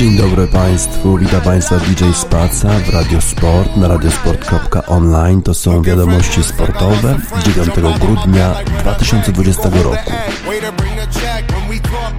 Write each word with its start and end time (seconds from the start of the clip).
Dzień 0.00 0.16
dobry 0.16 0.46
Państwu, 0.46 1.18
witam 1.18 1.40
Państwa 1.40 1.76
DJ 1.78 2.04
Spaca 2.14 2.68
w 2.68 2.88
Radio 2.88 3.20
Sport 3.20 3.76
na 3.76 3.88
radiosport.online. 3.88 5.42
To 5.42 5.54
są 5.54 5.82
wiadomości 5.82 6.42
sportowe 6.42 7.18
9 7.44 7.70
grudnia 8.00 8.54
2020 8.80 9.62
roku. 9.62 10.12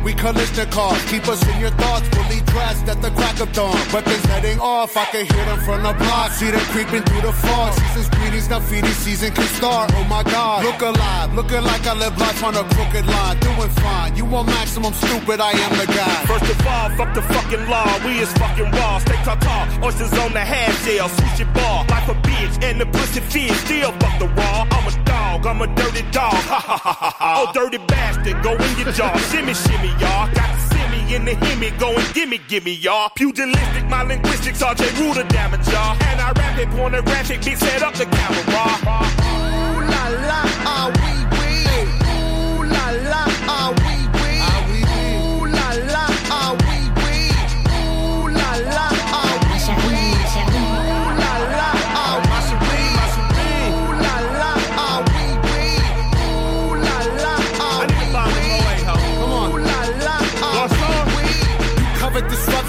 We 0.04 0.14
Kalishnikov, 0.14 0.98
keep 1.10 1.28
us 1.28 1.46
in 1.48 1.60
your 1.62 1.70
thoughts, 1.72 2.08
fully 2.10 2.42
dressed 2.50 2.88
at 2.88 3.02
the 3.04 3.12
crack 3.12 3.40
of 3.40 3.54
dawn. 3.54 3.78
Weapons 3.94 4.26
heading 4.26 4.60
off, 4.60 4.98
I 4.98 5.06
can 5.06 5.26
hear 5.28 5.46
them 5.46 5.60
from 5.62 5.84
the 5.84 5.94
block. 5.94 6.32
See 6.32 6.50
them 6.50 6.60
creeping 6.74 7.04
through 7.04 7.22
the 7.22 7.32
fog. 7.32 7.74
Season's 7.74 8.10
greetings, 8.10 8.50
now 8.50 8.60
feeding 8.60 8.98
season 9.06 9.32
can 9.32 9.46
start. 9.60 9.92
Oh 9.94 10.04
my 10.06 10.24
god, 10.24 10.66
look 10.66 10.82
alive, 10.82 11.36
looking 11.36 11.62
like 11.62 11.86
I 11.86 11.94
live 11.94 12.18
life 12.18 12.44
on 12.44 12.56
a 12.56 12.64
crooked 12.74 13.06
line. 13.06 13.40
Doing 13.42 13.70
fine, 13.70 14.16
you 14.16 14.26
want 14.26 14.48
maximum 14.48 14.94
stupid, 14.94 15.40
I 15.40 15.52
am 15.52 15.78
the 15.78 15.86
guy. 15.86 16.26
First 16.26 16.50
of 16.50 16.66
all, 16.66 16.90
fuck 16.98 17.14
the 17.14 17.22
fucking 17.22 17.70
law, 17.70 17.86
we 18.04 18.20
is 18.20 18.34
fucking 18.34 18.72
raw. 18.72 18.98
Stay 19.00 19.22
tall, 19.24 19.86
oysters 19.86 20.14
on 20.18 20.34
the 20.34 20.42
half 20.42 20.74
shell, 20.84 21.10
sushi 21.10 21.46
bar. 21.54 21.86
Like 21.90 22.08
a 22.10 22.16
bitch, 22.26 22.64
and 22.64 22.82
the 22.82 22.88
pussy 22.88 23.22
fish, 23.22 23.54
still 23.66 23.92
fuck 24.02 24.18
the 24.18 24.28
raw. 24.28 24.66
I'm 24.72 24.88
a 24.88 25.11
dog, 25.32 25.48
I'm 25.48 25.62
a 25.62 25.68
dirty 25.76 26.02
dog. 26.12 26.34
Ha 26.34 26.60
ha 26.60 26.78
ha 26.78 26.94
ha 26.94 27.16
ha. 27.18 27.46
Oh, 27.48 27.52
dirty 27.54 27.78
bastard, 27.78 28.42
go 28.44 28.54
in 28.54 28.78
your 28.78 28.92
jaw. 28.92 29.16
shimmy, 29.32 29.54
shimmy, 29.54 29.90
y'all. 30.00 30.28
Got 30.34 30.52
semi 30.72 31.16
in 31.16 31.26
the 31.26 31.36
hemi, 31.36 31.72
going 31.72 32.06
gimme, 32.14 32.40
gimme, 32.48 32.74
y'all. 32.74 33.10
Pugilistic, 33.16 33.90
my 33.90 34.04
linguistics, 34.04 34.62
RJ 34.62 35.00
Ruder 35.00 35.28
damage, 35.30 35.68
y'all. 35.68 35.96
And 36.10 36.22
I 36.22 36.32
rap 36.32 36.58
it, 36.60 36.70
pornographic, 36.70 37.42
bitch, 37.42 37.58
set 37.58 37.82
up 37.82 37.94
the 37.94 38.06
camera. 38.06 38.42
Ooh 38.42 39.82
la 39.92 40.04
la, 40.28 40.42
ah 40.66 41.01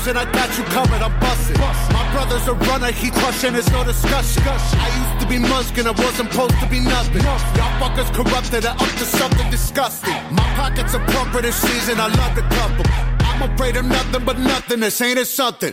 and 0.06 0.18
I 0.18 0.24
got 0.32 0.56
you 0.58 0.64
covered, 0.64 1.02
I'm 1.02 1.18
busting. 1.20 1.58
My 1.58 2.04
brother's 2.12 2.46
a 2.48 2.54
runner, 2.54 2.90
he 2.90 3.10
crushing, 3.10 3.54
it's 3.54 3.70
no 3.70 3.84
discussion. 3.84 4.42
I 4.46 4.88
used 5.00 5.20
to 5.22 5.26
be 5.28 5.38
muskin', 5.38 5.86
I 5.86 5.92
wasn't 5.92 6.32
supposed 6.32 6.58
to 6.60 6.66
be 6.68 6.80
nothing. 6.80 7.22
Y'all 7.22 7.74
fuckers 7.80 8.12
corrupted 8.12 8.64
and 8.64 8.80
up 8.80 8.92
to 9.00 9.04
something 9.04 9.50
disgusting. 9.50 10.14
My 10.30 10.46
pockets 10.54 10.94
are 10.94 11.04
plumper 11.06 11.42
this 11.42 11.56
season, 11.56 12.00
I 12.00 12.08
love 12.08 12.34
to 12.34 12.42
couple. 12.56 12.84
I'm 13.26 13.50
afraid 13.52 13.76
of 13.76 13.84
nothing 13.84 14.24
but 14.24 14.38
nothing, 14.38 14.80
this 14.80 15.00
ain't 15.00 15.18
it 15.18 15.26
something. 15.26 15.72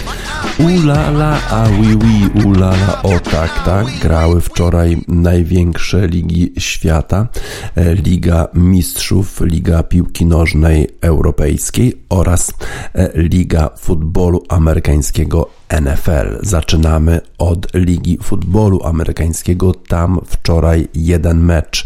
Ulala, 0.59 1.39
a 1.49 1.69
oui 1.69 1.95
oui, 1.95 2.43
ulala, 2.45 3.01
o 3.03 3.19
tak, 3.19 3.63
tak, 3.65 3.87
grały 4.01 4.41
wczoraj 4.41 4.97
największe 5.07 6.07
ligi 6.07 6.53
świata, 6.57 7.27
e, 7.75 7.95
Liga 7.95 8.47
Mistrzów, 8.53 9.41
Liga 9.41 9.83
Piłki 9.83 10.25
Nożnej 10.25 10.87
Europejskiej 11.01 11.93
oraz 12.09 12.53
e, 12.93 13.09
Liga 13.15 13.69
Futbolu 13.77 14.43
Amerykańskiego 14.49 15.49
NFL. 15.81 16.37
Zaczynamy 16.41 17.21
od 17.37 17.73
Ligi 17.73 18.17
Futbolu 18.23 18.83
Amerykańskiego. 18.83 19.73
Tam 19.73 20.19
wczoraj 20.25 20.87
jeden 20.93 21.39
mecz 21.39 21.85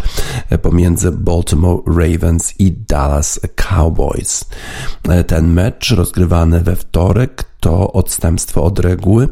e, 0.49 0.57
pomiędzy 0.57 1.11
Baltimore 1.11 1.81
Ravens 1.87 2.53
i 2.59 2.71
Dallas 2.71 3.39
Cowboys. 3.55 4.45
Ten 5.27 5.53
mecz 5.53 5.91
rozgrywany 5.91 6.61
we 6.61 6.75
wtorek 6.75 7.54
to 7.65 7.93
odstępstwo 7.93 8.63
od 8.63 8.79
reguły. 8.79 9.27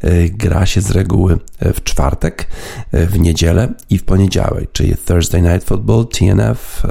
E, 0.00 0.28
gra 0.28 0.66
się 0.66 0.80
z 0.80 0.90
reguły 0.90 1.38
e, 1.58 1.72
w 1.72 1.84
czwartek, 1.84 2.46
e, 2.92 3.06
w 3.06 3.18
niedzielę 3.18 3.68
i 3.90 3.98
w 3.98 4.04
poniedziałek, 4.04 4.72
czyli 4.72 4.94
Thursday 4.96 5.42
Night 5.42 5.64
Football, 5.64 6.06
TNF, 6.06 6.82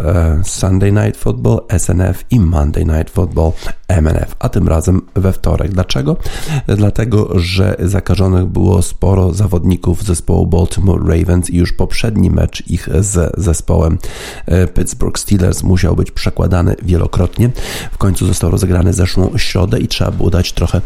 Sunday 0.43 0.91
Night 0.91 1.17
Football, 1.17 1.59
SNF 1.77 2.25
i 2.31 2.39
Monday 2.39 2.85
Night 2.85 3.09
Football, 3.09 3.51
MNF, 3.87 4.35
a 4.39 4.49
tym 4.49 4.67
razem 4.67 5.01
we 5.15 5.33
wtorek. 5.33 5.71
Dlaczego? 5.71 6.17
Dlatego, 6.67 7.39
że 7.39 7.75
zakażonych 7.79 8.45
było 8.45 8.81
sporo 8.81 9.33
zawodników 9.33 10.03
zespołu 10.03 10.47
Baltimore 10.47 11.17
Ravens 11.17 11.49
i 11.49 11.57
już 11.57 11.73
poprzedni 11.73 12.29
mecz 12.31 12.67
ich 12.67 12.89
z 12.99 13.33
zespołem 13.37 13.97
Pittsburgh 14.73 15.19
Steelers 15.19 15.63
musiał 15.63 15.95
być 15.95 16.11
przekładany 16.11 16.75
wielokrotnie. 16.83 17.49
W 17.91 17.97
końcu 17.97 18.27
został 18.27 18.51
rozegrany 18.51 18.93
zeszłą 18.93 19.37
środę 19.37 19.79
i 19.79 19.87
trzeba 19.87 20.11
było 20.11 20.29
dać 20.29 20.53
trochę 20.53 20.81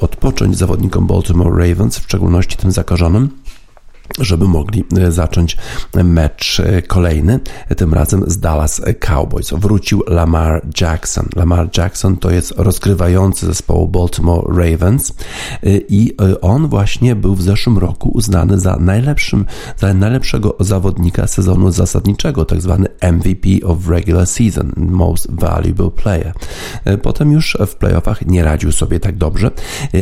odpocząć 0.00 0.58
zawodnikom 0.58 1.06
Baltimore 1.06 1.68
Ravens, 1.68 1.98
w 1.98 2.04
szczególności 2.04 2.56
tym 2.56 2.72
zakażonym 2.72 3.28
żeby 4.18 4.48
mogli 4.48 4.84
e, 4.98 5.12
zacząć 5.12 5.56
mecz 6.04 6.60
e, 6.60 6.82
kolejny, 6.82 7.40
tym 7.76 7.94
razem 7.94 8.24
z 8.26 8.38
Dallas 8.38 8.82
Cowboys. 9.00 9.50
Wrócił 9.50 10.02
Lamar 10.06 10.66
Jackson. 10.80 11.28
Lamar 11.36 11.68
Jackson 11.76 12.16
to 12.16 12.30
jest 12.30 12.54
rozgrywający 12.56 13.46
zespołu 13.46 13.88
Baltimore 13.88 14.70
Ravens 14.70 15.10
e, 15.10 15.14
i 15.88 16.16
on 16.40 16.68
właśnie 16.68 17.16
był 17.16 17.34
w 17.34 17.42
zeszłym 17.42 17.78
roku 17.78 18.08
uznany 18.08 18.60
za 18.60 18.76
najlepszym, 18.76 19.46
za 19.76 19.94
najlepszego 19.94 20.56
zawodnika 20.60 21.26
sezonu 21.26 21.70
zasadniczego, 21.70 22.44
tak 22.44 22.60
zwany 22.60 22.88
MVP 23.12 23.66
of 23.66 23.88
regular 23.88 24.26
season, 24.26 24.72
most 24.76 25.26
valuable 25.30 25.90
player. 25.90 26.32
Potem 27.02 27.32
już 27.32 27.56
w 27.66 27.74
playoffach 27.74 28.26
nie 28.26 28.44
radził 28.44 28.72
sobie 28.72 29.00
tak 29.00 29.16
dobrze, 29.16 29.50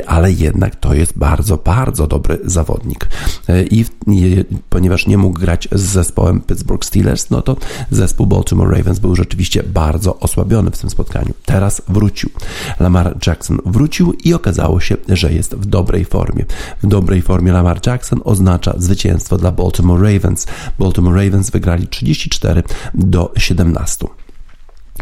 ale 0.07 0.33
jednak 0.33 0.77
to 0.77 0.95
jest 0.95 1.19
bardzo, 1.19 1.57
bardzo 1.57 2.07
dobry 2.07 2.39
zawodnik. 2.45 3.09
I 3.71 3.85
w 3.85 3.91
ponieważ 4.71 5.07
nie 5.07 5.19
mógł 5.19 5.41
grać 5.41 5.69
z 5.73 5.81
zespołem 5.81 6.41
Pittsburgh 6.41 6.85
Steelers, 6.85 7.31
no 7.31 7.43
to 7.43 7.57
zespół 7.91 8.27
Baltimore 8.27 8.77
Ravens 8.77 8.99
był 8.99 9.17
rzeczywiście 9.17 9.63
bardzo 9.63 10.19
osłabiony 10.19 10.71
w 10.71 10.79
tym 10.79 10.91
spotkaniu. 10.91 11.35
Teraz 11.45 11.83
wrócił. 11.89 12.31
Lamar 12.81 13.19
Jackson 13.27 13.59
wrócił 13.67 14.13
i 14.13 14.35
okazało 14.35 14.81
się, 14.81 14.97
że 15.09 15.33
jest 15.33 15.55
w 15.55 15.67
dobrej 15.67 16.05
formie. 16.05 16.45
W 16.83 16.87
dobrej 16.87 17.23
formie 17.23 17.53
Lamar 17.53 17.81
Jackson 17.87 18.21
oznacza 18.25 18.75
zwycięstwo 18.79 19.39
dla 19.39 19.53
Baltimore 19.53 20.13
Ravens. 20.13 20.47
Baltimore 20.79 21.25
Ravens 21.25 21.51
wygrali 21.51 21.89
34 21.89 22.63
do 22.95 23.33
17. 23.37 24.07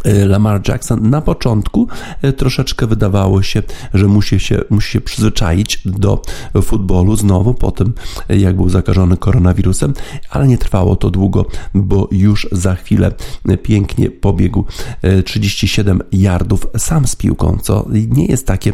E, 0.05 0.27
Lamar 0.27 0.69
Jackson 0.69 1.11
na 1.11 1.21
początku 1.21 1.89
e, 2.23 2.33
troszeczkę 2.33 2.87
wydawało 2.87 3.43
się, 3.43 3.63
że 3.95 4.07
musi 4.07 4.41
się, 4.41 4.61
musi 4.71 4.93
się 4.93 5.01
przyzwyczaić 5.01 5.83
do 5.85 6.23
futbolu 6.63 7.17
znowu 7.17 7.55
po 7.55 7.71
tym, 7.71 7.93
jak 8.29 8.57
był 8.57 8.69
zakażony 8.69 9.17
koronawirusem, 9.17 9.93
ale 10.31 10.49
nie 10.49 10.59
trwało 10.59 10.97
to 10.97 11.11
długo, 11.11 11.47
bo 11.75 12.09
już 12.13 12.49
za 12.53 12.75
chwilę 12.75 13.13
pięknie 13.63 14.11
pobiegł 14.11 14.65
37 15.25 16.03
yardów 16.13 16.67
sam 16.79 17.07
z 17.07 17.17
piłką, 17.17 17.59
co 17.63 17.87
nie 18.09 18.27
jest 18.27 18.47
takie, 18.47 18.73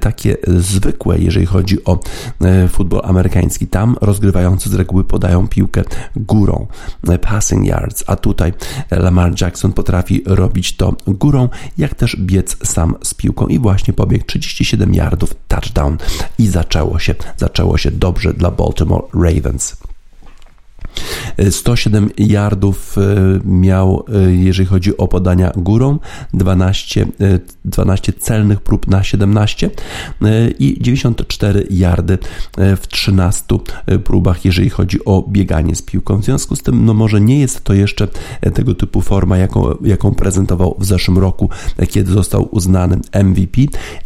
takie 0.00 0.36
zwykłe, 0.46 1.18
jeżeli 1.18 1.46
chodzi 1.46 1.84
o 1.84 2.00
futbol 2.68 3.00
amerykański. 3.04 3.66
Tam 3.66 3.96
rozgrywający 4.00 4.68
z 4.68 4.74
reguły 4.74 5.04
podają 5.04 5.48
piłkę 5.48 5.82
górą, 6.16 6.66
passing 7.22 7.66
yards, 7.66 8.04
a 8.06 8.16
tutaj 8.16 8.52
Lamar 8.90 9.32
Jackson 9.40 9.72
potrafi 9.72 10.22
robić 10.26 10.47
robić 10.48 10.76
to 10.76 10.96
górą, 11.06 11.48
jak 11.78 11.94
też 11.94 12.16
biec 12.16 12.56
sam 12.64 12.94
z 13.02 13.14
piłką 13.14 13.46
i 13.46 13.58
właśnie 13.58 13.94
pobiegł 13.94 14.24
37 14.24 14.94
yardów 14.94 15.34
touchdown 15.48 15.98
i 16.38 16.46
zaczęło 16.46 16.98
się, 16.98 17.14
zaczęło 17.36 17.78
się 17.78 17.90
dobrze 17.90 18.34
dla 18.34 18.50
Baltimore 18.50 19.06
Ravens. 19.14 19.76
107 21.50 22.10
yardów 22.18 22.96
e, 22.98 23.00
miał, 23.44 24.04
e, 24.14 24.32
jeżeli 24.32 24.66
chodzi 24.66 24.96
o 24.96 25.08
podania 25.08 25.52
górą, 25.56 25.98
12, 26.34 27.06
12 27.64 28.12
e, 28.12 28.20
celnych 28.20 28.60
prób 28.60 28.86
na 28.86 29.02
17 29.02 29.70
i 30.58 30.78
94 30.80 31.66
yardy 31.70 32.18
w 32.56 32.86
13 32.88 33.44
próbach, 34.04 34.44
jeżeli 34.44 34.70
chodzi 34.70 35.04
o 35.04 35.24
bieganie 35.28 35.76
z 35.76 35.82
piłką. 35.82 36.16
W 36.16 36.24
związku 36.24 36.56
z 36.56 36.62
tym, 36.62 36.84
no 36.84 36.94
może 36.94 37.20
nie 37.20 37.40
jest 37.40 37.64
to 37.64 37.74
jeszcze 37.74 38.08
tego 38.54 38.74
typu 38.74 39.00
forma, 39.00 39.38
jaką, 39.38 39.74
jaką 39.84 40.14
prezentował 40.14 40.76
w 40.78 40.84
zeszłym 40.84 41.18
roku, 41.18 41.50
kiedy 41.88 42.12
został 42.12 42.48
uznany 42.50 43.00
MVP, 43.24 43.60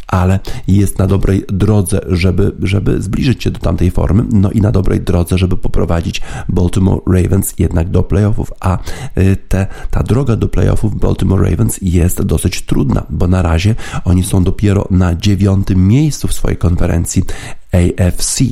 ale 0.07 0.39
jest 0.67 0.99
na 0.99 1.07
dobrej 1.07 1.43
drodze, 1.47 2.01
żeby, 2.07 2.51
żeby 2.61 3.01
zbliżyć 3.01 3.43
się 3.43 3.51
do 3.51 3.59
tamtej 3.59 3.91
formy, 3.91 4.25
no 4.31 4.51
i 4.51 4.61
na 4.61 4.71
dobrej 4.71 5.01
drodze, 5.01 5.37
żeby 5.37 5.57
poprowadzić 5.57 6.21
Baltimore 6.49 6.82
Ravens 7.07 7.53
jednak 7.59 7.89
do 7.89 8.03
playoffów, 8.03 8.51
a 8.59 8.77
y, 9.17 9.35
te, 9.35 9.67
ta 9.91 10.03
droga 10.03 10.35
do 10.35 10.47
playoffów 10.47 10.99
Baltimore 10.99 11.49
Ravens 11.49 11.79
jest 11.81 12.21
dosyć 12.21 12.61
trudna, 12.61 13.05
bo 13.09 13.27
na 13.27 13.41
razie 13.41 13.75
oni 14.05 14.23
są 14.23 14.43
dopiero 14.43 14.87
na 14.91 15.15
dziewiątym 15.15 15.87
miejscu 15.87 16.27
w 16.27 16.33
swojej 16.33 16.57
konferencji 16.57 17.23
AFC. 17.71 18.43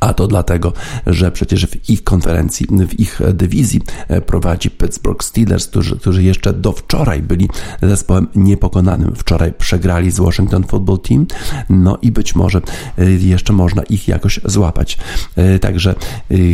A 0.00 0.14
to 0.14 0.26
dlatego, 0.26 0.72
że 1.06 1.32
przecież 1.32 1.66
w 1.66 1.90
ich 1.90 2.04
konferencji, 2.04 2.66
w 2.88 3.00
ich 3.00 3.20
dywizji 3.34 3.80
e, 4.08 4.20
prowadzi 4.20 4.70
Pittsburgh 4.70 5.24
Steelers, 5.24 5.66
którzy, 5.66 5.96
którzy 5.96 6.22
jeszcze 6.22 6.52
do 6.52 6.72
wczoraj 6.72 7.22
byli 7.22 7.48
zespołem 7.82 8.28
niepokonanym. 8.34 9.14
Wczoraj 9.16 9.52
przegrali 9.52 10.10
z 10.10 10.20
Washington 10.20 10.64
Football 10.64 10.98
Team, 10.98 11.26
no 11.70 11.98
i 12.02 12.12
być 12.12 12.34
może 12.34 12.60
e, 12.98 13.10
jeszcze 13.10 13.52
można 13.52 13.82
ich 13.82 14.08
jakoś 14.08 14.40
złapać. 14.44 14.98
E, 15.36 15.58
także 15.58 15.94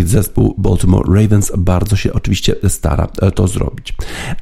zespół 0.04 0.54
Baltimore 0.58 1.20
Ravens 1.22 1.52
bardzo 1.58 1.96
się 1.96 2.12
oczywiście 2.12 2.54
stara 2.68 3.06
to 3.34 3.48
zrobić. 3.48 3.94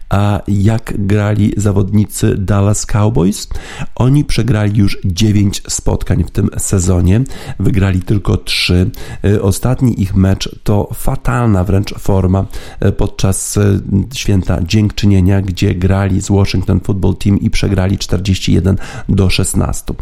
A 0.08 0.40
jak 0.48 0.94
grali 0.98 1.52
zawodnicy 1.56 2.34
Dallas 2.38 2.86
Cowboys? 2.86 3.48
Oni 3.94 4.24
przegrali 4.24 4.78
już 4.78 4.98
9 5.04 5.62
spotkań 5.68 6.24
w 6.24 6.30
tym 6.30 6.48
sezonie, 6.58 7.20
wygrali 7.58 8.02
tylko 8.02 8.36
3 8.36 8.85
E, 9.24 9.42
ostatni 9.42 10.02
ich 10.02 10.14
mecz 10.14 10.58
to 10.64 10.88
fatalna 10.94 11.64
wręcz 11.64 11.94
forma 11.94 12.46
e, 12.80 12.92
podczas 12.92 13.56
e, 13.56 13.80
święta 14.14 14.58
dziękczynienia, 14.62 15.42
gdzie 15.42 15.74
grali 15.74 16.20
z 16.20 16.28
Washington 16.28 16.80
Football 16.80 17.16
Team 17.16 17.40
i 17.40 17.50
przegrali 17.50 17.98
41 17.98 18.76
do 19.08 19.30
16. 19.30 19.94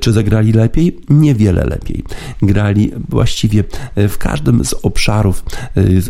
Czy 0.00 0.12
zagrali 0.12 0.52
lepiej? 0.52 1.00
Niewiele 1.08 1.64
lepiej. 1.64 2.04
Grali 2.42 2.92
właściwie 3.08 3.64
w 3.96 4.18
każdym 4.18 4.64
z 4.64 4.74
obszarów 4.82 5.44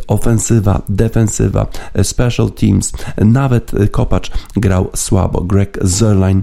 ofensywa, 0.07 0.83
defensywa, 0.89 1.67
special 2.03 2.51
teams, 2.51 2.93
nawet 3.19 3.73
kopacz 3.91 4.31
grał 4.57 4.91
słabo. 4.95 5.41
Greg 5.41 5.79
Zerline 5.83 6.43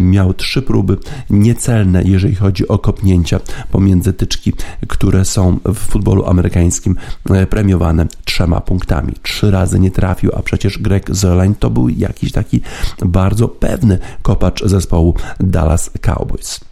miał 0.00 0.34
trzy 0.34 0.62
próby 0.62 0.96
niecelne, 1.30 2.02
jeżeli 2.04 2.34
chodzi 2.34 2.68
o 2.68 2.78
kopnięcia 2.78 3.40
pomiędzy 3.70 4.12
tyczki, 4.12 4.52
które 4.88 5.17
które 5.18 5.24
są 5.24 5.58
w 5.64 5.74
futbolu 5.74 6.26
amerykańskim 6.26 6.96
e, 7.30 7.46
premiowane 7.46 8.06
trzema 8.24 8.60
punktami. 8.60 9.12
Trzy 9.22 9.50
razy 9.50 9.80
nie 9.80 9.90
trafił, 9.90 10.30
a 10.36 10.42
przecież 10.42 10.78
Greg 10.78 11.16
Zerline 11.16 11.54
to 11.54 11.70
był 11.70 11.88
jakiś 11.88 12.32
taki 12.32 12.60
bardzo 13.06 13.48
pewny 13.48 13.98
kopacz 14.22 14.64
zespołu 14.64 15.14
Dallas 15.40 15.90
Cowboys. 16.00 16.67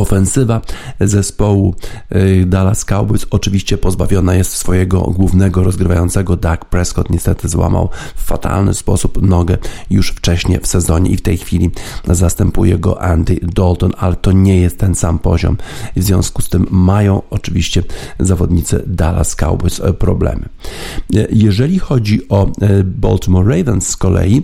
Ofensywa 0.00 0.60
zespołu 1.00 1.74
y, 2.14 2.44
Dallas 2.46 2.84
Cowboys 2.84 3.26
oczywiście 3.30 3.78
pozbawiona 3.78 4.34
jest 4.34 4.52
swojego 4.52 5.00
głównego 5.00 5.64
rozgrywającego. 5.64 6.36
Dak 6.36 6.64
Prescott 6.64 7.10
niestety 7.10 7.48
złamał 7.48 7.88
w 8.16 8.22
fatalny 8.22 8.74
sposób 8.74 9.22
nogę 9.22 9.58
już 9.90 10.10
wcześniej 10.10 10.60
w 10.60 10.66
sezonie 10.66 11.10
i 11.10 11.16
w 11.16 11.22
tej 11.22 11.38
chwili 11.38 11.70
zastępuje 12.08 12.78
go 12.78 13.02
Andy 13.02 13.40
Dalton, 13.42 13.92
ale 13.98 14.16
to 14.16 14.32
nie 14.32 14.60
jest 14.60 14.78
ten 14.78 14.94
sam 14.94 15.18
poziom. 15.18 15.56
W 15.96 16.02
związku 16.02 16.42
z 16.42 16.48
tym 16.48 16.66
mają 16.70 17.22
oczywiście 17.30 17.82
zawodnicy 18.20 18.84
Dallas 18.86 19.36
Cowboys 19.36 19.80
e, 19.80 19.92
problemy. 19.92 20.48
E, 21.16 21.26
jeżeli 21.32 21.78
chodzi 21.78 22.28
o 22.28 22.46
e, 22.46 22.84
Baltimore 22.84 23.56
Ravens 23.56 23.88
z 23.88 23.96
kolei, 23.96 24.42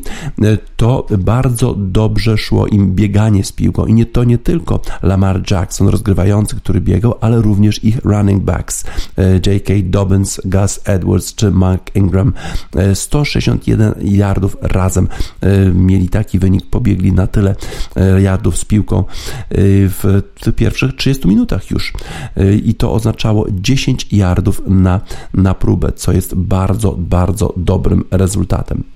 to 0.76 1.06
bardzo 1.18 1.74
dobrze 1.74 2.38
szło 2.38 2.66
im 2.66 2.94
bieganie 2.94 3.44
z 3.44 3.52
piłką 3.52 3.86
i 3.86 3.94
nie, 3.94 4.06
to 4.06 4.24
nie 4.24 4.38
tylko 4.38 4.80
Lamar 5.02 5.50
Jackson, 5.50 5.88
rozgrywający, 5.88 6.56
który 6.56 6.80
biegał, 6.80 7.14
ale 7.20 7.42
również 7.42 7.84
ich 7.84 8.04
running 8.04 8.42
backs 8.42 8.84
e, 9.18 9.32
J.K. 9.34 9.74
Dobbins, 9.84 10.40
Gus 10.44 10.80
Edwards 10.84 11.34
czy 11.34 11.50
Mark 11.50 11.96
Ingram. 11.96 12.32
161 12.94 13.88
e, 13.88 13.94
yardów 14.04 14.56
razem 14.60 15.08
e, 15.40 15.70
mieli 15.70 16.08
taki 16.08 16.38
wynik, 16.38 16.66
pobiegli 16.70 17.12
na 17.12 17.26
tyle 17.26 17.54
yardów 18.18 18.56
z 18.56 18.64
piłką 18.64 19.04
w 19.50 20.22
pierwszych 20.56 20.96
30 20.96 21.28
minutach 21.28 21.70
już. 21.70 21.92
I 22.64 22.74
to 22.74 22.92
oznaczało 22.92 23.46
10 23.50 24.12
yardów 24.12 24.62
na, 24.66 25.00
na 25.34 25.54
próbę, 25.54 25.92
co 25.92 26.12
jest 26.12 26.34
bardzo, 26.34 26.92
bardzo 26.98 27.52
dobrym 27.56 28.04
rezultatem. 28.10 28.95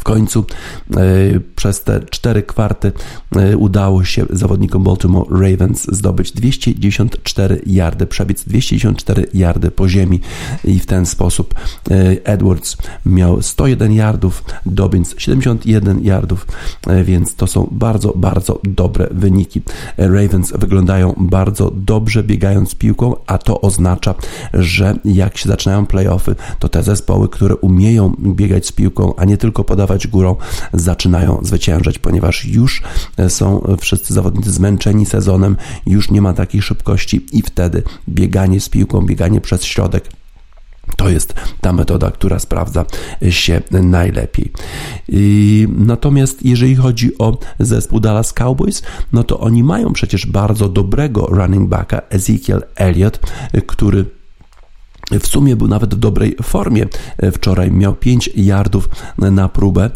W 0.00 0.02
końcu 0.02 0.44
e, 0.96 1.00
przez 1.56 1.82
te 1.82 2.00
cztery 2.10 2.42
kwarty 2.42 2.92
e, 3.36 3.56
udało 3.56 4.04
się 4.04 4.26
zawodnikom 4.30 4.84
Baltimore 4.84 5.50
Ravens 5.50 5.86
zdobyć 5.92 6.32
294 6.32 7.62
yardy, 7.66 8.06
przebiec 8.06 8.44
294 8.44 9.26
yardy 9.34 9.70
po 9.70 9.88
ziemi 9.88 10.20
i 10.64 10.78
w 10.78 10.86
ten 10.86 11.06
sposób 11.06 11.54
e, 11.90 11.94
Edwards 12.24 12.76
miał 13.06 13.42
101 13.42 13.92
yardów, 13.92 14.44
Dobbins 14.66 15.14
71 15.18 16.04
yardów, 16.04 16.46
więc 17.04 17.34
to 17.34 17.46
są 17.46 17.68
bardzo, 17.70 18.12
bardzo 18.16 18.60
dobre 18.64 19.08
wyniki. 19.10 19.62
Ravens 19.98 20.52
wyglądają 20.58 21.14
bardzo 21.18 21.70
dobrze 21.74 22.22
biegając 22.24 22.74
piłką, 22.74 23.14
a 23.26 23.38
to 23.38 23.60
oznacza, 23.60 24.14
że 24.54 24.98
jak 25.04 25.38
się 25.38 25.48
zaczynają 25.48 25.86
playoffy, 25.86 26.34
to 26.58 26.68
te 26.68 26.82
zespoły, 26.82 27.28
które 27.28 27.56
umieją 27.56 28.14
biegać 28.18 28.66
z 28.66 28.72
piłką, 28.72 29.14
a 29.16 29.24
nie 29.24 29.36
tylko 29.36 29.64
podawać 29.64 29.85
górą, 30.06 30.36
zaczynają 30.72 31.40
zwyciężać, 31.42 31.98
ponieważ 31.98 32.44
już 32.44 32.82
e, 33.16 33.30
są 33.30 33.76
wszyscy 33.80 34.14
zawodnicy 34.14 34.52
zmęczeni 34.52 35.06
sezonem, 35.06 35.56
już 35.86 36.10
nie 36.10 36.22
ma 36.22 36.32
takiej 36.32 36.62
szybkości 36.62 37.26
i 37.32 37.42
wtedy 37.42 37.82
bieganie 38.08 38.60
z 38.60 38.68
piłką, 38.68 39.06
bieganie 39.06 39.40
przez 39.40 39.64
środek 39.64 40.08
to 40.96 41.08
jest 41.08 41.34
ta 41.60 41.72
metoda, 41.72 42.10
która 42.10 42.38
sprawdza 42.38 42.84
się 43.30 43.62
najlepiej. 43.70 44.52
I 45.08 45.68
natomiast 45.76 46.42
jeżeli 46.42 46.76
chodzi 46.76 47.18
o 47.18 47.38
zespół 47.58 48.00
Dallas 48.00 48.32
Cowboys, 48.32 48.82
no 49.12 49.24
to 49.24 49.40
oni 49.40 49.64
mają 49.64 49.92
przecież 49.92 50.26
bardzo 50.26 50.68
dobrego 50.68 51.26
running 51.26 51.68
backa 51.68 52.02
Ezekiel 52.10 52.62
Elliott, 52.74 53.20
który 53.66 54.15
w 55.10 55.26
sumie 55.26 55.56
był 55.56 55.68
nawet 55.68 55.94
w 55.94 55.98
dobrej 55.98 56.36
formie 56.42 56.86
e, 57.18 57.32
wczoraj. 57.32 57.70
Miał 57.70 57.94
5 57.94 58.30
yardów 58.36 58.88
na 59.18 59.48
próbę 59.48 59.84
e, 59.84 59.90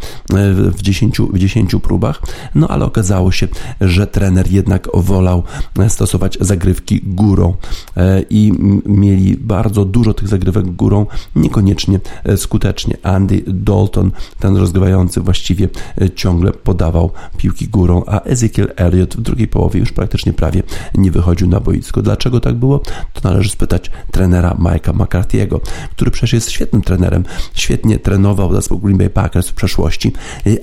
w 0.52 0.82
10, 0.82 1.20
w 1.20 1.38
10 1.38 1.74
próbach, 1.82 2.22
no 2.54 2.68
ale 2.68 2.84
okazało 2.84 3.32
się, 3.32 3.48
że 3.80 4.06
trener 4.06 4.50
jednak 4.50 4.88
wolał 4.94 5.42
stosować 5.88 6.38
zagrywki 6.40 7.00
górą 7.02 7.54
e, 7.96 8.22
i 8.30 8.52
mieli 8.86 9.36
bardzo 9.36 9.84
dużo 9.84 10.14
tych 10.14 10.28
zagrywek 10.28 10.66
górą, 10.66 11.06
niekoniecznie 11.36 12.00
skutecznie. 12.36 12.96
Andy 13.02 13.42
Dalton, 13.46 14.10
ten 14.38 14.56
rozgrywający, 14.56 15.20
właściwie 15.20 15.68
ciągle 16.14 16.52
podawał 16.52 17.10
piłki 17.36 17.68
górą, 17.68 18.02
a 18.06 18.20
Ezekiel 18.20 18.72
Elliott 18.76 19.16
w 19.16 19.20
drugiej 19.20 19.48
połowie 19.48 19.80
już 19.80 19.92
praktycznie 19.92 20.32
prawie 20.32 20.62
nie 20.94 21.10
wychodził 21.10 21.48
na 21.48 21.60
boisko. 21.60 22.02
Dlaczego 22.02 22.40
tak 22.40 22.54
było? 22.54 22.78
To 23.12 23.28
należy 23.28 23.50
spytać 23.50 23.90
trenera 24.10 24.50
Mike'a 24.50 24.99
McCarthy'ego, 25.00 25.60
który 25.90 26.10
przecież 26.10 26.32
jest 26.32 26.50
świetnym 26.50 26.82
trenerem, 26.82 27.24
świetnie 27.54 27.98
trenował 27.98 28.54
zespół 28.54 28.78
Green 28.78 28.98
Bay 28.98 29.10
Packers 29.10 29.48
w 29.48 29.54
przeszłości, 29.54 30.12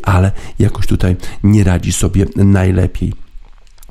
ale 0.04 0.32
jakoś 0.60 0.88
tutaj 0.88 1.16
nie 1.44 1.64
radzi 1.64 1.92
sobie 1.92 2.26
najlepiej. 2.36 3.27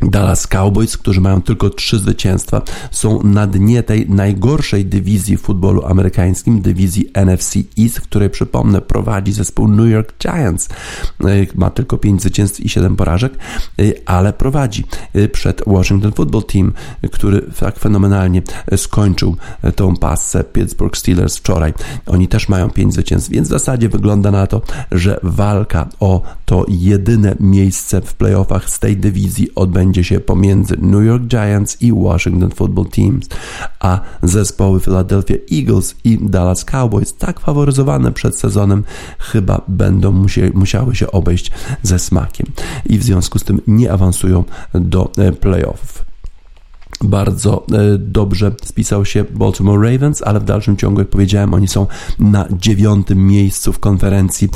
Dallas 0.03 0.47
Cowboys, 0.47 0.97
którzy 0.97 1.21
mają 1.21 1.43
tylko 1.43 1.71
trzy 1.71 1.99
zwycięstwa, 1.99 2.63
są 2.91 3.23
na 3.23 3.47
dnie 3.47 3.83
tej 3.83 4.11
najgorszej 4.11 4.85
dywizji 4.85 5.37
w 5.37 5.41
futbolu 5.41 5.87
amerykańskim, 5.87 6.61
dywizji 6.61 7.11
NFC 7.15 7.57
East, 7.79 8.01
której 8.01 8.31
przypomnę 8.31 8.81
prowadzi 8.81 9.33
zespół 9.33 9.69
New 9.69 9.91
York 9.91 10.15
Giants. 10.19 10.69
E, 10.69 11.27
ma 11.55 11.71
tylko 11.71 11.99
pięć 11.99 12.21
zwycięstw 12.21 12.61
i 12.61 12.69
siedem 12.69 12.97
porażek, 12.97 13.33
e, 13.79 13.83
ale 14.07 14.33
prowadzi 14.33 14.85
e, 15.15 15.29
przed 15.29 15.63
Washington 15.67 16.13
Football 16.13 16.45
Team, 16.45 16.73
który 17.13 17.43
tak 17.61 17.79
fenomenalnie 17.79 18.43
skończył 18.77 19.37
tą 19.77 19.97
pasę 19.97 20.45
Pittsburgh 20.45 20.97
Steelers 20.97 21.37
wczoraj. 21.37 21.75
Oni 22.07 22.29
też 22.29 22.49
mają 22.49 22.71
pięć 22.71 22.93
zwycięstw, 22.93 23.31
więc 23.31 23.49
w 23.49 23.51
zasadzie 23.51 23.89
wygląda 23.89 24.31
na 24.31 24.47
to, 24.47 24.63
że 24.93 25.21
walka 25.23 25.89
o 26.01 26.23
to 26.45 26.65
jedyne 26.69 27.37
miejsce 27.41 28.01
w 28.01 28.15
playoffach 28.15 28.71
z 28.71 28.79
tej 28.79 28.97
dywizji 28.97 29.55
odbędzie 29.55 29.86
odbędzie 29.87 30.05
się 30.05 30.21
pomiędzy 30.21 30.77
New 30.83 31.05
York 31.05 31.25
Giants 31.25 31.83
i 31.83 31.93
Washington 31.93 32.51
Football 32.51 32.87
Teams, 32.87 33.29
a 33.81 34.01
zespoły 34.23 34.81
Philadelphia 34.81 35.37
Eagles 35.53 35.95
i 36.05 36.19
Dallas 36.23 36.65
Cowboys, 36.65 37.17
tak 37.17 37.41
faworyzowane 37.41 38.13
przed 38.13 38.37
sezonem, 38.37 38.85
chyba 39.19 39.61
będą 39.69 40.27
musiały 40.55 40.97
się 40.97 41.11
obejść 41.11 41.51
ze 41.83 41.99
smakiem 41.99 42.47
i 42.87 42.99
w 42.99 43.03
związku 43.03 43.39
z 43.39 43.45
tym 43.45 43.61
nie 43.67 43.93
awansują 43.93 44.45
do 44.75 45.13
e, 45.19 45.33
playoffów 45.33 45.96
bardzo 47.05 47.67
e, 47.73 47.99
dobrze 47.99 48.53
spisał 48.65 49.05
się 49.05 49.25
Baltimore 49.25 49.93
Ravens, 49.93 50.23
ale 50.23 50.41
w 50.41 50.45
dalszym 50.45 50.77
ciągu, 50.77 51.01
jak 51.01 51.09
powiedziałem, 51.09 51.55
oni 51.55 51.69
są 51.69 51.87
na 52.19 52.47
dziewiątym 52.51 53.27
miejscu 53.27 53.73
w 53.73 53.79
konferencji 53.79 54.49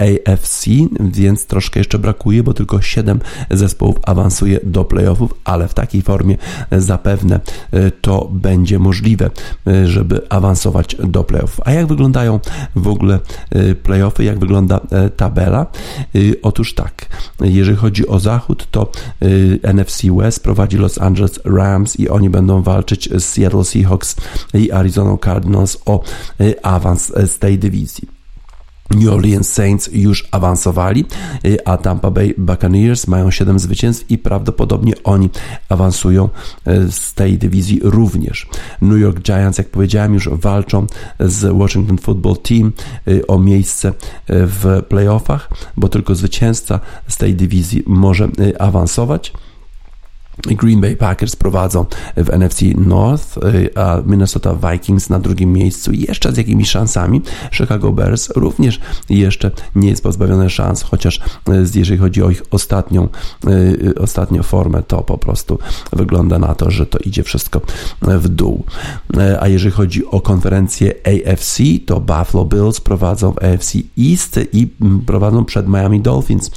e, 0.00 0.32
AFC, 0.32 0.66
więc 1.00 1.46
troszkę 1.46 1.80
jeszcze 1.80 1.98
brakuje, 1.98 2.42
bo 2.42 2.54
tylko 2.54 2.82
siedem 2.82 3.20
zespołów 3.50 3.96
awansuje 4.02 4.60
do 4.62 4.84
playoffów, 4.84 5.34
ale 5.44 5.68
w 5.68 5.74
takiej 5.74 6.02
formie 6.02 6.36
zapewne 6.72 7.40
e, 7.72 7.90
to 7.90 8.28
będzie 8.32 8.78
możliwe, 8.78 9.30
żeby 9.84 10.20
awansować 10.28 10.96
do 11.04 11.24
playoffów. 11.24 11.60
A 11.64 11.72
jak 11.72 11.86
wyglądają 11.86 12.40
w 12.76 12.88
ogóle 12.88 13.18
playoffy, 13.82 14.24
jak 14.24 14.38
wygląda 14.38 14.80
tabela? 15.16 15.66
Otóż 16.42 16.74
tak, 16.74 17.06
jeżeli 17.40 17.76
chodzi 17.76 18.08
o 18.08 18.20
zachód, 18.20 18.68
to 18.70 18.92
NFC 19.74 20.02
West 20.16 20.42
prowadzi 20.42 20.76
Los 20.76 20.98
Angeles 20.98 21.40
Rams 21.56 22.00
i 22.00 22.08
oni 22.08 22.30
będą 22.30 22.62
walczyć 22.62 23.08
z 23.10 23.24
Seattle 23.24 23.64
Seahawks 23.64 24.16
i 24.54 24.72
Arizona 24.72 25.16
Cardinals 25.24 25.78
o 25.86 26.02
y, 26.40 26.62
awans 26.62 27.10
y, 27.10 27.26
z 27.26 27.38
tej 27.38 27.58
dywizji. 27.58 28.08
New 28.90 29.12
Orleans 29.12 29.52
Saints 29.52 29.90
już 29.92 30.28
awansowali, 30.30 31.04
y, 31.44 31.64
a 31.64 31.76
Tampa 31.76 32.10
Bay 32.10 32.34
Buccaneers 32.38 33.06
mają 33.06 33.30
7 33.30 33.58
zwycięstw 33.58 34.10
i 34.10 34.18
prawdopodobnie 34.18 34.92
oni 35.04 35.30
awansują 35.68 36.28
z 36.90 37.14
tej 37.14 37.38
dywizji 37.38 37.80
również. 37.82 38.46
New 38.82 39.00
York 39.00 39.20
Giants, 39.20 39.58
jak 39.58 39.68
powiedziałem, 39.68 40.14
już 40.14 40.28
walczą 40.28 40.86
z 41.20 41.58
Washington 41.58 41.98
Football 41.98 42.36
Team 42.36 42.72
o 43.28 43.38
miejsce 43.38 43.92
w 44.28 44.82
playoffach, 44.88 45.48
bo 45.76 45.88
tylko 45.88 46.14
zwycięzca 46.14 46.80
z 47.08 47.16
tej 47.16 47.34
dywizji 47.34 47.82
może 47.86 48.28
awansować. 48.58 49.32
Green 50.42 50.80
Bay 50.80 50.96
Packers 50.96 51.36
prowadzą 51.36 51.86
w 52.16 52.30
NFC 52.30 52.62
North, 52.76 53.36
y, 53.36 53.70
a 53.74 53.98
Minnesota 54.06 54.54
Vikings 54.54 55.10
na 55.10 55.18
drugim 55.18 55.52
miejscu 55.52 55.92
jeszcze 55.92 56.32
z 56.32 56.36
jakimiś 56.36 56.70
szansami. 56.70 57.22
Chicago 57.52 57.92
Bears 57.92 58.28
również 58.36 58.80
jeszcze 59.10 59.50
nie 59.74 59.88
jest 59.88 60.02
pozbawione 60.02 60.50
szans, 60.50 60.82
chociaż 60.82 61.16
y, 61.18 61.20
jeżeli 61.74 61.98
chodzi 61.98 62.22
o 62.22 62.30
ich 62.30 62.42
ostatnią, 62.50 63.08
y, 63.48 63.94
ostatnią 64.00 64.42
formę, 64.42 64.82
to 64.82 65.02
po 65.02 65.18
prostu 65.18 65.58
wygląda 65.92 66.38
na 66.38 66.54
to, 66.54 66.70
że 66.70 66.86
to 66.86 66.98
idzie 66.98 67.22
wszystko 67.22 67.60
w 68.02 68.28
dół. 68.28 68.64
A 69.40 69.48
jeżeli 69.48 69.70
chodzi 69.70 70.06
o 70.06 70.20
konferencję 70.20 70.94
AFC, 71.04 71.62
to 71.86 72.00
Buffalo 72.00 72.44
Bills 72.44 72.80
prowadzą 72.80 73.32
w 73.32 73.38
AFC 73.38 73.78
East 73.98 74.40
i 74.52 74.68
mm, 74.80 75.00
prowadzą 75.00 75.44
przed 75.44 75.68
Miami 75.68 76.00
Dolphins, 76.00 76.50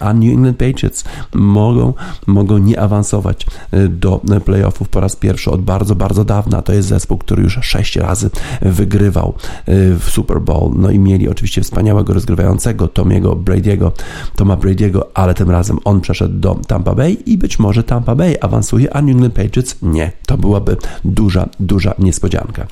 a 0.00 0.12
New 0.12 0.32
England 0.32 0.56
Patriots 0.58 1.04
mogą, 1.34 1.94
mogą 2.26 2.58
nie 2.58 2.80
awansować 2.80 3.15
awansować 3.16 3.46
y, 3.74 3.88
do 3.88 4.20
playoffów 4.44 4.88
po 4.88 5.00
raz 5.00 5.16
pierwszy 5.16 5.50
od 5.50 5.62
bardzo, 5.62 5.94
bardzo 5.94 6.24
dawna. 6.24 6.62
To 6.62 6.72
jest 6.72 6.88
zespół, 6.88 7.18
który 7.18 7.42
już 7.42 7.58
sześć 7.62 7.96
razy 7.96 8.30
wygrywał 8.62 9.34
y, 9.68 9.96
w 9.98 10.04
Super 10.10 10.40
Bowl. 10.40 10.72
No 10.76 10.90
i 10.90 10.98
mieli 10.98 11.28
oczywiście 11.28 11.62
wspaniałego 11.62 12.14
rozgrywającego 12.14 12.88
Tomiego 12.88 13.36
Brady'ego, 13.36 13.90
Toma 14.36 14.56
Brady'ego, 14.56 15.00
ale 15.14 15.34
tym 15.34 15.50
razem 15.50 15.78
on 15.84 16.00
przeszedł 16.00 16.38
do 16.38 16.54
Tampa 16.54 16.94
Bay 16.94 17.12
i 17.12 17.38
być 17.38 17.58
może 17.58 17.82
Tampa 17.82 18.14
Bay 18.14 18.36
awansuje, 18.40 18.96
a 18.96 19.02
New 19.02 19.10
England 19.10 19.34
Patriots 19.34 19.76
nie. 19.82 20.12
To 20.26 20.38
byłaby 20.38 20.76
duża, 21.04 21.48
duża 21.60 21.94
niespodzianka. 21.98 22.66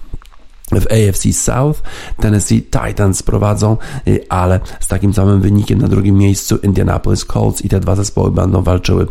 W 0.80 0.86
AFC 0.86 1.32
South 1.32 1.82
Tennessee 2.20 2.62
Titans 2.62 3.22
prowadzą, 3.22 3.76
y, 4.08 4.20
ale 4.28 4.60
z 4.80 4.88
takim 4.88 5.14
samym 5.14 5.40
wynikiem 5.40 5.78
na 5.78 5.88
drugim 5.88 6.18
miejscu 6.18 6.56
Indianapolis 6.56 7.24
Colts 7.24 7.64
i 7.64 7.68
te 7.68 7.80
dwa 7.80 7.96
zespoły 7.96 8.30
będą 8.30 8.62
walczyły 8.62 9.06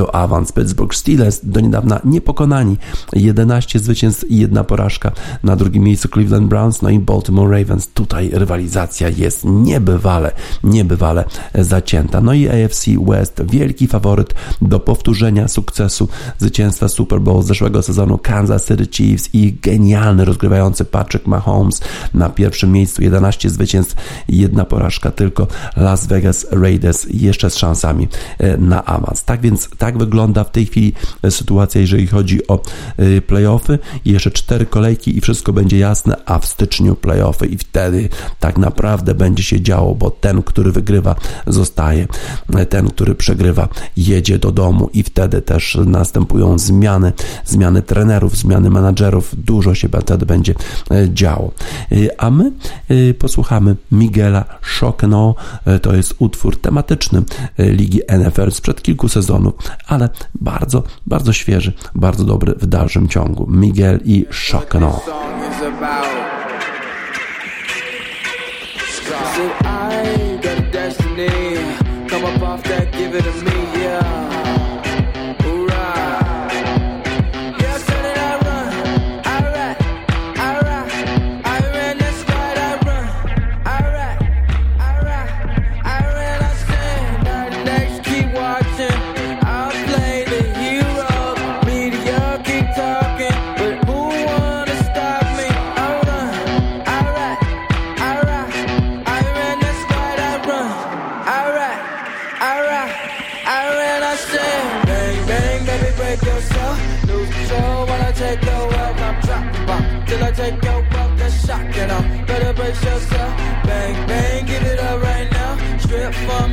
o 0.00 0.14
awans. 0.14 0.52
Pittsburgh 0.52 0.94
Steelers 0.94 1.40
do 1.42 1.60
niedawna 1.60 2.00
niepokonani, 2.04 2.76
11 3.12 3.78
zwycięstw 3.78 4.30
i 4.30 4.36
jedna 4.36 4.64
porażka. 4.64 5.12
Na 5.42 5.56
drugim 5.56 5.84
miejscu 5.84 6.08
Cleveland 6.08 6.48
Browns, 6.48 6.82
no 6.82 6.90
i 6.90 6.98
Baltimore 6.98 7.58
Ravens. 7.58 7.88
Tutaj 7.88 8.30
rywalizacja 8.32 9.08
jest 9.08 9.44
niebywale, 9.44 10.32
niebywale 10.64 11.24
zacięta. 11.54 12.20
No 12.20 12.32
i 12.32 12.48
AFC 12.48 12.86
West, 13.06 13.42
wielki 13.50 13.86
faworyt 13.86 14.34
do 14.62 14.80
powtórzenia 14.80 15.48
sukcesu 15.48 16.08
zwycięstwa 16.38 16.88
Super 16.88 17.20
Bowl 17.20 17.42
z 17.42 17.46
zeszłego 17.46 17.82
sezonu 17.82 18.18
Kansas 18.18 18.66
City 18.66 18.86
Chiefs 18.92 19.28
i 19.32 19.58
genialny 19.62 20.24
rozgrywający 20.24 20.84
Patrick 21.08 21.26
Mahomes. 21.26 21.80
Na 22.14 22.28
pierwszym 22.28 22.72
miejscu 22.72 23.02
11 23.02 23.50
zwycięstw 23.50 23.96
jedna 24.28 24.64
porażka 24.64 25.10
tylko. 25.10 25.46
Las 25.76 26.06
Vegas 26.06 26.46
Raiders 26.50 27.06
jeszcze 27.10 27.50
z 27.50 27.56
szansami 27.56 28.08
e, 28.38 28.56
na 28.56 28.84
awans. 28.84 29.24
Tak 29.24 29.40
więc 29.40 29.68
tak 29.78 29.98
wygląda 29.98 30.44
w 30.44 30.50
tej 30.50 30.66
chwili 30.66 30.92
e, 31.22 31.30
sytuacja, 31.30 31.80
jeżeli 31.80 32.06
chodzi 32.06 32.46
o 32.46 32.62
e, 32.96 33.20
playoffy. 33.20 33.78
Jeszcze 34.04 34.30
cztery 34.30 34.66
kolejki 34.66 35.16
i 35.16 35.20
wszystko 35.20 35.52
będzie 35.52 35.78
jasne, 35.78 36.16
a 36.26 36.38
w 36.38 36.46
styczniu 36.46 36.94
playoffy. 36.94 37.46
I 37.46 37.58
wtedy 37.58 38.08
tak 38.40 38.58
naprawdę 38.58 39.14
będzie 39.14 39.42
się 39.42 39.60
działo, 39.60 39.94
bo 39.94 40.10
ten, 40.10 40.42
który 40.42 40.72
wygrywa, 40.72 41.14
zostaje, 41.46 42.06
ten, 42.68 42.88
który 42.88 43.14
przegrywa, 43.14 43.68
jedzie 43.96 44.38
do 44.38 44.52
domu. 44.52 44.90
I 44.92 45.02
wtedy 45.02 45.42
też 45.42 45.78
następują 45.86 46.58
zmiany, 46.58 47.12
zmiany 47.44 47.82
trenerów, 47.82 48.36
zmiany 48.36 48.70
menadżerów, 48.70 49.34
dużo 49.38 49.74
się 49.74 49.88
wtedy 50.02 50.26
będzie 50.26 50.54
działo. 51.06 51.52
E, 51.92 52.20
a 52.20 52.30
my 52.30 52.52
e, 52.88 53.14
posłuchamy 53.14 53.76
Miguela 53.92 54.44
Chocno, 54.80 55.34
to 55.82 55.94
jest 55.94 56.14
utwór 56.18 56.60
tematyczny 56.60 57.22
Ligi 57.58 58.00
NFL 58.08 58.50
sprzed 58.50 58.82
kilku 58.82 59.08
sezonów, 59.08 59.54
ale 59.86 60.08
bardzo, 60.34 60.82
bardzo 61.06 61.32
świeży, 61.32 61.72
bardzo 61.94 62.24
dobry 62.24 62.54
w 62.54 62.66
dalszym 62.66 63.08
ciągu. 63.08 63.46
Miguel 63.50 64.00
i 64.04 64.26
Chocno. 64.52 65.00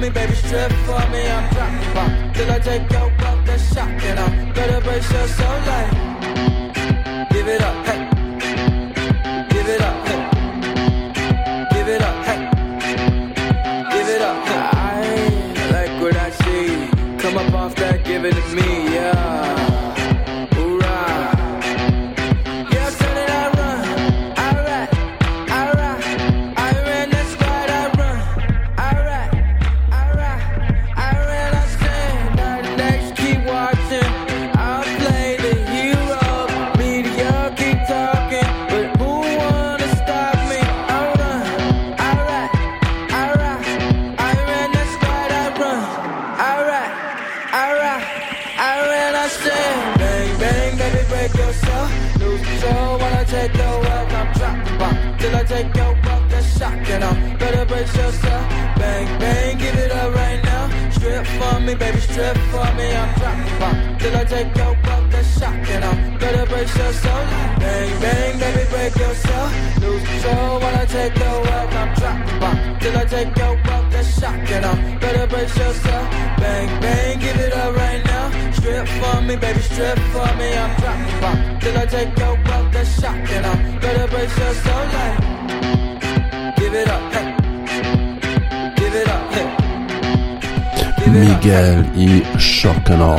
me, 0.06 0.12
baby, 0.12 0.34
strip 0.36 0.72
for 0.86 1.04
me, 1.12 1.22
I'm 1.28 1.54
dropping 1.54 1.94
bomb. 1.94 2.34
Till 2.34 2.52
I 2.52 2.60
take 2.60 2.92
your 2.92 3.12
out 3.28 3.46
the 3.46 3.58
shot, 3.58 3.90
and 3.90 4.20
I'm 4.20 4.54
gonna 4.54 4.82
brace 4.82 5.12
your 5.12 5.28
soul 5.28 5.60
like. 5.70 5.92
Give 7.32 7.48
it 7.48 7.62
up, 7.62 7.86
hey. 7.88 8.02
Give 9.52 9.68
it 9.76 9.82
up. 9.82 9.98
Give 11.74 11.88
it 11.96 12.02
up. 12.10 12.18
Give 13.92 14.10
it 14.16 14.22
up. 14.22 14.38
I 14.76 15.02
like 15.76 16.02
what 16.02 16.16
I 16.16 16.30
see. 16.42 16.90
Come 17.20 17.38
up 17.38 17.54
off 17.54 17.76
that, 17.76 18.04
give 18.04 18.26
it 18.26 18.36
to 18.36 18.56
me 18.56 18.75
strip 62.16 62.38
for 62.52 62.68
me. 62.78 62.88
I'm 62.96 63.12
dropping 63.20 63.60
bomb 63.60 63.98
till 64.00 64.16
I 64.16 64.24
take 64.24 64.56
your 64.56 64.74
breath, 64.84 65.12
that's 65.12 65.40
shocking. 65.40 65.84
I'm 65.84 66.18
better 66.18 66.46
brace 66.46 66.76
yourself. 66.78 67.26
Bang, 67.60 67.92
bang, 68.04 68.40
baby, 68.40 68.64
break 68.72 68.96
yourself. 68.96 69.50
Lose 69.82 70.04
control 70.08 70.60
while 70.62 70.78
I 70.82 70.86
take 70.86 71.18
your 71.24 71.38
wealth. 71.46 71.76
I'm 71.82 71.90
dropping 72.00 72.40
bomb 72.42 72.58
till 72.80 72.98
I 72.98 73.06
take 73.16 73.38
your 73.42 73.56
breath, 73.64 73.88
that's 73.92 74.20
shocking. 74.20 74.64
I'm 74.72 75.00
better 75.00 75.28
brace 75.28 75.58
yourself. 75.58 76.06
Bang, 76.42 76.68
bang, 76.84 77.20
give 77.20 77.40
it 77.46 77.54
up 77.54 77.76
right 77.76 78.04
now. 78.06 78.26
Strip 78.58 78.88
for 79.00 79.22
me, 79.28 79.36
baby, 79.36 79.62
strip 79.70 80.00
for 80.14 80.30
me. 80.40 80.48
I'm 80.64 80.72
dropping 80.80 81.20
bomb 81.22 81.60
till 81.60 81.78
I 81.78 81.86
take 81.86 82.18
your 82.18 82.36
breath, 82.46 82.68
that's 82.74 83.02
shocking. 83.02 83.44
I'm 83.52 83.80
better 83.84 84.08
brace 84.08 84.38
yourself. 84.44 84.86
Like, 84.96 86.56
give 86.60 86.74
it 86.82 86.88
up, 86.88 87.14
hey. 87.14 87.25
Miguel 91.20 91.86
i 91.96 92.24
Szokno. 92.38 93.16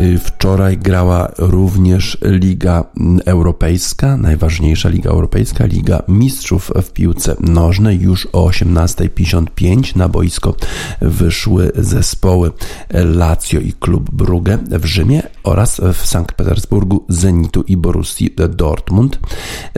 Y, 0.00 0.18
Wczoraj 0.18 0.78
grała 0.78 1.28
również 1.38 2.18
Liga 2.22 2.84
Europejska, 3.24 4.16
najważniejsza 4.16 4.88
Liga 4.88 5.10
Europejska, 5.10 5.66
Liga 5.66 6.02
Mistrzów 6.08 6.72
w 6.82 6.92
piłce 6.92 7.36
nożnej. 7.40 8.00
Już 8.00 8.28
o 8.32 8.48
18.55 8.48 9.96
na 9.96 10.08
boisko 10.08 10.54
wyszły 11.00 11.72
zespoły 11.74 12.52
Lazio 12.90 13.60
i 13.60 13.72
Klub 13.72 14.10
Brugge 14.10 14.58
w 14.70 14.84
Rzymie 14.84 15.22
oraz 15.44 15.80
w 15.94 16.06
Sankt 16.06 16.36
Petersburgu 16.36 17.04
Zenitu 17.08 17.62
i 17.62 17.76
Borussii 17.76 18.34
Dortmund. 18.48 19.18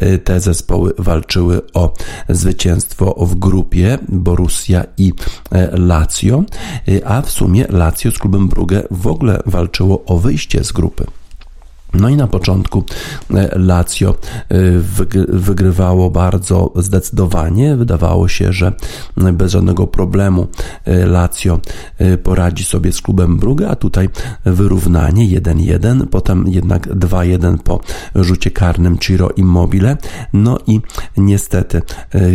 Y, 0.03 0.19
Te 0.19 0.41
zespoły 0.41 0.93
walczyły 0.99 1.73
o 1.75 1.95
zwycięstwo 2.29 3.27
w 3.27 3.35
grupie 3.35 3.99
Borussia 4.09 4.85
i 4.99 5.13
e, 5.51 5.79
Lazio, 5.79 6.45
y, 6.89 7.07
a 7.07 7.23
w 7.23 7.31
sumie 7.31 7.67
Lazio 7.69 8.11
z 8.11 8.19
klubem 8.19 8.49
Brugge 8.49 8.83
w 8.91 9.07
ogóle 9.07 9.43
walczyło 9.47 10.10
o 10.11 10.19
wyjście 10.19 10.65
z 10.65 10.73
grupy. 10.73 11.07
No 11.95 12.09
i 12.09 12.17
na 12.17 12.27
początku 12.27 12.85
e, 13.35 13.59
Lazio 13.59 14.11
e, 14.49 14.57
wyg- 14.79 15.31
wygrywało 15.33 16.11
bardzo 16.11 16.73
zdecydowanie. 16.77 17.77
Wydawało 17.77 18.29
się, 18.29 18.53
że 18.53 18.73
bez 19.33 19.53
żadnego 19.53 19.87
problemu 19.87 20.47
e, 20.85 21.07
Lazio 21.07 21.61
e, 21.99 22.19
poradzi 22.19 22.65
sobie 22.65 22.93
z 22.93 23.01
klubem 23.03 23.39
Brugge, 23.39 23.69
a 23.69 23.77
tutaj 23.77 24.09
wyrównanie 24.45 25.41
1-1, 25.41 26.07
potem 26.07 26.45
jednak 26.49 26.89
2-1 26.89 27.59
po 27.59 27.81
rzucie 28.15 28.51
karnym 28.51 28.99
Ciro 28.99 29.31
Immobile. 29.37 29.97
No 30.33 30.59
i 30.67 30.81
niestety 31.17 31.83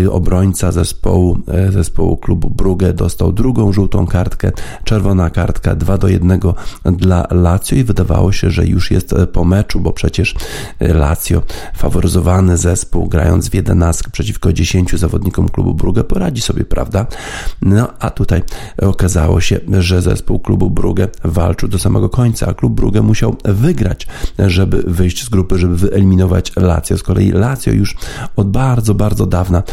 e, 0.05 0.11
obrońca 0.11 0.71
zespołu, 0.71 1.37
e, 1.47 1.71
zespołu 1.71 2.17
klubu 2.17 2.49
Brugge 2.49 2.93
dostał 2.93 3.31
drugą 3.31 3.73
żółtą 3.73 4.07
kartkę, 4.07 4.51
czerwona 4.83 5.29
kartka 5.29 5.75
2 5.75 5.97
do 5.97 6.07
1 6.07 6.39
dla 6.85 7.27
Lazio 7.31 7.75
i 7.75 7.83
wydawało 7.83 8.31
się, 8.31 8.51
że 8.51 8.65
już 8.65 8.91
jest 8.91 9.13
e, 9.13 9.27
meczu, 9.45 9.79
bo 9.79 9.93
przecież 9.93 10.35
Lazio, 10.79 11.41
faworyzowany 11.75 12.57
zespół, 12.57 13.07
grając 13.07 13.49
w 13.49 13.53
11 13.53 14.03
przeciwko 14.11 14.53
10 14.53 14.91
zawodnikom 14.95 15.49
klubu 15.49 15.73
Brugge, 15.73 16.03
poradzi 16.03 16.41
sobie, 16.41 16.65
prawda? 16.65 17.05
No 17.61 17.87
a 17.99 18.09
tutaj 18.09 18.43
okazało 18.81 19.41
się, 19.41 19.59
że 19.79 20.01
zespół 20.01 20.39
klubu 20.39 20.69
Brugge 20.69 21.07
walczył 21.23 21.69
do 21.69 21.79
samego 21.79 22.09
końca, 22.09 22.47
a 22.47 22.53
klub 22.53 22.73
Brugge 22.73 23.01
musiał 23.01 23.35
wygrać, 23.45 24.07
żeby 24.39 24.83
wyjść 24.87 25.23
z 25.23 25.29
grupy, 25.29 25.57
żeby 25.57 25.77
wyeliminować 25.77 26.51
Lazio. 26.55 26.97
Z 26.97 27.03
kolei 27.03 27.31
Lazio 27.31 27.71
już 27.71 27.95
od 28.35 28.51
bardzo, 28.51 28.95
bardzo 28.95 29.25
dawna 29.25 29.63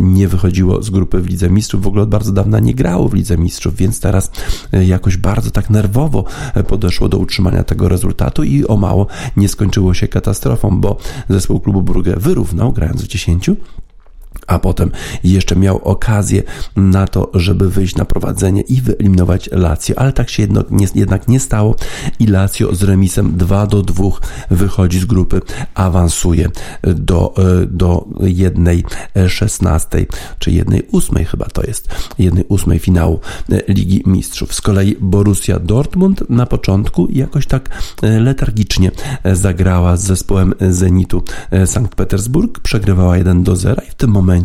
nie 0.00 0.28
wychodziło 0.28 0.82
z 0.82 0.90
grupy 0.90 1.20
w 1.20 1.26
Lidze 1.26 1.50
Mistrzów, 1.50 1.82
w 1.82 1.86
ogóle 1.86 2.02
od 2.02 2.08
bardzo 2.08 2.32
dawna 2.32 2.58
nie 2.60 2.74
grało 2.74 3.08
w 3.08 3.14
Lidze 3.14 3.38
Mistrzów, 3.38 3.76
więc 3.76 4.00
teraz 4.00 4.30
jakoś 4.72 5.16
bardzo 5.16 5.50
tak 5.50 5.70
nerwowo 5.70 6.24
podeszło 6.68 7.08
do 7.08 7.18
utrzymania 7.18 7.64
tego 7.64 7.88
rezultatu 7.88 8.44
i 8.44 8.66
o 8.66 8.76
mało 8.76 9.06
nie 9.36 9.48
skończyło 9.48 9.94
się 9.94 10.08
katastrofą, 10.08 10.80
bo 10.80 10.96
zespół 11.28 11.60
klubu 11.60 11.82
Brugge 11.82 12.16
wyrównał, 12.16 12.72
grając 12.72 13.02
w 13.02 13.06
10 13.06 13.50
a 14.50 14.58
potem 14.58 14.90
jeszcze 15.24 15.56
miał 15.56 15.76
okazję 15.76 16.42
na 16.76 17.06
to, 17.06 17.30
żeby 17.34 17.70
wyjść 17.70 17.96
na 17.96 18.04
prowadzenie 18.04 18.60
i 18.60 18.80
wyeliminować 18.80 19.48
Lazio, 19.52 19.98
ale 19.98 20.12
tak 20.12 20.30
się 20.30 20.42
jedno, 20.42 20.64
nie, 20.70 20.86
jednak 20.94 21.28
nie 21.28 21.40
stało 21.40 21.76
i 22.18 22.26
Lazio 22.26 22.74
z 22.74 22.82
remisem 22.82 23.36
2 23.36 23.66
do 23.66 23.82
2 23.82 24.04
wychodzi 24.50 25.00
z 25.00 25.04
grupy, 25.04 25.40
awansuje 25.74 26.48
do, 26.82 27.34
do 27.66 28.08
jednej 28.20 28.84
16, 29.28 30.06
czy 30.38 30.50
jednej 30.50 30.82
8 30.92 31.24
chyba 31.24 31.46
to 31.46 31.62
jest, 31.62 31.88
jednej 32.18 32.44
8 32.48 32.78
finału 32.78 33.20
Ligi 33.68 34.02
Mistrzów. 34.06 34.54
Z 34.54 34.60
kolei 34.60 34.96
Borussia 35.00 35.58
Dortmund 35.58 36.30
na 36.30 36.46
początku 36.46 37.08
jakoś 37.10 37.46
tak 37.46 37.70
letargicznie 38.02 38.90
zagrała 39.32 39.96
z 39.96 40.02
zespołem 40.02 40.54
Zenitu 40.70 41.22
Sankt 41.66 41.94
Petersburg, 41.94 42.60
przegrywała 42.60 43.16
1 43.16 43.42
do 43.42 43.56
0 43.56 43.82
i 43.88 43.90
w 43.90 43.94
tym 43.94 44.10
momencie 44.10 44.39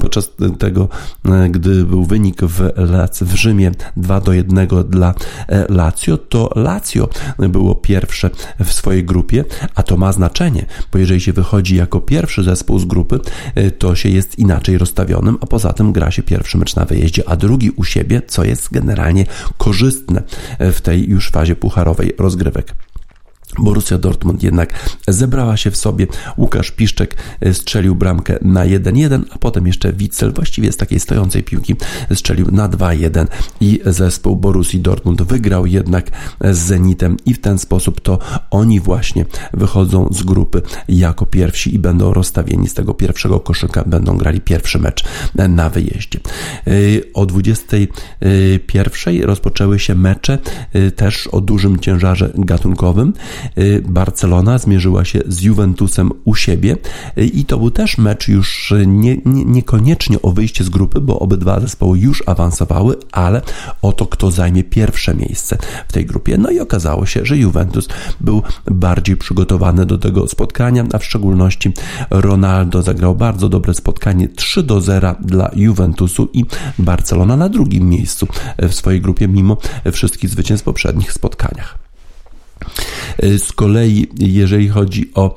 podczas 0.00 0.30
tego, 0.58 0.88
gdy 1.50 1.84
był 1.84 2.04
wynik 2.04 2.42
w, 2.42 2.70
w 3.20 3.34
Rzymie 3.34 3.70
2 3.96 4.20
do 4.20 4.32
1 4.32 4.68
dla 4.88 5.14
Lazio, 5.68 6.18
to 6.18 6.50
Lazio 6.56 7.08
było 7.38 7.74
pierwsze 7.74 8.30
w 8.64 8.72
swojej 8.72 9.04
grupie, 9.04 9.44
a 9.74 9.82
to 9.82 9.96
ma 9.96 10.12
znaczenie, 10.12 10.66
bo 10.92 10.98
jeżeli 10.98 11.20
się 11.20 11.32
wychodzi 11.32 11.76
jako 11.76 12.00
pierwszy 12.00 12.42
zespół 12.42 12.78
z 12.78 12.84
grupy, 12.84 13.20
to 13.78 13.94
się 13.94 14.08
jest 14.08 14.38
inaczej 14.38 14.78
rozstawionym, 14.78 15.38
a 15.40 15.46
poza 15.46 15.72
tym 15.72 15.92
gra 15.92 16.10
się 16.10 16.22
pierwszy 16.22 16.58
mecz 16.58 16.76
na 16.76 16.84
wyjeździe, 16.84 17.28
a 17.28 17.36
drugi 17.36 17.70
u 17.70 17.84
siebie, 17.84 18.22
co 18.26 18.44
jest 18.44 18.72
generalnie 18.72 19.26
korzystne 19.58 20.22
w 20.60 20.80
tej 20.80 21.08
już 21.08 21.30
fazie 21.30 21.56
pucharowej 21.56 22.12
rozgrywek. 22.18 22.74
Borussia 23.58 23.98
Dortmund 23.98 24.42
jednak 24.42 24.90
zebrała 25.08 25.56
się 25.56 25.70
w 25.70 25.76
sobie. 25.76 26.06
Łukasz 26.36 26.70
Piszczek 26.70 27.16
strzelił 27.52 27.94
bramkę 27.94 28.38
na 28.42 28.64
1-1, 28.66 29.22
a 29.30 29.38
potem 29.38 29.66
jeszcze 29.66 29.92
Witzel 29.92 30.32
właściwie 30.32 30.72
z 30.72 30.76
takiej 30.76 31.00
stojącej 31.00 31.42
piłki 31.42 31.76
strzelił 32.14 32.46
na 32.50 32.68
2-1 32.68 33.26
i 33.60 33.80
zespół 33.86 34.36
Borussii 34.36 34.80
Dortmund 34.80 35.22
wygrał 35.22 35.66
jednak 35.66 36.10
z 36.40 36.58
Zenitem 36.58 37.16
i 37.26 37.34
w 37.34 37.40
ten 37.40 37.58
sposób 37.58 38.00
to 38.00 38.18
oni 38.50 38.80
właśnie 38.80 39.24
wychodzą 39.52 40.08
z 40.10 40.22
grupy 40.22 40.62
jako 40.88 41.26
pierwsi 41.26 41.74
i 41.74 41.78
będą 41.78 42.14
rozstawieni 42.14 42.68
z 42.68 42.74
tego 42.74 42.94
pierwszego 42.94 43.40
koszyka, 43.40 43.84
będą 43.86 44.16
grali 44.16 44.40
pierwszy 44.40 44.78
mecz 44.78 45.04
na 45.48 45.70
wyjeździe. 45.70 46.20
O 47.14 47.26
21 47.26 49.22
rozpoczęły 49.22 49.78
się 49.78 49.94
mecze 49.94 50.38
też 50.96 51.26
o 51.26 51.40
dużym 51.40 51.78
ciężarze 51.78 52.32
gatunkowym. 52.34 53.12
Barcelona 53.88 54.58
zmierzyła 54.58 55.04
się 55.04 55.20
z 55.26 55.42
Juventusem 55.42 56.10
u 56.24 56.34
siebie 56.34 56.76
i 57.16 57.44
to 57.44 57.58
był 57.58 57.70
też 57.70 57.98
mecz 57.98 58.28
już 58.28 58.74
nie, 58.86 59.16
nie, 59.24 59.44
niekoniecznie 59.44 60.22
o 60.22 60.32
wyjście 60.32 60.64
z 60.64 60.68
grupy, 60.68 61.00
bo 61.00 61.18
obydwa 61.18 61.60
zespoły 61.60 61.98
już 61.98 62.22
awansowały, 62.26 62.96
ale 63.12 63.42
o 63.82 63.92
to, 63.92 64.06
kto 64.06 64.30
zajmie 64.30 64.64
pierwsze 64.64 65.14
miejsce 65.14 65.58
w 65.88 65.92
tej 65.92 66.06
grupie. 66.06 66.38
No 66.38 66.50
i 66.50 66.60
okazało 66.60 67.06
się, 67.06 67.26
że 67.26 67.36
Juventus 67.36 67.88
był 68.20 68.42
bardziej 68.70 69.16
przygotowany 69.16 69.86
do 69.86 69.98
tego 69.98 70.28
spotkania, 70.28 70.84
a 70.92 70.98
w 70.98 71.04
szczególności 71.04 71.72
Ronaldo 72.10 72.82
zagrał 72.82 73.14
bardzo 73.14 73.48
dobre 73.48 73.74
spotkanie 73.74 74.28
3 74.28 74.62
do 74.62 74.80
0 74.80 75.14
dla 75.20 75.50
Juventusu 75.56 76.28
i 76.32 76.44
Barcelona 76.78 77.36
na 77.36 77.48
drugim 77.48 77.88
miejscu 77.88 78.26
w 78.58 78.74
swojej 78.74 79.00
grupie, 79.00 79.28
mimo 79.28 79.56
wszystkich 79.92 80.30
zwycięstw 80.30 80.62
w 80.62 80.64
poprzednich 80.64 81.12
spotkaniach. 81.12 81.91
Z 83.38 83.52
kolei, 83.52 84.06
jeżeli 84.18 84.68
chodzi 84.68 85.10
o 85.14 85.36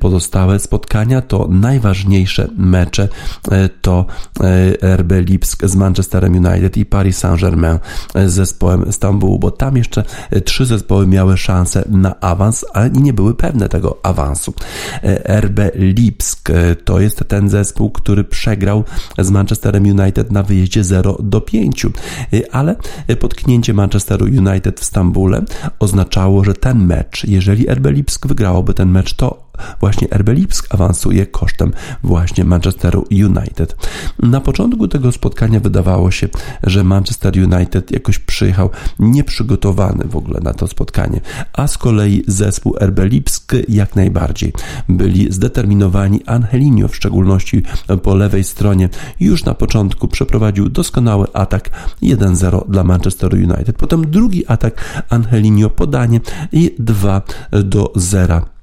pozostałe 0.00 0.58
spotkania, 0.58 1.20
to 1.22 1.48
najważniejsze 1.50 2.48
mecze 2.56 3.08
to 3.82 4.06
RB 4.96 5.12
Lipsk 5.12 5.66
z 5.66 5.76
Manchesterem 5.76 6.46
United 6.46 6.76
i 6.76 6.86
Paris 6.86 7.18
Saint-Germain 7.18 7.78
z 8.14 8.32
zespołem 8.32 8.92
Stambułu, 8.92 9.38
bo 9.38 9.50
tam 9.50 9.76
jeszcze 9.76 10.04
trzy 10.44 10.66
zespoły 10.66 11.06
miały 11.06 11.36
szansę 11.36 11.84
na 11.90 12.20
awans, 12.20 12.64
ale 12.72 12.90
nie 12.90 13.12
były 13.12 13.34
pewne 13.34 13.68
tego 13.68 13.96
awansu. 14.02 14.54
RB 15.24 15.60
Lipsk 15.74 16.48
to 16.84 17.00
jest 17.00 17.24
ten 17.28 17.48
zespół, 17.48 17.90
który 17.90 18.24
przegrał 18.24 18.84
z 19.18 19.30
Manchesterem 19.30 19.84
United 19.84 20.32
na 20.32 20.42
wyjeździe 20.42 20.84
0 20.84 21.16
do 21.22 21.40
5, 21.40 21.86
ale 22.52 22.76
potknięcie 23.20 23.74
Manchesteru 23.74 24.26
United 24.26 24.80
w 24.80 24.84
Stambule 24.84 25.44
oznaczało, 25.78 26.44
że 26.44 26.54
ten 26.54 26.86
mecz, 26.86 27.05
jeżeli 27.24 27.66
RB 27.74 27.86
Lipsk 27.90 28.26
wygrałoby 28.26 28.74
ten 28.74 28.90
mecz, 28.90 29.14
to 29.14 29.45
właśnie 29.80 30.08
RB 30.10 30.28
Lipsk 30.28 30.74
awansuje 30.74 31.26
kosztem 31.26 31.72
właśnie 32.02 32.44
Manchesteru 32.44 33.04
United. 33.10 33.76
Na 34.22 34.40
początku 34.40 34.88
tego 34.88 35.12
spotkania 35.12 35.60
wydawało 35.60 36.10
się, 36.10 36.28
że 36.62 36.84
Manchester 36.84 37.32
United 37.38 37.90
jakoś 37.90 38.18
przyjechał 38.18 38.70
nieprzygotowany 38.98 40.04
w 40.04 40.16
ogóle 40.16 40.40
na 40.40 40.54
to 40.54 40.66
spotkanie, 40.66 41.20
a 41.52 41.66
z 41.66 41.78
kolei 41.78 42.24
zespół 42.26 42.76
RB 42.80 42.98
Lipsk 42.98 43.52
jak 43.68 43.96
najbardziej. 43.96 44.52
Byli 44.88 45.32
zdeterminowani, 45.32 46.20
Angelinio 46.26 46.88
w 46.88 46.96
szczególności 46.96 47.62
po 48.02 48.14
lewej 48.14 48.44
stronie 48.44 48.88
już 49.20 49.44
na 49.44 49.54
początku 49.54 50.08
przeprowadził 50.08 50.68
doskonały 50.68 51.26
atak 51.32 51.70
1-0 52.02 52.70
dla 52.70 52.84
Manchester 52.84 53.34
United. 53.34 53.76
Potem 53.76 54.10
drugi 54.10 54.46
atak 54.46 55.04
Angelinio 55.08 55.70
podanie 55.70 56.20
i 56.52 56.74
2 56.78 57.22
do 57.64 57.92
0 57.96 58.55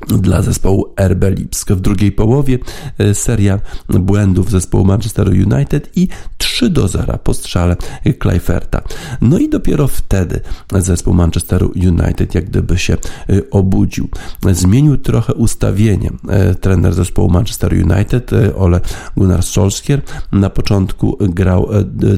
dla 0.00 0.42
zespołu 0.42 0.94
RB 1.00 1.24
Lipsk. 1.30 1.72
W 1.72 1.80
drugiej 1.80 2.12
połowie 2.12 2.58
e, 2.98 3.14
seria 3.14 3.60
błędów 3.88 4.50
zespołu 4.50 4.84
Manchester 4.84 5.28
United 5.28 5.90
i 5.96 6.08
3 6.38 6.70
do 6.70 6.88
0 6.88 7.18
po 7.18 7.34
strzale 7.34 7.76
Kleiferta. 8.18 8.82
No 9.20 9.38
i 9.38 9.48
dopiero 9.48 9.88
wtedy 9.88 10.40
zespół 10.72 11.14
Manchesteru 11.14 11.72
United 11.76 12.34
jak 12.34 12.44
gdyby 12.44 12.78
się 12.78 12.92
e, 12.94 13.50
obudził. 13.50 14.08
Zmienił 14.52 14.96
trochę 14.96 15.34
ustawienie 15.34 16.10
e, 16.28 16.54
trener 16.54 16.94
zespołu 16.94 17.30
Manchester 17.30 17.72
United 17.72 18.30
Ole 18.56 18.80
Gunnar 19.16 19.42
Solskjaer. 19.42 20.02
Na 20.32 20.50
początku 20.50 21.16
grał 21.20 21.68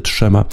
trzema 0.02 0.44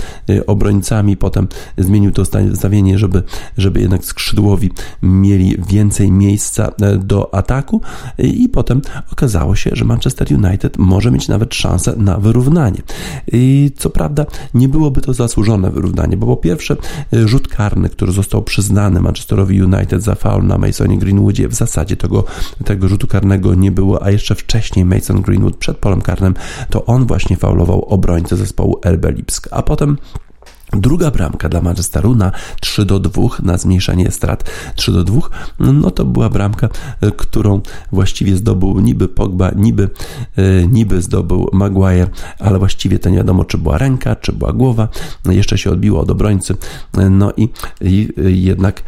obrońcami, 0.48 1.18
potem 1.18 1.48
zmienił 1.78 2.12
to 2.12 2.22
ustawienie, 2.52 2.98
żeby, 2.98 3.24
żeby 3.58 3.82
jednak 3.82 4.06
skrzydłowi 4.06 4.72
mieli 5.02 5.58
więcej 5.70 6.12
miejsca 6.12 6.72
do 7.00 7.15
do 7.16 7.34
ataku 7.34 7.82
i 8.18 8.50
potem 8.50 8.82
okazało 9.12 9.56
się, 9.56 9.70
że 9.74 9.86
Manchester 9.86 10.28
United 10.34 10.78
może 10.78 11.12
mieć 11.12 11.28
nawet 11.28 11.56
szansę 11.56 11.94
na 11.98 12.18
wyrównanie. 12.18 12.82
I 13.32 13.72
co 13.78 13.90
prawda 13.90 14.26
nie 14.54 14.70
byłoby 14.70 15.02
to 15.02 15.14
zasłużone 15.14 15.72
wyrównanie, 15.72 16.18
bo 16.18 16.28
po 16.28 16.38
pierwsze 16.38 16.76
rzut 17.14 17.48
karny, 17.48 17.90
który 17.90 18.12
został 18.12 18.42
przyznany 18.42 19.02
Manchesterowi 19.02 19.64
United 19.64 20.04
za 20.04 20.16
faul 20.16 20.48
na 20.48 20.58
Masonie 20.58 20.98
Greenwoodzie, 20.98 21.48
w 21.48 21.54
zasadzie 21.54 21.98
tego, 21.98 22.24
tego 22.66 22.88
rzutu 22.88 23.08
karnego 23.08 23.56
nie 23.56 23.72
było, 23.72 24.04
a 24.04 24.12
jeszcze 24.12 24.36
wcześniej 24.36 24.86
Mason 24.86 25.22
Greenwood 25.22 25.56
przed 25.58 25.78
polem 25.78 26.02
karnym, 26.02 26.34
to 26.70 26.86
on 26.86 27.06
właśnie 27.06 27.38
faulował 27.38 27.86
obrońcę 27.86 28.36
zespołu 28.36 28.80
RB 28.86 29.06
Lipsk, 29.06 29.48
a 29.52 29.62
potem 29.62 29.98
Druga 30.76 31.12
bramka 31.12 31.50
dla 31.50 31.62
Manchesteru 31.62 32.16
na 32.16 32.32
3 32.62 32.86
do 32.86 33.00
2, 33.00 33.22
na 33.44 33.58
zmniejszenie 33.58 34.12
strat. 34.12 34.50
3 34.76 34.92
do 34.92 35.04
2, 35.04 35.22
no 35.60 35.92
to 35.92 36.06
była 36.06 36.30
bramka, 36.30 36.70
e, 37.02 37.12
którą 37.12 37.62
właściwie 37.92 38.36
zdobył 38.36 38.80
niby 38.80 39.08
Pogba, 39.08 39.52
niby, 39.56 39.90
e, 40.36 40.68
niby 40.68 41.02
zdobył 41.02 41.50
Maguire, 41.54 42.08
ale 42.40 42.60
właściwie 42.60 43.00
to 43.00 43.10
nie 43.10 43.18
wiadomo, 43.18 43.46
czy 43.46 43.58
była 43.58 43.78
ręka, 43.78 44.16
czy 44.16 44.34
była 44.34 44.54
głowa. 44.54 44.88
Jeszcze 45.26 45.58
się 45.58 45.72
odbiło 45.72 46.00
od 46.00 46.12
obrońcy, 46.12 46.56
e, 46.98 47.10
no 47.10 47.32
i, 47.38 47.50
i 47.82 48.44
jednak 48.44 48.84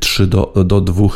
3 0.00 0.26
do, 0.26 0.52
do 0.64 0.80
2 0.80 1.08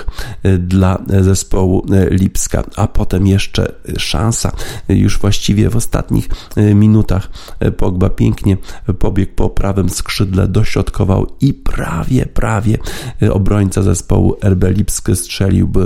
dla 0.58 0.98
zespołu 1.20 1.86
Lipska, 2.10 2.62
a 2.76 2.86
potem 2.86 3.26
jeszcze 3.26 3.72
szansa. 3.98 4.52
Już 4.88 5.18
właściwie 5.18 5.70
w 5.70 5.76
ostatnich 5.76 6.28
minutach 6.56 7.28
Pogba 7.76 8.10
pięknie 8.10 8.56
pobiegł 8.98 9.32
po 9.36 9.50
prawym 9.50 9.90
skrzydle 9.96 10.48
dośrodkował 10.48 11.26
i 11.40 11.54
prawie, 11.54 12.26
prawie 12.26 12.78
y, 13.22 13.32
obrońca 13.32 13.82
zespołu 13.82 14.36
RB 14.44 14.64
Lipsk 14.64 15.10
strzeliłby 15.14 15.80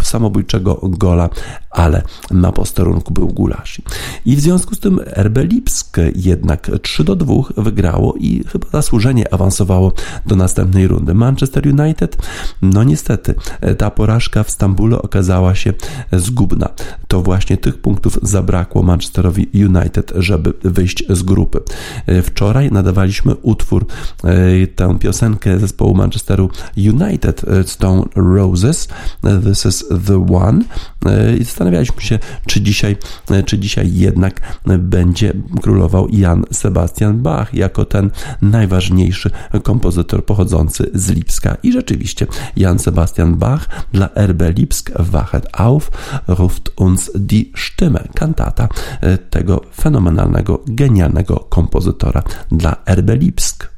y, 0.00 0.04
samobójczego 0.04 0.80
gola, 0.82 1.28
ale 1.70 2.02
na 2.30 2.52
posterunku 2.52 3.14
był 3.14 3.28
Gulasz. 3.28 3.82
I 4.24 4.36
w 4.36 4.40
związku 4.40 4.74
z 4.74 4.80
tym 4.80 5.00
RB 5.16 5.38
Lipsk 5.38 5.96
jednak 6.16 6.70
3 6.82 7.04
do 7.04 7.16
2 7.16 7.34
wygrało 7.56 8.14
i 8.18 8.44
chyba 8.44 8.66
zasłużenie 8.72 9.34
awansowało 9.34 9.92
do 10.26 10.36
następnej 10.36 10.88
rundy. 10.88 11.14
Manchester 11.14 11.68
United, 11.80 12.16
no 12.62 12.84
niestety, 12.84 13.34
ta 13.78 13.90
porażka 13.90 14.42
w 14.42 14.50
Stambule 14.50 15.02
okazała 15.02 15.54
się 15.54 15.72
zgubna. 16.12 16.68
To 17.08 17.22
właśnie 17.22 17.56
tych 17.56 17.78
punktów 17.78 18.18
zabrakło 18.22 18.82
Manchesterowi 18.82 19.48
United, 19.54 20.12
żeby 20.16 20.52
wyjść 20.64 21.04
z 21.10 21.22
grupy. 21.22 21.60
Wczoraj 22.22 22.70
nadawaliśmy 22.72 23.34
utwór, 23.44 23.86
e, 24.24 24.66
tę 24.66 24.98
piosenkę 24.98 25.58
zespołu 25.58 25.94
Manchesteru 25.94 26.50
United 26.76 27.44
e, 27.44 27.64
Stone 27.64 28.02
Roses, 28.16 28.88
e, 29.24 29.38
This 29.38 29.66
is 29.66 29.84
the 30.06 30.26
One 30.34 30.64
i 31.40 31.44
zastanawialiśmy 31.44 32.02
się, 32.02 32.18
czy 32.46 32.60
dzisiaj, 32.60 32.96
czy 33.46 33.58
dzisiaj 33.58 33.94
jednak 33.94 34.40
będzie 34.78 35.32
królował 35.62 36.08
Jan 36.08 36.44
Sebastian 36.52 37.22
Bach 37.22 37.54
jako 37.54 37.84
ten 37.84 38.10
najważniejszy 38.42 39.30
kompozytor 39.62 40.24
pochodzący 40.24 40.90
z 40.94 41.10
Lipska. 41.10 41.56
I 41.62 41.72
rzeczywiście 41.72 42.26
Jan 42.56 42.78
Sebastian 42.78 43.36
Bach 43.36 43.68
dla 43.92 44.08
RB 44.26 44.42
Lipsk 44.56 44.90
wachet 44.98 45.48
auf 45.52 45.90
ruft 46.28 46.70
uns 46.76 47.10
die 47.14 47.44
Stimme, 47.56 48.08
kantata 48.14 48.68
tego 49.30 49.60
fenomenalnego, 49.76 50.60
genialnego 50.66 51.36
kompozytora 51.36 52.22
dla 52.50 52.76
RB 52.86 53.10
Lipsk. 53.10 53.33
Lipsk. 53.34 53.73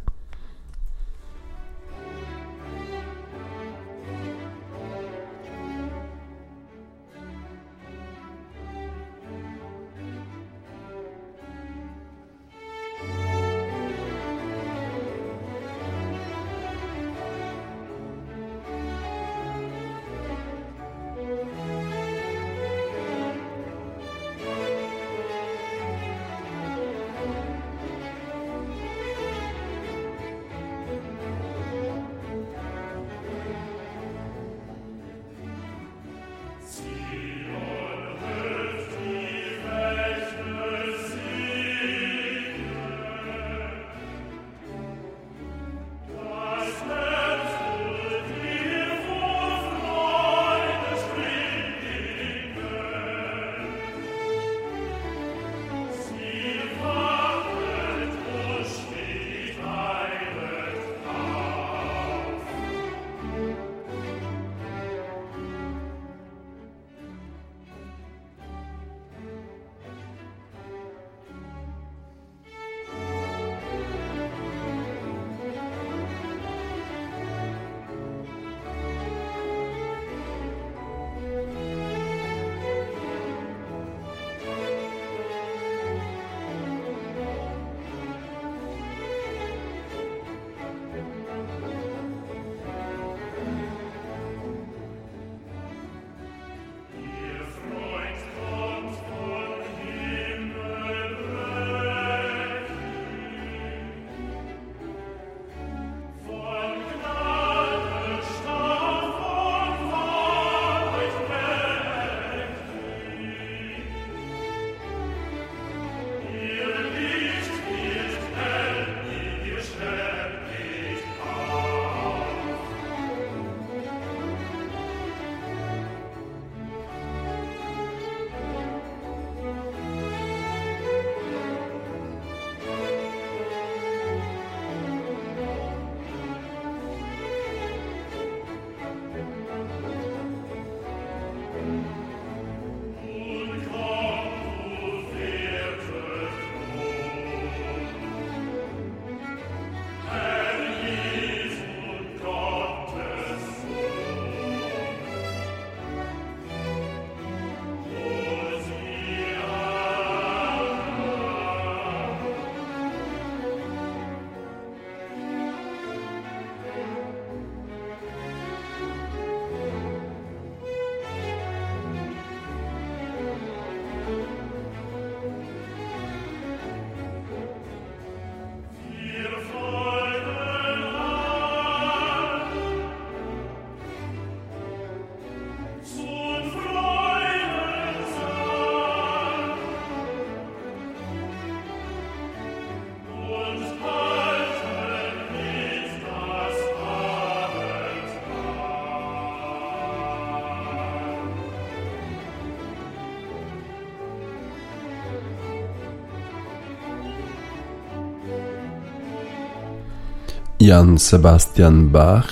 Jan 210.66 210.98
Sebastian 210.98 211.92
Bach, 211.92 212.26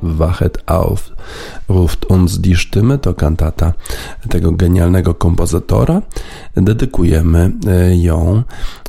Wachet 0.00 0.58
auf, 0.66 1.12
ruft 1.68 2.04
uns 2.04 2.38
die 2.38 2.56
Stimme, 2.56 2.98
to 2.98 3.14
kantata 3.14 3.72
tego 4.28 4.52
genialnego 4.52 5.14
kompozytora. 5.14 6.02
Dedykujemy 6.56 7.52
e, 7.66 7.96
ją 7.96 8.42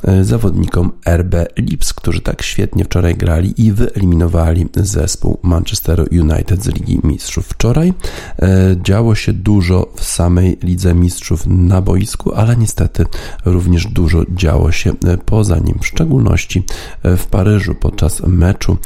e, 0.04 0.24
zawodnikom 0.24 0.92
RB 1.06 1.34
Lips, 1.56 1.92
którzy 1.92 2.20
tak 2.20 2.42
świetnie 2.42 2.84
wczoraj 2.84 3.16
grali 3.16 3.66
i 3.66 3.72
wyeliminowali 3.72 4.68
zespół 4.76 5.38
Manchester 5.42 6.08
United 6.12 6.64
z 6.64 6.66
Ligi 6.66 7.00
Mistrzów. 7.04 7.46
Wczoraj 7.46 7.92
e, 8.38 8.76
działo 8.82 9.14
się 9.14 9.32
dużo 9.32 9.86
w 9.96 10.04
samej 10.04 10.58
Lidze 10.62 10.94
Mistrzów 10.94 11.46
na 11.46 11.82
boisku, 11.82 12.34
ale 12.34 12.56
niestety 12.56 13.06
również 13.44 13.86
dużo 13.86 14.22
działo 14.34 14.72
się 14.72 14.92
poza 15.26 15.58
nim, 15.58 15.78
w 15.80 15.86
szczególności 15.86 16.62
w 17.04 17.26
Paryżu 17.26 17.74
podczas 17.74 18.20
meczu 18.20 18.76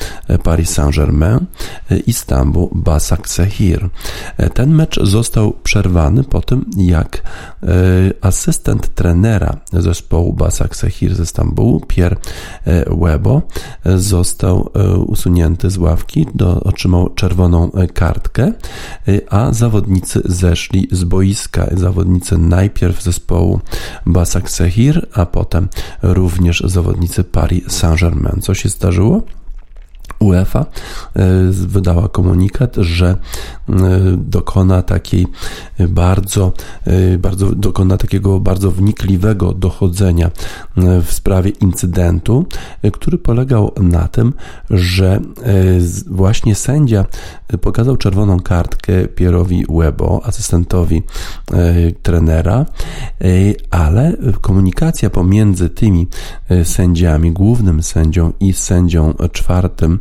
Paris 0.42 0.70
Saint-Germain 0.70 1.46
Istanbul 2.06 2.68
Basak 2.72 3.28
Sehir. 3.42 3.88
Ten 4.55 4.74
mecz 4.74 5.00
został 5.02 5.52
przerwany 5.52 6.24
po 6.24 6.40
tym, 6.40 6.64
jak 6.76 7.22
asystent 8.20 8.94
trenera 8.94 9.57
zespołu 9.72 10.33
Basak 10.33 10.76
Sehir 10.76 11.14
ze 11.14 11.26
Stambułu, 11.26 11.81
Pierre 11.81 12.16
Webo, 13.00 13.42
został 13.85 14.70
usunięty 15.07 15.70
z 15.70 15.78
ławki, 15.78 16.26
do, 16.35 16.61
otrzymał 16.61 17.09
czerwoną 17.14 17.70
kartkę, 17.94 18.52
a 19.31 19.52
zawodnicy 19.52 20.22
zeszli 20.24 20.88
z 20.90 21.05
boiska. 21.05 21.66
Zawodnicy 21.76 22.38
najpierw 22.38 23.02
zespołu 23.02 23.61
Basak 24.07 24.50
Sehir, 24.50 25.07
a 25.14 25.26
potem 25.26 25.68
również 26.02 26.62
zawodnicy 26.66 27.24
Paris 27.24 27.64
Saint-Germain. 27.68 28.40
Co 28.40 28.55
się 28.55 28.68
zdarzyło? 28.68 29.22
UEFA 30.22 30.61
e, 30.61 30.66
wydała 31.50 32.08
komunikat, 32.08 32.76
że 32.76 33.06
e, 33.06 33.74
dokona 34.16 34.82
takiej 34.82 35.26
bardzo, 35.88 36.52
e, 36.85 37.18
bardzo 37.18 37.54
dokona 37.54 37.96
takiego 37.96 38.40
bardzo 38.40 38.70
wnikliwego 38.70 39.52
dochodzenia 39.52 40.30
w 40.76 41.12
sprawie 41.12 41.50
incydentu, 41.50 42.46
który 42.92 43.18
polegał 43.18 43.72
na 43.80 44.08
tym, 44.08 44.32
że 44.70 45.20
właśnie 46.06 46.54
sędzia 46.54 47.04
pokazał 47.61 47.96
czerwoną 47.96 48.40
kartkę 48.40 49.08
Pierowi 49.08 49.64
Webo, 49.68 50.20
asystentowi 50.24 51.02
trenera, 52.02 52.66
ale 53.70 54.16
komunikacja 54.40 55.11
pomiędzy 55.11 55.70
tymi 55.70 56.08
sędziami, 56.64 57.32
głównym 57.32 57.82
sędzią 57.82 58.32
i 58.40 58.52
sędzią 58.52 59.14
czwartym 59.32 59.98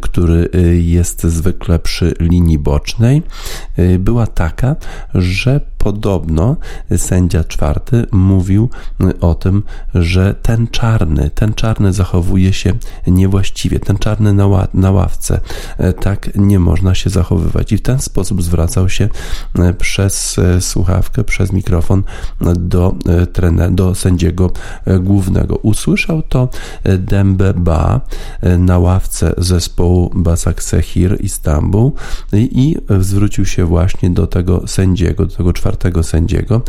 który 0.00 0.48
e, 0.54 0.58
jest 0.74 1.22
zwykle 1.22 1.78
przy 1.78 2.14
linii 2.20 2.58
bocznej, 2.58 3.22
e, 3.76 3.98
była 3.98 4.26
taka, 4.26 4.76
że 5.14 5.60
podobno 5.78 6.56
sędzia 6.96 7.44
czwarty 7.44 8.06
mówił 8.12 8.70
o 9.20 9.34
tym, 9.34 9.62
że 9.94 10.34
ten 10.42 10.68
czarny, 10.68 11.30
ten 11.34 11.54
czarny 11.54 11.92
zachowuje 11.92 12.52
się 12.52 12.72
niewłaściwie, 13.06 13.80
ten 13.80 13.98
czarny 13.98 14.32
na, 14.32 14.46
ła 14.46 14.68
na 14.74 14.90
ławce, 14.90 15.40
tak 16.00 16.30
nie 16.36 16.58
można 16.58 16.94
się 16.94 17.10
zachowywać. 17.10 17.72
I 17.72 17.76
w 17.76 17.82
ten 17.82 18.00
sposób 18.00 18.42
zwracał 18.42 18.88
się 18.88 19.08
przez 19.78 20.36
słuchawkę, 20.60 21.24
przez 21.24 21.52
mikrofon 21.52 22.02
do, 22.56 22.94
trener, 23.32 23.72
do 23.72 23.94
sędziego 23.94 24.50
głównego. 25.00 25.56
Usłyszał 25.56 26.22
to 26.22 26.48
Dembe 26.98 27.54
Ba 27.54 28.00
na 28.58 28.78
ławce 28.78 29.34
zespołu 29.38 30.10
Basak 30.14 30.62
Sehir 30.62 31.16
Istanbul 31.20 31.92
i, 32.32 32.76
zwrócił 33.00 33.44
się 33.44 33.64
właśnie 33.64 34.10
do 34.10 34.26
tego 34.26 34.66
sędziego, 34.66 35.26
do 35.26 35.36
tego 35.36 35.52
czwartego 35.52 35.67
sędziego, 36.02 36.62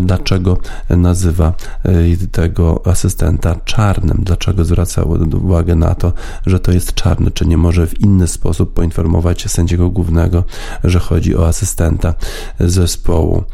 dlaczego 0.00 0.58
nazywa 0.90 1.52
e, 1.84 1.92
tego 2.32 2.82
asystenta 2.86 3.56
czarnym, 3.64 4.18
dlaczego 4.22 4.64
zwraca 4.64 5.02
uwagę 5.42 5.74
na 5.74 5.94
to, 5.94 6.12
że 6.46 6.60
to 6.60 6.72
jest 6.72 6.94
czarny, 6.94 7.30
czy 7.30 7.46
nie 7.46 7.56
może 7.56 7.86
w 7.86 8.00
inny 8.00 8.28
sposób 8.28 8.74
poinformować 8.74 9.50
sędziego 9.50 9.90
głównego, 9.90 10.44
że 10.84 10.98
chodzi 10.98 11.36
o 11.36 11.46
asystenta 11.46 12.14
zespołu, 12.60 13.44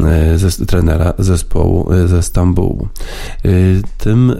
e, 0.00 0.38
ze, 0.38 0.66
trenera 0.66 1.12
zespołu 1.18 1.92
e, 1.92 2.08
ze 2.08 2.22
Stambułu. 2.22 2.88
Tym, 3.98 4.32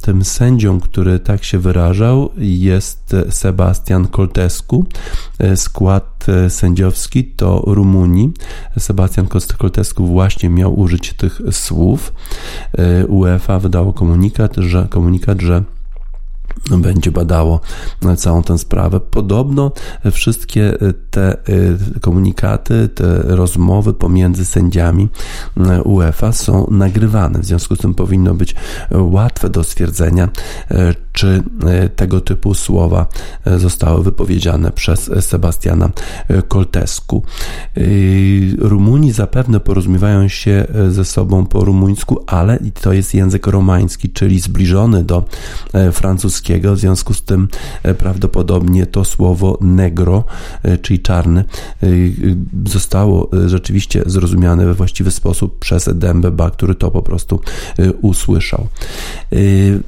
tym 0.00 0.24
sędzią, 0.24 0.80
który 0.80 1.18
tak 1.18 1.44
się 1.44 1.58
wyrażał, 1.58 2.30
jest 2.38 3.16
Sebastian 3.30 4.08
Coltescu. 4.08 4.86
E, 5.38 5.56
skład 5.56 6.19
e, 6.19 6.19
sędziowski 6.48 7.24
to 7.24 7.62
Rumunii. 7.66 8.32
Sebastian 8.78 9.26
Coltescu 9.58 10.06
właśnie 10.06 10.50
miał 10.50 10.80
użyć 10.80 11.12
tych 11.12 11.40
słów. 11.50 12.12
E, 12.78 13.06
UEFA 13.06 13.58
wydało 13.58 13.92
komunikat, 13.92 14.56
że, 14.56 14.86
komunikat, 14.90 15.40
że 15.40 15.62
będzie 16.78 17.10
badało 17.10 17.60
całą 18.16 18.42
tę 18.42 18.58
sprawę. 18.58 19.00
Podobno 19.00 19.72
wszystkie 20.12 20.74
te 21.10 21.36
komunikaty, 22.00 22.88
te 22.88 23.22
rozmowy 23.22 23.94
pomiędzy 23.94 24.44
sędziami 24.44 25.08
UEFA 25.84 26.32
są 26.32 26.66
nagrywane. 26.70 27.38
W 27.38 27.44
związku 27.44 27.76
z 27.76 27.78
tym 27.78 27.94
powinno 27.94 28.34
być 28.34 28.54
łatwe 28.90 29.50
do 29.50 29.64
stwierdzenia, 29.64 30.28
czy 31.12 31.42
e, 31.66 31.88
tego 31.88 32.20
typu 32.20 32.54
słowa 32.54 33.06
e, 33.44 33.58
zostały 33.58 34.02
wypowiedziane 34.02 34.72
przez 34.72 35.10
Sebastiana 35.20 35.90
Koltesku. 36.48 37.22
E, 37.76 37.80
Rumuni 38.58 39.12
zapewne 39.12 39.60
porozumiewają 39.60 40.28
się 40.28 40.66
ze 40.90 41.04
sobą 41.04 41.46
po 41.46 41.64
rumuńsku, 41.64 42.24
ale 42.26 42.58
to 42.80 42.92
jest 42.92 43.14
język 43.14 43.46
romański, 43.46 44.10
czyli 44.10 44.40
zbliżony 44.40 45.04
do 45.04 45.24
francuskiego, 45.92 46.74
w 46.74 46.78
związku 46.78 47.14
z 47.14 47.22
tym 47.22 47.48
prawdopodobnie 47.98 48.86
to 48.86 49.04
słowo 49.04 49.58
negro, 49.60 50.24
czyli 50.82 51.00
czarny, 51.00 51.44
zostało 52.66 53.30
rzeczywiście 53.46 54.02
zrozumiane 54.06 54.66
we 54.66 54.74
właściwy 54.74 55.10
sposób 55.10 55.58
przez 55.58 55.88
Dembeba, 55.94 56.50
który 56.50 56.74
to 56.74 56.90
po 56.90 57.02
prostu 57.02 57.40
usłyszał. 58.02 58.68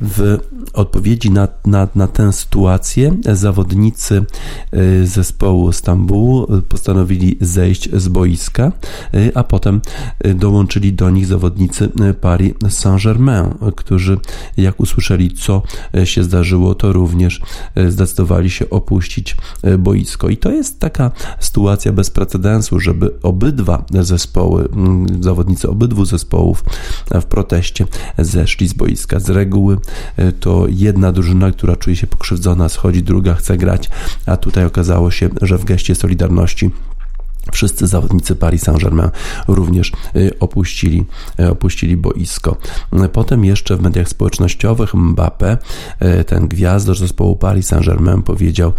W 0.00 0.38
odpowiedzi 0.72 1.11
odpowiedzi 1.12 1.30
na, 1.30 1.48
na, 1.66 1.88
na 1.94 2.08
tę 2.08 2.32
sytuację 2.32 3.16
zawodnicy 3.32 4.24
y, 4.74 5.06
zespołu 5.06 5.72
Stambułu 5.72 6.46
postanowili 6.68 7.36
zejść 7.40 7.88
z 7.92 8.08
boiska, 8.08 8.72
y, 9.14 9.32
a 9.34 9.44
potem 9.44 9.80
y, 10.26 10.34
dołączyli 10.34 10.92
do 10.92 11.10
nich 11.10 11.26
zawodnicy 11.26 11.88
Paris 12.20 12.52
Saint-Germain, 12.68 13.72
którzy 13.76 14.18
jak 14.56 14.80
usłyszeli, 14.80 15.30
co 15.30 15.62
się 16.04 16.24
zdarzyło, 16.24 16.74
to 16.74 16.92
również 16.92 17.40
zdecydowali 17.88 18.50
się 18.50 18.70
opuścić 18.70 19.36
boisko. 19.78 20.28
I 20.28 20.36
to 20.36 20.50
jest 20.50 20.80
taka 20.80 21.10
sytuacja 21.40 21.92
bez 21.92 22.10
precedensu, 22.10 22.80
żeby 22.80 23.10
obydwa 23.22 23.84
zespoły, 24.00 24.68
mm, 24.72 25.22
zawodnicy 25.22 25.68
obydwu 25.68 26.04
zespołów 26.04 26.64
w 27.10 27.24
proteście 27.24 27.86
zeszli 28.18 28.68
z 28.68 28.72
boiska. 28.72 29.20
Z 29.20 29.30
reguły 29.30 29.78
to 30.40 30.66
jedna 30.68 31.01
drużyna, 31.10 31.50
która 31.50 31.76
czuje 31.76 31.96
się 31.96 32.06
pokrzywdzona, 32.06 32.68
schodzi, 32.68 33.02
druga 33.02 33.34
chce 33.34 33.56
grać, 33.56 33.90
a 34.26 34.36
tutaj 34.36 34.64
okazało 34.64 35.10
się, 35.10 35.28
że 35.42 35.58
w 35.58 35.64
geście 35.64 35.94
solidarności 35.94 36.70
Wszyscy 37.52 37.86
zawodnicy 37.86 38.36
Paris 38.36 38.62
Saint-Germain 38.62 39.10
również 39.48 39.92
y, 40.16 40.38
opuścili, 40.40 41.04
y, 41.40 41.50
opuścili 41.50 41.96
boisko. 41.96 42.56
Potem 43.12 43.44
jeszcze 43.44 43.76
w 43.76 43.82
mediach 43.82 44.08
społecznościowych 44.08 44.94
Mbappé, 44.94 45.56
y, 46.20 46.24
ten 46.24 46.48
gwiazdor 46.48 46.98
zespołu 46.98 47.36
Paris 47.36 47.66
Saint-Germain 47.66 48.22
powiedział, 48.22 48.72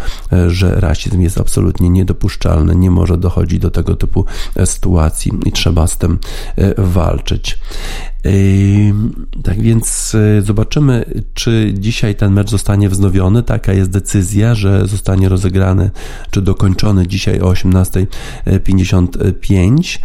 że 0.47 0.79
rasizm 0.79 1.21
jest 1.21 1.37
absolutnie 1.37 1.89
niedopuszczalny, 1.89 2.75
nie 2.75 2.91
może 2.91 3.17
dochodzić 3.17 3.59
do 3.59 3.71
tego 3.71 3.95
typu 3.95 4.25
sytuacji 4.65 5.31
i 5.45 5.51
trzeba 5.51 5.87
z 5.87 5.97
tym 5.97 6.19
walczyć. 6.77 7.57
Tak 9.43 9.61
więc 9.61 10.15
zobaczymy, 10.41 11.05
czy 11.33 11.73
dzisiaj 11.77 12.15
ten 12.15 12.33
mecz 12.33 12.49
zostanie 12.49 12.89
wznowiony. 12.89 13.43
Taka 13.43 13.73
jest 13.73 13.89
decyzja, 13.89 14.55
że 14.55 14.87
zostanie 14.87 15.29
rozegrany, 15.29 15.91
czy 16.31 16.41
dokończony 16.41 17.07
dzisiaj 17.07 17.39
o 17.39 17.55
18.55. 18.59 19.99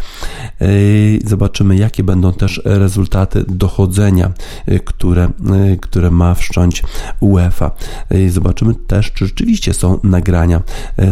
Zobaczymy, 1.24 1.76
jakie 1.76 2.04
będą 2.04 2.32
też 2.32 2.62
rezultaty 2.64 3.44
dochodzenia, 3.48 4.32
które, 4.84 5.28
które 5.80 6.10
ma 6.10 6.34
wszcząć 6.34 6.82
UEFA. 7.20 7.70
Zobaczymy 8.28 8.74
też, 8.74 9.12
czy 9.12 9.26
rzeczywiście 9.26 9.74
są 9.74 9.98
nagrania 10.02 10.62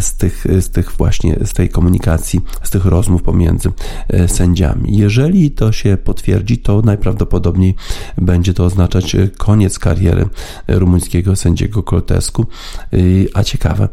z 0.01 0.14
tych, 0.14 0.46
z 0.61 0.68
tych 0.68 0.92
właśnie, 0.92 1.37
z 1.44 1.53
tej 1.53 1.68
komunikacji, 1.68 2.40
z 2.62 2.70
tych 2.70 2.85
rozmów 2.85 3.22
pomiędzy 3.22 3.72
sędziami. 4.27 4.96
Jeżeli 4.96 5.51
to 5.51 5.72
się 5.72 5.96
potwierdzi, 6.05 6.59
to 6.59 6.83
naj 6.83 6.96
najprawdopodobniej 6.96 7.75
będzie 8.18 8.55
to 8.55 8.64
oznaczać 8.64 9.16
koniec 9.37 9.79
kariery 9.79 10.29
rumuńskiego 10.68 11.37
sędziego 11.37 11.83
Koltesku, 11.83 12.46
a 13.35 13.44
ciekawe, 13.44 13.88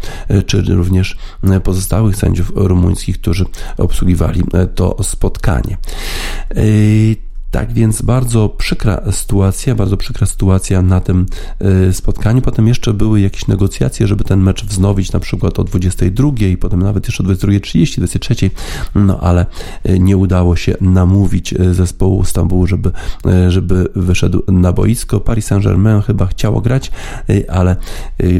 czy 0.46 0.62
również 0.62 1.18
pozostałych 1.64 2.16
sędziów 2.16 2.52
rumuńskich, 2.56 3.20
którzy 3.20 3.33
obsługiwali 3.78 4.44
to 4.76 5.04
spotkanie. 5.04 5.78
Tak 7.54 7.74
więc 7.74 8.02
bardzo 8.02 8.50
przykra 8.50 9.02
sytuacja, 9.12 9.76
bardzo 9.76 9.98
przykra 9.98 10.28
sytuacja 10.28 10.82
na 10.82 11.00
tym 11.00 11.26
y, 11.90 11.94
spotkaniu. 11.94 12.42
Potem 12.42 12.68
jeszcze 12.68 12.94
były 12.94 13.22
jakieś 13.22 13.48
negocjacje, 13.48 14.08
żeby 14.08 14.24
ten 14.24 14.40
mecz 14.40 14.66
wznowić 14.66 15.12
na 15.12 15.20
przykład 15.20 15.60
o 15.60 15.64
22 15.64 16.30
i 16.52 16.58
potem 16.58 16.84
nawet 16.84 17.08
jeszcze 17.08 17.24
o 17.24 17.28
22.30, 17.28 17.98
23, 17.98 18.36
no 18.96 19.20
ale 19.20 19.46
y, 19.90 20.00
nie 20.00 20.18
udało 20.18 20.56
się 20.56 20.76
namówić 20.82 21.54
y, 21.54 21.74
zespołu 21.74 22.24
Stambułu, 22.24 22.68
żeby, 22.68 22.92
żeby 23.50 23.88
wyszedł 23.96 24.44
na 24.48 24.74
boisko. 24.74 25.20
Paris 25.20 25.46
Saint-Germain 25.46 26.02
chyba 26.02 26.26
chciało 26.26 26.62
grać, 26.62 26.92
ale 27.50 27.76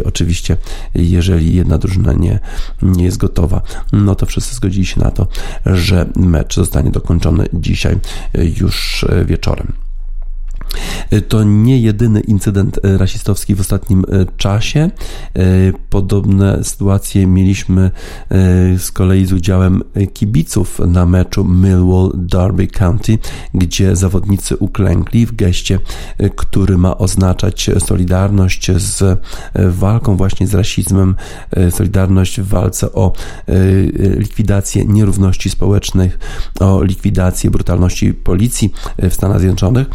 oczywiście 0.06 0.58
jeżeli 0.96 1.56
jedna 1.56 1.78
drużyna 1.78 2.14
nie, 2.14 2.40
nie 2.82 3.04
jest 3.04 3.18
gotowa, 3.18 3.62
no 3.92 4.16
to 4.16 4.26
wszyscy 4.26 4.56
zgodzili 4.56 4.86
się 4.86 5.00
na 5.00 5.12
to, 5.12 5.28
że 5.66 6.06
mecz 6.16 6.56
zostanie 6.56 6.92
dokończony 6.92 7.48
dzisiaj 7.54 8.00
już 8.60 9.03
wieczorem. 9.26 9.83
To 11.28 11.44
nie 11.44 11.80
jedyny 11.80 12.20
incydent 12.20 12.80
e, 12.86 12.98
rasistowski 12.98 13.56
w 13.56 13.60
ostatnim 13.60 14.04
e, 14.08 14.26
czasie. 14.38 14.80
E, 14.80 15.42
podobne 15.90 16.64
sytuacje 16.64 17.28
mieliśmy 17.28 17.92
z 18.78 18.92
kolei 18.92 19.26
z 19.26 19.34
udziałem 19.34 19.84
kibiców 20.14 20.80
na 20.88 21.06
meczu 21.06 21.46
Millwall 21.46 22.12
Derby 22.14 22.68
County, 22.68 23.18
gdzie 23.54 23.96
zawodnicy 23.96 24.58
uklękli 24.58 25.26
w 25.26 25.36
geście, 25.36 25.80
który 26.36 26.78
ma 26.78 26.98
oznaczać 26.98 27.70
solidarność 27.80 28.72
z 28.72 29.20
walką 29.56 30.18
właśnie 30.18 30.48
z 30.48 30.54
rasizmem, 30.54 31.16
solidarność 31.70 32.42
w 32.42 32.48
walce 32.48 32.94
o 32.94 33.14
likwidację 34.18 34.86
nierówności 34.86 35.50
społecznych, 35.50 36.20
o 36.60 36.84
likwidację 36.84 37.52
brutalności 37.52 38.14
policji 38.14 38.74
w 38.98 39.14
Stanach 39.14 39.40
Zjednoczonych 39.40 39.88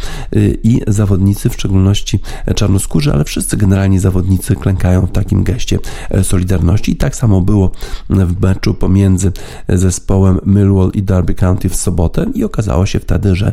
zawodnicy, 0.86 1.48
w 1.48 1.54
szczególności 1.54 2.20
czarnoskórzy, 2.54 3.12
ale 3.12 3.24
wszyscy 3.24 3.56
generalnie 3.56 4.00
zawodnicy 4.00 4.56
klękają 4.56 5.06
w 5.06 5.12
takim 5.12 5.44
geście 5.44 5.78
e, 6.10 6.24
solidarności. 6.24 6.92
I 6.92 6.96
tak 6.96 7.16
samo 7.16 7.40
było 7.40 7.70
w 8.10 8.42
meczu 8.42 8.74
pomiędzy 8.74 9.32
zespołem 9.68 10.38
Millwall 10.46 10.90
i 10.94 11.02
Derby 11.02 11.34
County 11.34 11.68
w 11.68 11.76
sobotę 11.76 12.26
i 12.34 12.44
okazało 12.44 12.86
się 12.86 13.00
wtedy, 13.00 13.36
że 13.36 13.52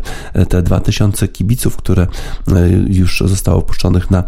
te 0.50 0.62
2000 0.62 1.28
kibiców, 1.28 1.78
które 1.78 2.04
e, 2.04 2.70
już 2.88 3.24
zostało 3.26 3.62
wpuszczonych 3.62 4.08
na 4.12 4.24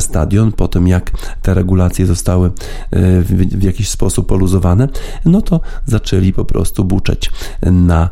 stadion, 0.00 0.52
po 0.52 0.68
tym 0.68 0.88
jak 0.88 1.10
te 1.42 1.54
regulacje 1.54 2.06
zostały 2.06 2.46
e, 2.46 2.50
w 3.22 3.62
jakiś 3.62 3.88
sposób 3.88 4.26
poluzowane, 4.28 4.88
no 5.24 5.42
to 5.42 5.60
zaczęli 5.86 6.32
po 6.32 6.44
prostu 6.44 6.84
buczeć 6.84 7.30
na 7.72 8.10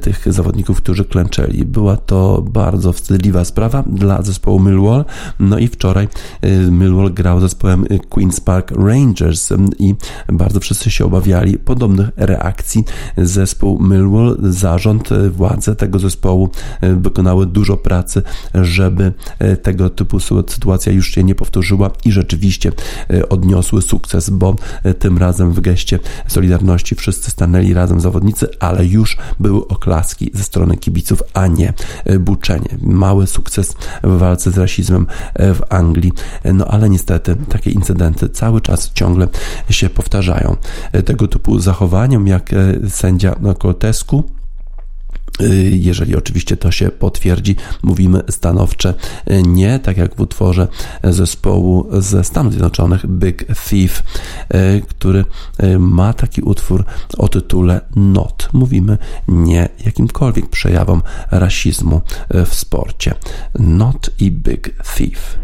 tych 0.00 0.32
zawodników, 0.32 0.76
którzy 0.76 1.04
klęczeli. 1.04 1.64
Była 1.64 1.96
to 1.96 2.42
bardzo 2.42 2.92
wstydliwa 2.92 3.44
sprawa 3.44 3.71
dla 3.86 4.22
zespołu 4.22 4.60
Millwall. 4.60 5.04
No 5.40 5.58
i 5.58 5.68
wczoraj 5.68 6.08
y, 6.44 6.70
Millwall 6.70 7.12
grał 7.12 7.40
zespołem 7.40 7.84
Queen's 7.84 8.40
Park 8.40 8.70
Rangers 8.70 9.52
i 9.78 9.94
bardzo 10.32 10.60
wszyscy 10.60 10.90
się 10.90 11.04
obawiali 11.04 11.58
podobnych 11.58 12.08
reakcji. 12.16 12.84
Zespół 13.16 13.82
Millwall, 13.82 14.38
zarząd, 14.42 15.12
y, 15.12 15.30
władze 15.30 15.76
tego 15.76 15.98
zespołu 15.98 16.50
y, 16.84 16.96
wykonały 16.96 17.46
dużo 17.46 17.76
pracy, 17.76 18.22
żeby 18.54 19.12
tego 19.62 19.90
typu 19.90 20.20
sytuacja 20.48 20.92
już 20.92 21.10
się 21.10 21.24
nie 21.24 21.34
powtórzyła 21.34 21.90
i 22.04 22.12
rzeczywiście 22.12 22.72
odniosły 23.28 23.82
sukces, 23.82 24.30
bo 24.30 24.56
tym 24.98 25.18
razem 25.18 25.52
w 25.52 25.60
geście 25.60 25.98
Solidarności 26.28 26.94
wszyscy 26.94 27.30
stanęli 27.30 27.74
razem 27.74 28.00
zawodnicy, 28.00 28.48
ale 28.60 28.86
już 28.86 29.16
były 29.40 29.68
oklaski 29.68 30.30
ze 30.34 30.42
strony 30.42 30.76
kibiców, 30.76 31.22
a 31.34 31.46
nie 31.46 31.72
buczenie. 32.20 32.78
Mały 32.82 33.26
sukces 33.26 33.61
w 34.02 34.18
walce 34.18 34.50
z 34.50 34.58
rasizmem 34.58 35.06
e, 35.34 35.54
w 35.54 35.62
Anglii. 35.68 36.12
E, 36.42 36.52
no 36.52 36.66
ale 36.66 36.90
niestety 36.90 37.36
takie 37.48 37.70
incydenty 37.70 38.28
cały 38.28 38.60
czas 38.60 38.92
ciągle 38.94 39.28
się 39.70 39.90
powtarzają. 39.90 40.56
E, 40.92 41.02
tego 41.02 41.28
typu 41.28 41.58
zachowaniem, 41.58 42.26
jak 42.26 42.50
sędzia 42.88 43.36
Koltesku, 43.58 44.24
jeżeli 45.70 46.16
oczywiście 46.16 46.56
to 46.56 46.70
się 46.70 46.90
potwierdzi, 46.90 47.56
mówimy 47.82 48.22
stanowcze 48.30 48.94
nie, 49.46 49.78
tak 49.78 49.96
jak 49.96 50.16
w 50.16 50.20
utworze 50.20 50.68
zespołu 51.04 51.86
ze 52.00 52.24
Stanów 52.24 52.52
Zjednoczonych 52.52 53.06
Big 53.06 53.46
Thief, 53.68 54.02
który 54.88 55.24
ma 55.78 56.12
taki 56.12 56.42
utwór 56.42 56.84
o 57.18 57.28
tytule 57.28 57.80
Not. 57.96 58.48
Mówimy 58.52 58.98
nie 59.28 59.68
jakimkolwiek 59.84 60.48
przejawom 60.48 61.02
rasizmu 61.30 62.00
w 62.46 62.54
sporcie. 62.54 63.14
Not 63.58 64.10
i 64.18 64.30
Big 64.30 64.74
Thief. 64.96 65.38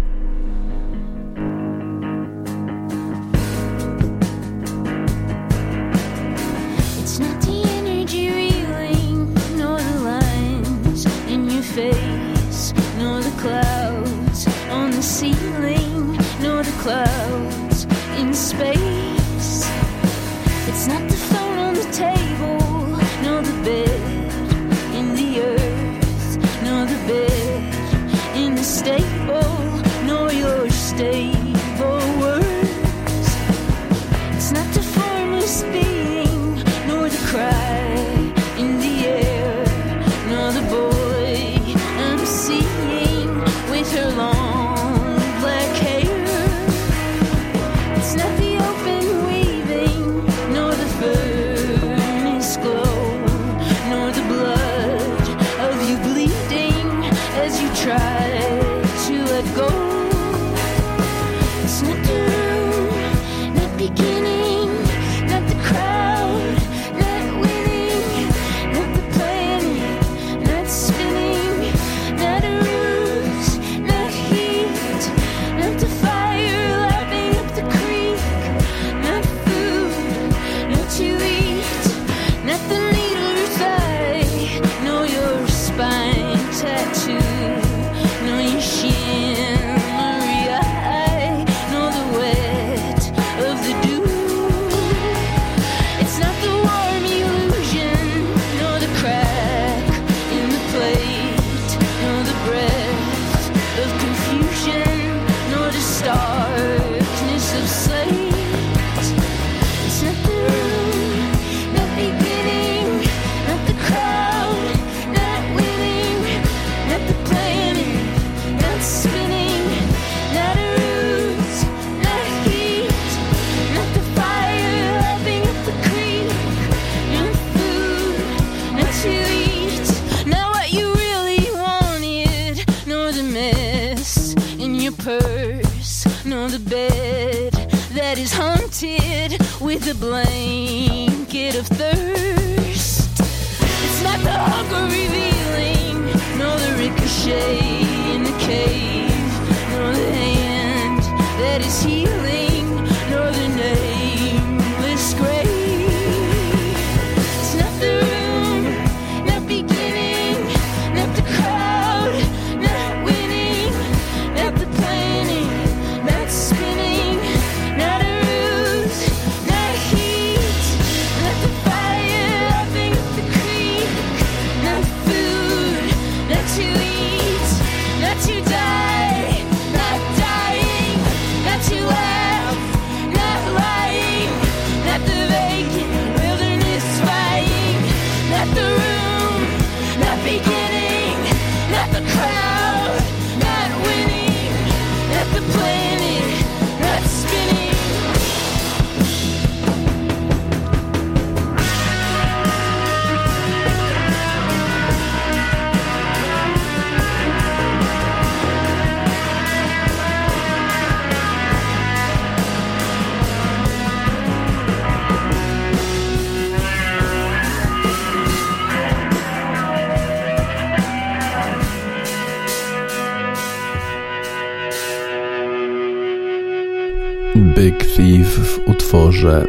Big 227.59 227.79
Thief 227.79 228.29
w 228.29 228.69
utworze 228.69 229.47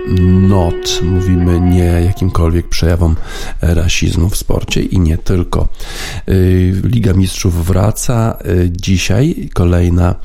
Not 0.48 1.02
mówimy 1.04 1.60
nie 1.60 1.84
jakimkolwiek 1.84 2.68
przejawom 2.68 3.16
rasizmu 3.62 4.30
w 4.30 4.38
sporcie 4.38 4.82
i 4.82 5.00
nie 5.00 5.18
tylko. 5.18 5.68
Y, 6.30 6.82
Liga 6.84 7.14
Mistrzów 7.14 7.66
wraca 7.66 8.38
y, 8.46 8.72
dzisiaj, 8.72 9.50
kolejna, 9.54 10.16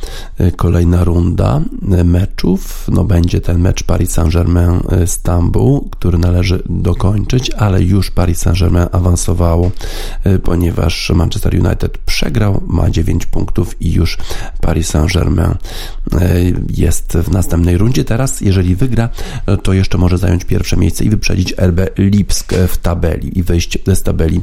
y, 0.41 0.53
kolejna 0.53 1.05
runda 1.05 1.61
meczów. 2.05 2.87
No 2.93 3.05
będzie 3.05 3.41
ten 3.41 3.61
mecz 3.61 3.83
Paris 3.83 4.11
Saint-Germain-Stambuł, 4.11 5.91
który 5.91 6.19
należy 6.19 6.63
dokończyć, 6.69 7.51
ale 7.51 7.83
już 7.83 8.11
Paris 8.11 8.39
Saint-Germain 8.39 8.87
awansowało, 8.93 9.71
ponieważ 10.43 11.11
Manchester 11.15 11.55
United 11.67 11.99
przegrał, 11.99 12.63
ma 12.67 12.91
9 12.91 13.27
punktów 13.27 13.83
i 13.83 13.93
już 13.93 14.19
Paris 14.61 14.91
Saint-Germain 14.91 15.55
jest 16.77 17.13
w 17.13 17.31
następnej 17.31 17.79
rundzie. 17.79 18.05
Teraz, 18.05 18.41
jeżeli 18.41 18.77
wygra, 18.77 19.09
to 19.63 19.73
jeszcze 19.73 19.99
może 19.99 20.19
zająć 20.19 20.45
pierwsze 20.45 20.77
miejsce 20.77 21.05
i 21.05 21.11
wyprzedzić 21.11 21.55
RB 21.59 21.81
Lipsk 21.99 22.55
w 22.69 22.77
tabeli 22.77 23.39
i 23.39 23.43
wyjść 23.43 23.79
z 23.95 24.03
tabeli 24.03 24.41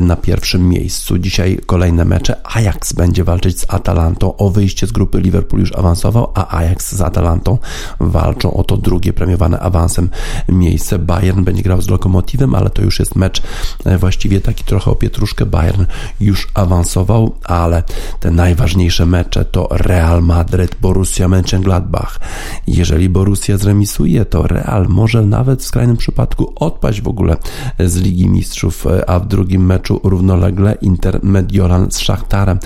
na 0.00 0.16
pierwszym 0.16 0.68
miejscu. 0.68 0.77
Dzisiaj 1.18 1.58
kolejne 1.66 2.04
mecze. 2.04 2.36
Ajax 2.44 2.92
będzie 2.92 3.24
walczyć 3.24 3.60
z 3.60 3.64
Atalantą 3.68 4.36
o 4.36 4.50
wyjście 4.50 4.86
z 4.86 4.92
grupy. 4.92 5.20
Liverpool 5.20 5.60
już 5.60 5.72
awansował, 5.72 6.32
a 6.34 6.56
Ajax 6.56 6.94
z 6.94 7.00
Atalantą 7.00 7.58
walczą 8.00 8.54
o 8.54 8.64
to 8.64 8.76
drugie 8.76 9.12
premiowane 9.12 9.60
awansem 9.60 10.10
miejsce. 10.48 10.98
Bayern 10.98 11.44
będzie 11.44 11.62
grał 11.62 11.82
z 11.82 11.88
Lokomotywem, 11.88 12.54
ale 12.54 12.70
to 12.70 12.82
już 12.82 12.98
jest 12.98 13.16
mecz 13.16 13.42
e, 13.84 13.98
właściwie 13.98 14.40
taki 14.40 14.64
trochę 14.64 14.90
o 14.90 14.94
pietruszkę. 14.94 15.46
Bayern 15.46 15.84
już 16.20 16.48
awansował, 16.54 17.34
ale 17.44 17.82
te 18.20 18.30
najważniejsze 18.30 19.06
mecze 19.06 19.44
to 19.44 19.68
Real 19.70 20.22
Madryt, 20.22 20.76
Borussia 20.80 21.28
Mönchengladbach. 21.28 22.18
Jeżeli 22.66 23.08
Borussia 23.08 23.56
zremisuje, 23.56 24.24
to 24.24 24.42
Real 24.42 24.86
może 24.88 25.22
nawet 25.22 25.62
w 25.62 25.66
skrajnym 25.66 25.96
przypadku 25.96 26.52
odpaść 26.56 27.00
w 27.00 27.08
ogóle 27.08 27.36
z 27.78 27.96
Ligi 27.96 28.28
Mistrzów, 28.28 28.86
a 29.06 29.18
w 29.18 29.26
drugim 29.26 29.66
meczu 29.66 30.00
równolegle 30.04 30.57
Inter 30.80 31.20
Mediolan 31.22 31.90
z 31.90 31.98
Szachtarem. 31.98 32.58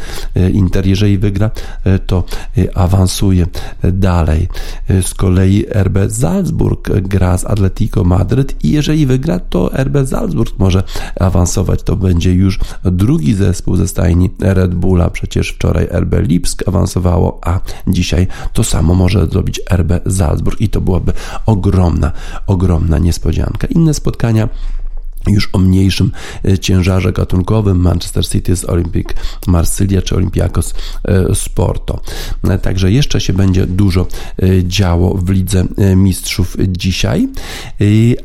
Inter, 0.53 0.87
jeżeli 0.87 1.19
wygra, 1.19 1.51
to 2.07 2.25
awansuje 2.75 3.47
dalej. 3.93 4.49
Z 5.03 5.15
kolei 5.15 5.67
RB 5.73 5.99
Salzburg 6.11 6.91
gra 7.01 7.39
z 7.39 7.45
Atletico 7.45 8.05
Madryt 8.05 8.65
i 8.65 8.71
jeżeli 8.71 9.07
wygra, 9.07 9.39
to 9.39 9.71
RB 9.85 10.09
Salzburg 10.09 10.59
może 10.59 10.83
awansować. 11.21 11.83
To 11.83 11.97
będzie 11.97 12.33
już 12.33 12.59
drugi 12.85 13.35
zespół 13.35 13.77
ze 13.77 13.89
stajni 13.89 14.31
Red 14.41 14.75
Bulla. 14.75 15.11
Przecież 15.11 15.49
wczoraj 15.49 15.89
RB 15.91 16.15
Lipsk 16.21 16.69
awansowało, 16.69 17.41
a 17.43 17.61
dzisiaj 17.87 18.27
to 18.53 18.65
samo 18.65 18.95
może 18.95 19.27
zrobić 19.27 19.61
RB 19.71 19.93
Salzburg 20.11 20.61
i 20.61 20.69
to 20.69 20.81
byłaby 20.81 21.13
ogromna, 21.47 22.13
ogromna 22.47 22.99
niespodzianka. 22.99 23.67
Inne 23.67 23.95
spotkania 23.95 24.49
już 25.27 25.49
o 25.53 25.59
mniejszym 25.59 26.13
e, 26.45 26.59
ciężarze 26.59 27.13
gatunkowym 27.13 27.77
Manchester 27.77 28.29
City 28.29 28.57
z 28.57 28.65
Olympic 28.65 29.09
Marsylia 29.47 30.03
czy 30.03 30.17
Olympiakos 30.17 30.75
e, 31.05 31.35
Sporto. 31.35 32.01
E, 32.45 32.59
także 32.59 32.93
jeszcze 32.93 33.21
się 33.21 33.33
będzie 33.33 33.67
dużo 33.67 34.07
działo 34.63 35.15
w 35.15 35.31
Lidze 35.31 35.65
Mistrzów 35.97 36.57
dzisiaj, 36.69 37.29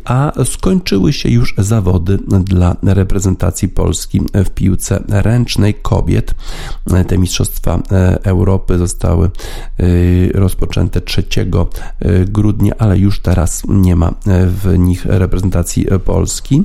a 0.06 0.32
skończyły 0.45 1.14
się 1.14 1.30
już 1.30 1.56
zawody 1.58 2.20
dla 2.43 2.76
reprezentacji 2.84 3.70
Polski 3.70 4.22
w 4.34 4.50
piłce 4.50 5.04
ręcznej 5.08 5.74
kobiet. 5.74 6.36
Te 7.08 7.18
Mistrzostwa 7.18 7.82
Europy 8.24 8.78
zostały 8.78 9.30
rozpoczęte 10.34 11.02
3 11.02 11.24
grudnia, 12.28 12.74
ale 12.78 12.98
już 12.98 13.22
teraz 13.22 13.64
nie 13.68 13.95
ma 13.95 14.14
w 14.48 14.78
nich 14.78 15.06
reprezentacji 15.06 15.88
Polski. 16.06 16.64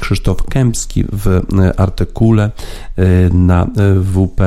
Krzysztof 0.00 0.42
Kępski 0.42 1.04
w 1.12 1.42
artykule 1.76 2.50
e, 2.96 3.02
na 3.32 3.66
WP 4.00 4.40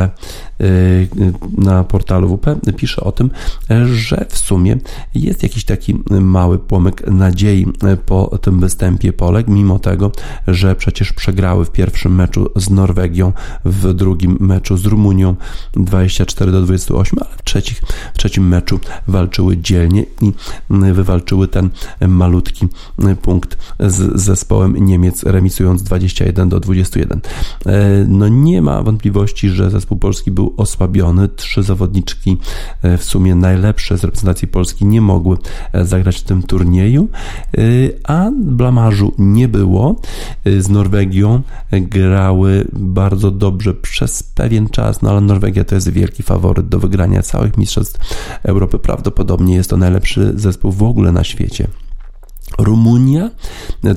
na 1.58 1.84
portalu 1.84 2.38
WP 2.38 2.74
pisze 2.78 3.02
o 3.02 3.12
tym, 3.12 3.30
że 3.94 4.26
w 4.30 4.38
sumie 4.38 4.78
jest 5.16 5.44
jakiś 5.44 5.66
taki 5.66 5.96
mały 6.10 6.60
płomyk 6.60 7.08
nadziei 7.08 7.68
po 8.06 8.38
tym 8.42 8.60
występie 8.60 9.14
Polek, 9.14 9.48
mimo 9.48 9.80
tego, 9.80 10.12
że 10.48 10.76
przecież 10.76 11.14
przegrały 11.14 11.66
w 11.66 11.72
pierwszym 11.72 12.16
meczu 12.16 12.50
z 12.56 12.70
Norwegią, 12.70 13.34
w 13.66 13.94
drugim 13.94 14.38
meczu 14.40 14.78
z 14.78 14.86
Rumunią 14.86 15.36
24 15.74 16.52
do 16.52 16.62
28, 16.62 17.20
ale 17.22 17.38
w, 17.38 17.44
trzecich, 17.44 17.82
w 18.14 18.18
trzecim 18.18 18.48
meczu 18.48 18.80
walczyły 19.08 19.58
dzielnie 19.58 20.06
i 20.22 20.32
wywalczyły 20.94 21.48
ten 21.48 21.70
malutki 22.08 22.68
punkt 23.22 23.58
z 23.80 24.22
zespołem 24.22 24.86
Niemiec, 24.86 25.24
remisując 25.24 25.84
21 25.84 26.50
do 26.50 26.60
21. 26.60 27.22
E, 27.66 28.06
no 28.08 28.28
Nie 28.28 28.62
ma 28.62 28.84
wątpliwości, 28.84 29.50
że 29.50 29.70
zespół 29.70 29.98
polski 29.98 30.32
był 30.32 30.51
osłabiony. 30.58 31.30
Trzy 31.30 31.64
zawodniczki, 31.64 32.38
w 32.98 33.04
sumie 33.04 33.36
najlepsze 33.36 33.98
z 33.98 34.04
reprezentacji 34.04 34.48
Polski, 34.48 34.86
nie 34.86 35.02
mogły 35.02 35.38
zagrać 35.74 36.18
w 36.18 36.24
tym 36.24 36.44
turnieju, 36.44 37.08
a 38.04 38.32
blamarzu 38.42 39.14
nie 39.18 39.48
było. 39.48 39.96
Z 40.60 40.70
Norwegią 40.70 41.42
grały 41.72 42.68
bardzo 42.74 43.32
dobrze 43.32 43.74
przez 43.74 44.24
pewien 44.24 44.70
czas, 44.70 45.02
no 45.02 45.10
ale 45.10 45.22
Norwegia 45.22 45.64
to 45.64 45.76
jest 45.76 45.90
wielki 45.90 46.24
faworyt 46.24 46.68
do 46.68 46.80
wygrania 46.80 47.22
całych 47.22 47.58
mistrzostw 47.58 48.16
Europy. 48.44 48.80
Prawdopodobnie 48.80 49.56
jest 49.56 49.70
to 49.70 49.78
najlepszy 49.78 50.34
zespół 50.36 50.72
w 50.72 50.84
ogóle 50.84 51.12
na 51.12 51.24
świecie. 51.24 51.68
Rumunia 52.58 53.30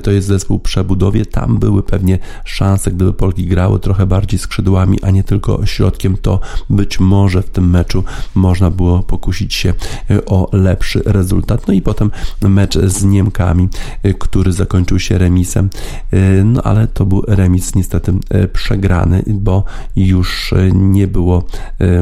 to 0.03 0.11
jest 0.11 0.27
zespół 0.27 0.59
przebudowie. 0.59 1.25
Tam 1.25 1.57
były 1.57 1.83
pewnie 1.83 2.19
szanse, 2.45 2.91
gdyby 2.91 3.13
Polki 3.13 3.45
grały 3.47 3.79
trochę 3.79 4.05
bardziej 4.05 4.39
skrzydłami, 4.39 5.01
a 5.01 5.11
nie 5.11 5.23
tylko 5.23 5.65
środkiem, 5.65 6.17
to 6.17 6.39
być 6.69 6.99
może 6.99 7.41
w 7.41 7.49
tym 7.49 7.69
meczu 7.69 8.03
można 8.35 8.71
było 8.71 9.03
pokusić 9.03 9.53
się 9.53 9.73
e, 10.09 10.25
o 10.25 10.49
lepszy 10.53 11.01
rezultat. 11.05 11.67
No 11.67 11.73
i 11.73 11.81
potem 11.81 12.11
mecz 12.41 12.77
z 12.77 13.03
Niemkami, 13.03 13.69
e, 14.03 14.13
który 14.13 14.53
zakończył 14.53 14.99
się 14.99 15.17
remisem. 15.17 15.69
E, 16.11 16.43
no 16.43 16.61
ale 16.63 16.87
to 16.87 17.05
był 17.05 17.21
remis 17.27 17.75
niestety 17.75 18.13
przegrany, 18.53 19.23
bo 19.27 19.63
już 19.95 20.53
nie 20.73 21.07
było 21.07 21.43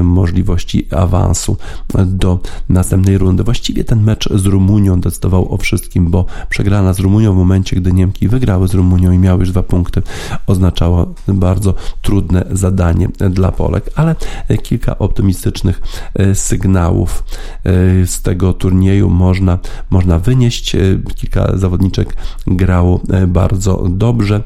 możliwości 0.04 0.88
awansu 0.92 1.58
do 2.06 2.40
następnej 2.70 3.18
rundy. 3.18 3.44
Właściwie 3.44 3.84
ten 3.84 4.04
mecz 4.04 4.30
z 4.34 4.46
Rumunią 4.46 5.02
decydował 5.02 5.54
o 5.54 5.58
wszystkim, 5.58 6.12
bo 6.12 6.26
przegrana 6.50 6.94
z 6.94 7.00
Rumunią 7.00 7.34
w 7.34 7.38
momencie, 7.38 7.76
gdy 7.76 7.94
Niemki 7.94 8.28
wygrały 8.28 8.68
z 8.68 8.74
Rumunią 8.74 9.12
i 9.12 9.18
miały 9.18 9.40
już 9.40 9.52
dwa 9.52 9.64
punkty, 9.64 10.02
oznaczało 10.48 11.14
bardzo 11.28 11.74
trudne 12.02 12.46
zadanie 12.52 13.08
dla 13.30 13.52
Polek, 13.52 13.90
ale 13.96 14.16
kilka 14.64 14.98
optymistycznych 14.98 15.82
e, 16.14 16.36
sygnałów 16.36 17.24
e, 17.64 18.08
z 18.08 18.22
tego 18.22 18.54
turnieju 18.54 19.10
można, 19.10 19.60
można 19.90 20.20
wynieść. 20.20 20.76
E, 20.76 20.80
kilka 21.16 21.58
zawodniczek 21.58 22.16
grało 22.48 23.02
bardzo 23.28 23.86
dobrze. 23.90 24.42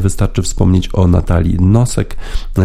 Wystarczy 0.00 0.42
wspomnieć 0.42 0.88
o 0.92 1.06
Natalii 1.06 1.56
Nosek. 1.60 2.16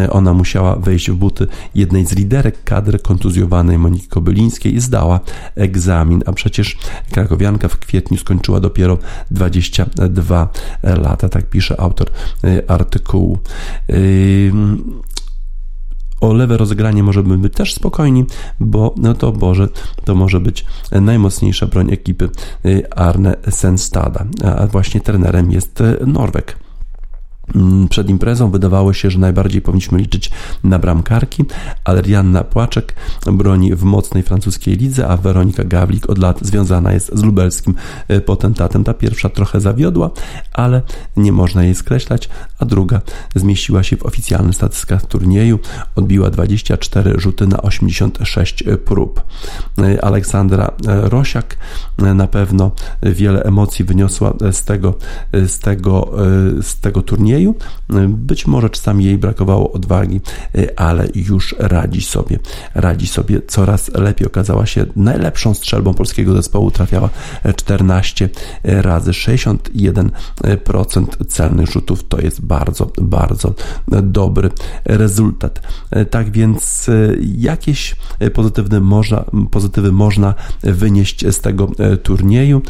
Ona 0.10 0.34
musiała 0.34 0.76
wejść 0.76 1.12
w 1.12 1.16
buty 1.16 1.48
jednej 1.76 2.06
z 2.06 2.16
liderek 2.16 2.64
kadry 2.64 3.00
kontuzjowanej 3.00 3.78
Moniki 3.78 4.08
Kobylińskiej 4.08 4.76
i 4.76 4.80
zdała 4.80 5.20
egzamin, 5.56 6.24
a 6.26 6.34
przecież 6.34 6.78
krakowianka 7.12 7.68
w 7.68 7.78
kwietniu 7.78 8.18
skończyła 8.18 8.57
dopiero 8.60 8.98
22 9.32 10.50
lata, 10.84 11.30
tak 11.30 11.50
pisze 11.50 11.80
autor 11.80 12.08
y, 12.44 12.68
artykułu. 12.68 13.40
Y, 13.90 14.52
o 16.22 16.34
lewe 16.34 16.58
rozegranie 16.58 17.04
możemy 17.04 17.38
być 17.38 17.54
też 17.54 17.74
spokojni, 17.74 18.26
bo 18.60 18.94
no 18.98 19.14
to 19.14 19.32
Boże, 19.32 19.68
to 20.06 20.16
może 20.16 20.40
być 20.40 20.66
najmocniejsza 20.92 21.66
broń 21.66 21.94
ekipy 21.94 22.30
y, 22.66 22.90
Arne 22.90 23.36
Senstada, 23.50 24.26
a 24.58 24.68
właśnie 24.68 25.02
trenerem 25.02 25.52
jest 25.52 25.84
Norweg. 26.08 26.67
Mm, 27.56 27.88
przed 27.88 28.10
imprezą 28.10 28.52
wydawało 28.52 28.94
się, 28.94 29.12
że 29.12 29.20
najbardziej 29.20 29.62
powinniśmy 29.62 30.00
liczyć 30.00 30.32
na 30.64 30.80
bramkarki. 30.80 31.46
Adrianna 31.84 32.44
Płaczek 32.44 32.96
broni 33.26 33.76
w 33.76 33.84
mocnej 33.84 34.24
francuskiej 34.24 34.78
lidze, 34.78 35.08
a 35.08 35.18
Weronika 35.18 35.64
Gawlik 35.64 36.10
od 36.10 36.18
lat 36.18 36.40
związana 36.42 36.94
jest 36.94 37.12
z 37.14 37.24
lubelskim 37.24 37.76
e, 38.08 38.22
potentatem. 38.22 38.84
Ta 38.84 38.94
pierwsza 38.94 39.30
trochę 39.30 39.62
zawiodła, 39.62 40.12
ale 40.54 40.82
nie 41.18 41.32
można 41.32 41.64
jej 41.64 41.76
skreślać, 41.76 42.30
a 42.60 42.66
druga 42.66 43.02
zmieściła 43.36 43.84
się 43.84 43.98
w 43.98 44.06
oficjalnych 44.06 44.56
statystykach 44.56 45.06
turnieju. 45.06 45.60
Odbiła 45.96 46.30
24 46.30 47.14
rzuty 47.18 47.48
na 47.48 47.62
86 47.62 48.64
prób. 48.86 49.22
E, 49.78 50.06
Aleksandra 50.06 50.72
e, 50.88 51.10
Rosiak 51.10 51.58
na 51.98 52.28
pewno 52.28 52.72
wiele 53.04 53.44
emocji 53.44 53.86
wyniosła 53.86 54.34
z 54.52 54.64
tego, 54.64 54.94
z 55.34 55.60
tego, 55.60 56.12
z 56.62 56.80
tego 56.80 57.02
turnieju 57.02 57.37
turnieju. 57.38 57.56
Być 58.08 58.48
może 58.48 58.70
czasami 58.70 59.06
jej 59.06 59.18
brakowało 59.18 59.72
odwagi, 59.72 60.22
ale 60.76 61.08
już 61.16 61.56
radzi 61.60 62.02
sobie. 62.02 62.40
Radzi 62.76 63.08
sobie 63.08 63.42
coraz 63.48 63.94
lepiej. 63.94 64.28
Okazała 64.28 64.66
się 64.66 64.86
najlepszą 64.96 65.54
strzelbą 65.54 65.94
polskiego 65.94 66.34
zespołu. 66.34 66.72
Trafiała 66.72 67.10
14 67.56 68.30
razy 68.64 69.12
61% 69.12 70.10
celnych 71.28 71.72
rzutów. 71.72 72.08
To 72.08 72.22
jest 72.22 72.42
bardzo, 72.42 72.92
bardzo 73.02 73.54
dobry 74.04 74.50
rezultat. 74.86 75.62
Tak 76.10 76.32
więc 76.32 76.90
jakieś 77.38 77.96
pozytywne 78.34 78.80
można, 78.80 79.26
pozytywy 79.52 79.92
można 79.92 80.34
wynieść 80.64 81.26
z 81.28 81.40
tego 81.40 81.72
turnieju. 82.04 82.62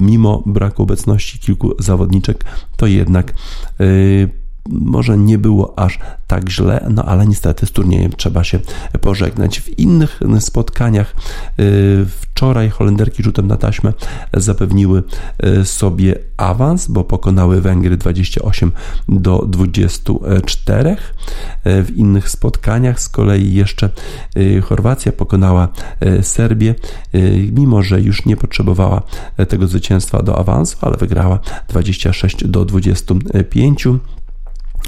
Mimo 0.00 0.42
braku 0.46 0.82
obecności 0.82 1.38
kilku 1.38 1.74
zawodniczek, 1.78 2.44
to 2.76 2.86
jednak 2.86 3.32
Y, 3.78 4.32
może 4.68 5.18
nie 5.18 5.38
było 5.38 5.78
aż 5.78 5.98
tak 6.26 6.48
źle, 6.48 6.86
no 6.90 7.04
ale 7.04 7.26
niestety 7.26 7.66
z 7.66 7.70
turniejem 7.70 8.12
trzeba 8.12 8.44
się 8.44 8.60
pożegnać. 9.00 9.60
W 9.60 9.78
innych 9.78 10.20
spotkaniach 10.40 11.14
y, 11.60 12.06
wczoraj 12.20 12.70
Holenderki 12.70 13.22
rzutem 13.22 13.46
na 13.46 13.56
taśmę 13.56 13.92
zapewniły 14.34 15.02
y, 15.44 15.64
sobie 15.64 16.18
awans, 16.36 16.88
bo 16.88 17.04
pokonały 17.04 17.60
Węgry 17.60 17.96
28 17.96 18.72
do 19.08 19.46
24. 19.48 20.96
W 21.64 21.92
innych 21.96 22.28
spotkaniach 22.28 23.00
z 23.00 23.08
kolei 23.08 23.54
jeszcze 23.54 23.90
Chorwacja 24.62 25.12
pokonała 25.12 25.68
Serbię, 26.22 26.74
mimo 27.52 27.82
że 27.82 28.00
już 28.00 28.26
nie 28.26 28.36
potrzebowała 28.36 29.02
tego 29.48 29.66
zwycięstwa 29.66 30.22
do 30.22 30.38
awansu, 30.38 30.76
ale 30.80 30.96
wygrała 30.96 31.38
26 31.68 32.44
do 32.44 32.64
25. 32.64 33.88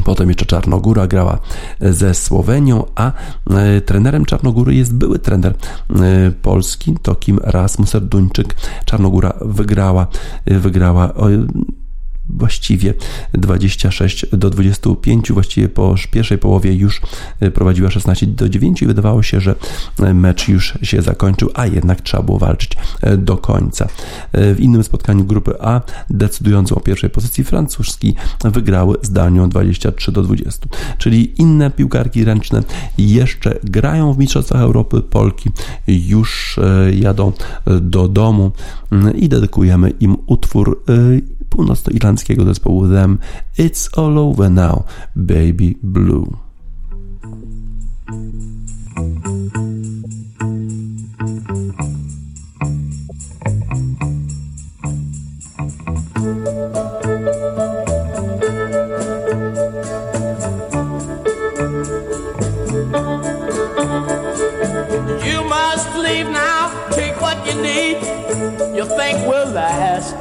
Potem 0.05 0.29
jeszcze 0.29 0.47
Czarnogóra 0.47 1.07
grała 1.07 1.39
ze 1.81 2.15
Słowenią, 2.15 2.85
a 2.95 3.13
e, 3.51 3.81
trenerem 3.81 4.25
Czarnogóry 4.25 4.75
jest 4.75 4.95
były 4.95 5.19
trener 5.19 5.55
e, 5.91 6.31
Polski, 6.43 6.97
to 7.03 7.15
Kim 7.15 7.41
Rasmus 7.43 7.93
Duńczyk. 8.01 8.57
Czarnogóra 8.85 9.33
wygrała, 9.41 10.07
e, 10.47 10.59
wygrała 10.59 11.13
właściwie 12.29 12.95
26 13.33 14.27
do 14.33 14.51
25, 14.51 15.33
właściwie 15.33 15.69
po 15.69 15.95
pierwszej 16.11 16.39
połowie 16.39 16.75
już 16.75 17.01
e, 17.41 17.51
prowadziła 17.51 17.91
16 17.91 18.27
do 18.27 18.49
9 18.49 18.83
i 18.83 18.87
wydawało 18.87 19.23
się, 19.23 19.41
że 19.41 19.55
e, 20.01 20.15
mecz 20.15 20.49
już 20.49 20.79
się 20.83 21.03
zakończył, 21.03 21.51
a 21.55 21.67
jednak 21.67 22.01
trzeba 22.01 22.23
było 22.23 22.39
walczyć 22.39 22.77
e, 23.01 23.17
do 23.17 23.37
końca. 23.37 23.89
W 24.33 24.57
innym 24.59 24.85
spotkaniu 24.85 25.25
grupy 25.25 25.55
A 25.61 25.81
decydującą 26.11 26.75
o 26.75 26.81
pierwszej 26.81 27.11
pozycji 27.11 27.45
francuski 27.45 28.15
wygrały 28.45 28.97
z 29.03 29.11
Danią 29.11 29.49
23 29.49 30.13
do 30.13 30.23
20. 30.23 30.69
Czyli 30.99 31.43
inne 31.43 31.71
piłkarki 31.71 32.25
ręczne 32.25 32.63
jeszcze 32.99 33.59
grają 33.65 34.13
w 34.13 34.19
Mistrzostwach 34.19 34.61
Europy, 34.61 35.03
Polki 35.03 35.51
już 35.87 36.61
jadą 36.93 37.33
do 37.81 38.09
domu 38.09 38.53
i 39.15 39.29
dedykujemy 39.29 39.91
im 39.91 40.17
utwór 40.27 40.83
północnoirlandzkiego 41.59 42.45
zespołu 42.45 42.89
Them 42.89 43.19
It's 43.59 44.01
All 44.01 44.19
Over 44.19 44.51
Now, 44.51 44.85
Baby 45.17 45.75
Blue. 45.83 46.37
you 68.79 68.87
think 68.97 69.27
will 69.27 69.51
last. 69.53 70.18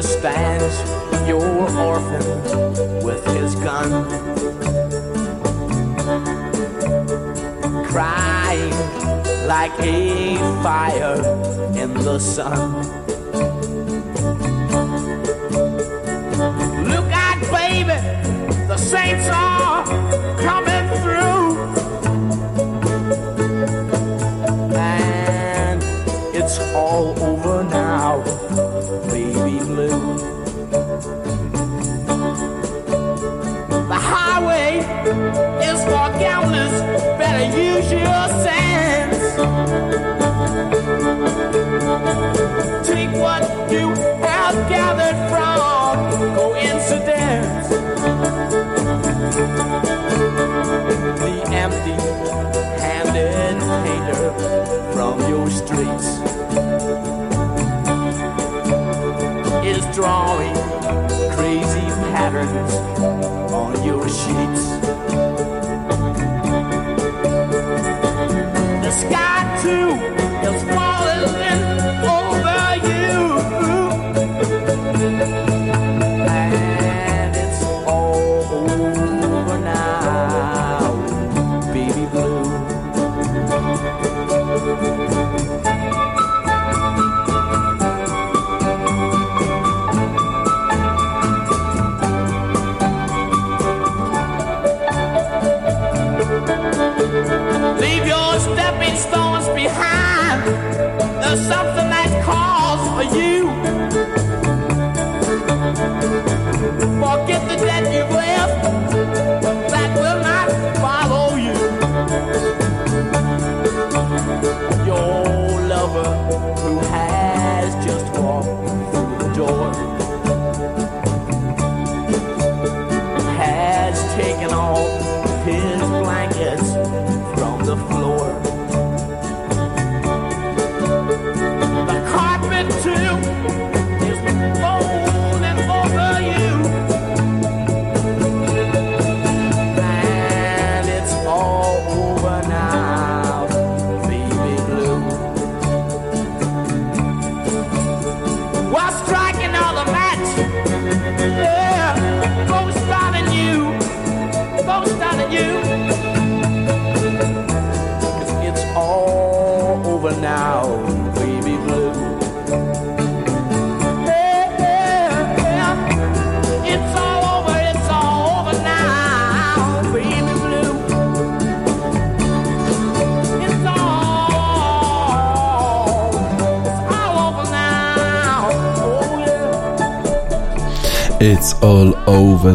Stands 0.00 1.28
your 1.28 1.42
orphan 1.76 3.02
with 3.02 3.24
his 3.34 3.56
gun. 3.56 4.06
Crying 7.84 8.70
like 9.48 9.72
a 9.80 10.36
fire 10.62 11.16
in 11.76 11.94
the 11.94 12.20
sun. 12.20 12.74
Look 16.88 17.10
out, 17.10 17.40
baby, 17.50 18.66
the 18.68 18.76
saints 18.76 19.26
are 19.26 19.57
The 51.18 51.42
empty-handed 51.52 53.58
hater 53.84 54.32
from 54.92 55.20
your 55.28 55.50
streets 55.50 56.06
is 59.66 59.84
drawing 59.94 60.54
crazy 61.34 61.86
patterns 62.12 62.72
on 63.52 63.84
your 63.84 64.08
sheets. 64.08 64.77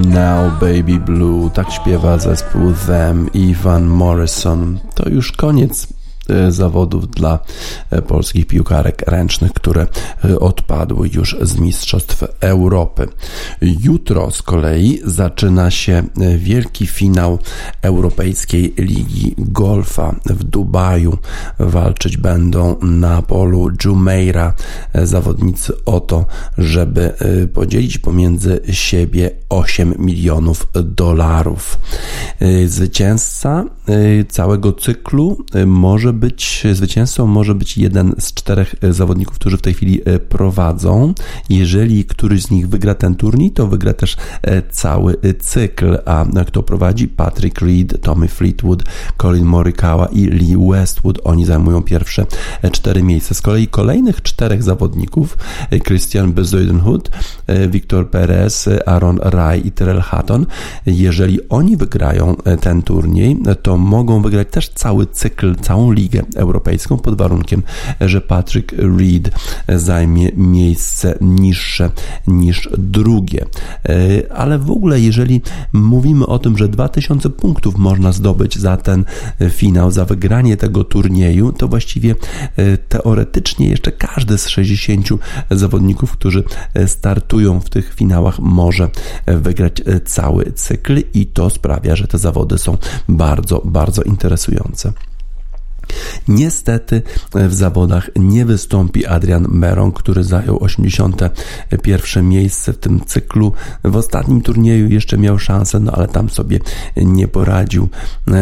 Now, 0.05 0.51
baby 0.59 0.99
blue. 0.99 1.49
Tak 1.49 1.71
śpiewa 1.71 2.17
zespół 2.17 2.73
Them 2.87 3.29
i 3.33 3.55
Van 3.55 3.85
Morrison. 3.85 4.79
To 4.95 5.09
już 5.09 5.31
koniec 5.31 5.87
e, 6.29 6.51
zawodów 6.51 7.07
dla 7.07 7.39
polskich 8.01 8.47
piłkarek 8.47 9.03
ręcznych, 9.07 9.53
które 9.53 9.87
e, 10.25 10.39
odpadły 10.39 11.09
już 11.13 11.37
z 11.41 11.59
Mistrzostw 11.59 12.23
Europy. 12.39 13.07
Jutro 13.61 14.31
z 14.31 14.41
kolei 14.41 14.99
zaczyna 15.05 15.71
się 15.71 16.03
wielki 16.37 16.87
finał 16.87 17.39
Europejskiej 17.81 18.73
Ligi 18.77 19.35
Golfa 19.37 20.15
w 20.25 20.43
Dubaju. 20.43 21.17
Walczyć 21.59 22.17
będą 22.17 22.79
na 22.81 23.21
polu 23.21 23.69
Jumeirah 23.85 24.55
zawodnicy 24.93 25.73
o 25.85 25.99
to, 25.99 26.25
żeby 26.57 27.13
podzielić 27.53 27.97
pomiędzy 27.97 28.61
siebie 28.71 29.31
8 29.49 29.93
milionów 29.99 30.67
dolarów. 30.83 31.79
Zwycięzca 32.67 33.65
całego 34.29 34.73
cyklu 34.73 35.37
może 35.65 36.13
być, 36.13 36.63
zwycięzcą 36.73 37.27
może 37.27 37.55
być 37.55 37.77
jeden 37.83 38.15
z 38.19 38.33
czterech 38.33 38.75
zawodników, 38.91 39.35
którzy 39.35 39.57
w 39.57 39.61
tej 39.61 39.73
chwili 39.73 40.01
prowadzą. 40.29 41.13
Jeżeli 41.49 42.05
któryś 42.05 42.43
z 42.43 42.51
nich 42.51 42.69
wygra 42.69 42.95
ten 42.95 43.15
turniej, 43.15 43.51
to 43.51 43.67
wygra 43.67 43.93
też 43.93 44.17
cały 44.71 45.15
cykl. 45.39 45.97
A 46.05 46.25
kto 46.47 46.63
prowadzi? 46.63 47.07
Patrick 47.07 47.61
Reed, 47.61 48.01
Tommy 48.01 48.27
Fleetwood, 48.27 48.83
Colin 49.17 49.45
Morikawa 49.45 50.05
i 50.05 50.25
Lee 50.25 50.57
Westwood. 50.71 51.19
Oni 51.23 51.45
zajmują 51.45 51.81
pierwsze 51.81 52.25
cztery 52.71 53.03
miejsca. 53.03 53.35
Z 53.35 53.41
kolei 53.41 53.67
kolejnych 53.67 54.21
czterech 54.21 54.63
zawodników, 54.63 55.37
Christian 55.87 56.33
Bezuidenhout, 56.33 57.11
Victor 57.69 58.09
Perez, 58.09 58.69
Aaron 58.85 59.19
Rai 59.21 59.67
i 59.67 59.71
Tyrell 59.71 60.01
Hatton, 60.01 60.45
jeżeli 60.85 61.49
oni 61.49 61.77
wygrają 61.77 62.35
ten 62.61 62.81
turniej, 62.81 63.37
to 63.61 63.77
mogą 63.77 64.21
wygrać 64.21 64.47
też 64.51 64.69
cały 64.69 65.07
cykl, 65.07 65.55
całą 65.55 65.91
ligę 65.91 66.21
europejską 66.35 66.97
pod 66.97 67.17
warunkiem, 67.17 67.63
że 68.01 68.21
Patrick 68.21 68.71
Reed 68.71 69.29
zajmie 69.69 70.29
miejsce 70.37 71.17
niższe 71.21 71.91
niż 72.27 72.69
drugie. 72.77 73.45
Ale 74.35 74.59
w 74.59 74.71
ogóle, 74.71 74.99
jeżeli 74.99 75.41
mówimy 75.73 76.25
o 76.27 76.39
tym, 76.39 76.57
że 76.57 76.67
2000 76.67 77.29
punktów 77.29 77.77
można 77.77 78.11
zdobyć 78.11 78.59
za 78.59 78.77
ten 78.77 79.05
finał, 79.49 79.91
za 79.91 80.05
wygranie 80.05 80.57
tego 80.57 80.83
turnieju, 80.83 81.51
to 81.51 81.67
właściwie 81.67 82.15
teoretycznie 82.89 83.69
jeszcze 83.69 83.91
każdy 83.91 84.37
z 84.37 84.47
60 84.47 85.07
zawodników, 85.51 86.11
którzy 86.11 86.43
startują 86.87 87.59
w 87.59 87.69
tych 87.69 87.93
finałach, 87.93 88.39
może 88.39 88.89
wygrać 89.25 89.81
cały 90.05 90.51
cykl 90.51 91.03
i 91.13 91.25
to 91.25 91.49
sprawia, 91.49 91.95
że 91.95 92.07
te 92.07 92.17
zawody 92.17 92.57
są 92.57 92.77
bardzo, 93.09 93.61
bardzo 93.65 94.01
interesujące. 94.01 94.93
Niestety 96.27 97.01
w 97.33 97.53
zawodach 97.53 98.09
nie 98.15 98.45
wystąpi 98.45 99.05
Adrian 99.05 99.47
Meron, 99.49 99.91
który 99.91 100.23
zajął 100.23 100.63
81 100.63 102.29
miejsce 102.29 102.73
w 102.73 102.77
tym 102.77 103.05
cyklu. 103.05 103.51
W 103.83 103.95
ostatnim 103.95 104.41
turnieju 104.41 104.89
jeszcze 104.89 105.17
miał 105.17 105.39
szansę, 105.39 105.79
no 105.79 105.91
ale 105.91 106.07
tam 106.07 106.29
sobie 106.29 106.59
nie 106.95 107.27
poradził. 107.27 107.89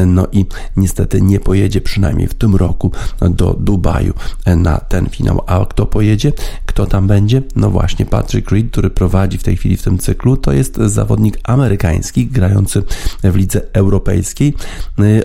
No 0.05 0.27
i 0.31 0.45
niestety 0.77 1.21
nie 1.21 1.39
pojedzie 1.39 1.81
przynajmniej 1.81 2.27
w 2.27 2.33
tym 2.33 2.55
roku 2.55 2.91
do 3.21 3.53
Dubaju 3.59 4.13
na 4.57 4.77
ten 4.77 5.09
finał. 5.09 5.41
A 5.47 5.65
kto 5.65 5.85
pojedzie? 5.85 6.33
Kto 6.65 6.85
tam 6.85 7.07
będzie? 7.07 7.41
No 7.55 7.69
właśnie 7.69 8.05
Patrick 8.05 8.51
Reed, 8.51 8.71
który 8.71 8.89
prowadzi 8.89 9.37
w 9.37 9.43
tej 9.43 9.57
chwili 9.57 9.77
w 9.77 9.83
tym 9.83 9.97
cyklu. 9.97 10.37
To 10.37 10.51
jest 10.51 10.77
zawodnik 10.77 11.39
amerykański, 11.43 12.27
grający 12.27 12.83
w 13.23 13.35
lidze 13.35 13.61
europejskiej. 13.73 14.53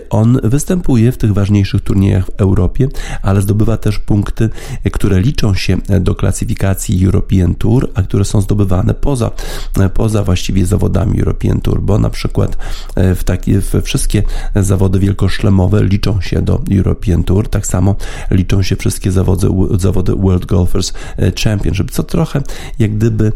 On 0.09 0.39
występuje 0.43 1.11
w 1.11 1.17
tych 1.17 1.33
ważniejszych 1.33 1.81
turniejach 1.81 2.06
w 2.21 2.29
Europie, 2.37 2.87
ale 3.21 3.41
zdobywa 3.41 3.77
też 3.77 3.99
punkty, 3.99 4.49
które 4.91 5.21
liczą 5.21 5.53
się 5.53 5.77
do 5.99 6.15
klasyfikacji 6.15 7.05
European 7.05 7.55
Tour, 7.55 7.89
a 7.93 8.01
które 8.01 8.25
są 8.25 8.41
zdobywane 8.41 8.93
poza, 8.93 9.31
poza 9.93 10.23
właściwie 10.23 10.65
zawodami 10.65 11.19
European 11.19 11.61
Tour, 11.61 11.81
bo 11.81 11.99
na 11.99 12.09
przykład 12.09 12.57
w 12.95 13.23
takie 13.23 13.61
w 13.61 13.81
wszystkie 13.83 14.23
zawody 14.55 14.99
wielkoszlemowe 14.99 15.83
liczą 15.83 16.21
się 16.21 16.41
do 16.41 16.61
European 16.71 17.23
Tour, 17.23 17.49
tak 17.49 17.67
samo 17.67 17.95
liczą 18.31 18.61
się 18.61 18.75
wszystkie 18.75 19.11
zawody, 19.11 19.47
zawody 19.79 20.15
World 20.15 20.45
Golfers 20.45 20.93
Championship, 21.43 21.91
co 21.91 22.03
trochę 22.03 22.41
jak 22.79 22.97
gdyby 22.97 23.31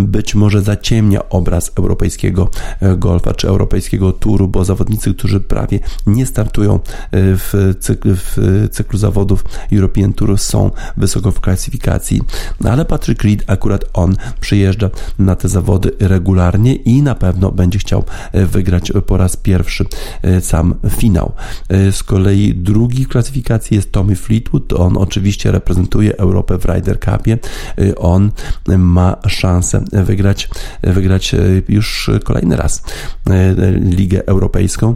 być 0.00 0.34
może 0.34 0.62
zaciemnia 0.62 1.28
obraz 1.28 1.72
europejskiego 1.78 2.50
golfa 2.96 3.34
czy 3.34 3.48
europejskiego 3.48 4.12
turu, 4.12 4.48
bo 4.48 4.64
zawodnicy, 4.64 5.14
którzy 5.14 5.40
prawie 5.40 5.80
nie 6.06 6.26
startują 6.26 6.80
w, 7.12 7.74
cykl, 7.80 8.01
w 8.04 8.68
cyklu 8.70 8.98
zawodów 8.98 9.44
European 9.72 10.12
Tour 10.12 10.38
są 10.38 10.70
wysoko 10.96 11.32
w 11.32 11.40
klasyfikacji. 11.40 12.20
No, 12.60 12.70
ale 12.70 12.84
Patrick 12.84 13.22
Reed, 13.22 13.44
akurat 13.46 13.84
on 13.92 14.16
przyjeżdża 14.40 14.90
na 15.18 15.36
te 15.36 15.48
zawody 15.48 15.90
regularnie 16.00 16.74
i 16.74 17.02
na 17.02 17.14
pewno 17.14 17.52
będzie 17.52 17.78
chciał 17.78 18.04
wygrać 18.34 18.92
po 19.06 19.16
raz 19.16 19.36
pierwszy 19.36 19.84
sam 20.40 20.74
finał. 20.88 21.32
Z 21.90 22.02
kolei 22.02 22.54
drugi 22.54 23.04
w 23.04 23.08
klasyfikacji 23.08 23.74
jest 23.74 23.92
Tommy 23.92 24.16
Fleetwood. 24.16 24.72
On 24.72 24.96
oczywiście 24.96 25.52
reprezentuje 25.52 26.16
Europę 26.16 26.58
w 26.58 26.64
Ryder 26.64 27.00
Cupie. 27.00 27.38
On 27.96 28.30
ma 28.78 29.16
szansę 29.26 29.84
wygrać, 29.92 30.48
wygrać 30.82 31.34
już 31.68 32.10
kolejny 32.24 32.56
raz 32.56 32.82
Ligę 33.80 34.26
Europejską 34.26 34.94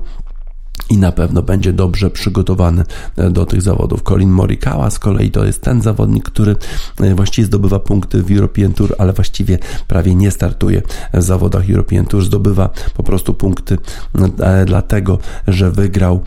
i 0.91 0.99
na 0.99 1.13
pewno 1.13 1.43
będzie 1.43 1.73
dobrze 1.73 2.11
przygotowany 2.11 2.85
e, 3.17 3.31
do 3.31 3.47
tych 3.47 3.63
zawodów. 3.63 4.03
Colin 4.03 4.31
Morikawa 4.31 4.91
z 4.91 4.99
kolei 4.99 5.31
to 5.31 5.45
jest 5.45 5.63
ten 5.63 5.83
zawodnik, 5.83 6.25
który 6.25 6.57
e, 7.01 7.15
właściwie 7.15 7.47
zdobywa 7.47 7.79
punkty 7.79 8.23
w 8.23 8.31
European 8.31 8.73
Tour, 8.73 8.95
ale 8.99 9.13
właściwie 9.13 9.59
prawie 9.89 10.15
nie 10.15 10.31
startuje 10.31 10.83
w 11.15 11.23
zawodach 11.23 11.71
European 11.71 12.07
Tour. 12.07 12.25
Zdobywa 12.25 12.71
po 12.95 13.03
prostu 13.03 13.35
punkty 13.35 13.79
e, 14.41 14.65
dlatego, 14.65 15.19
że 15.49 15.71
wygrał 15.71 16.21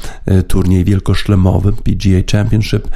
turniej 0.47 0.85
wielkoszlemowy 0.85 1.73
PGA 1.73 2.21
Championship, 2.31 2.87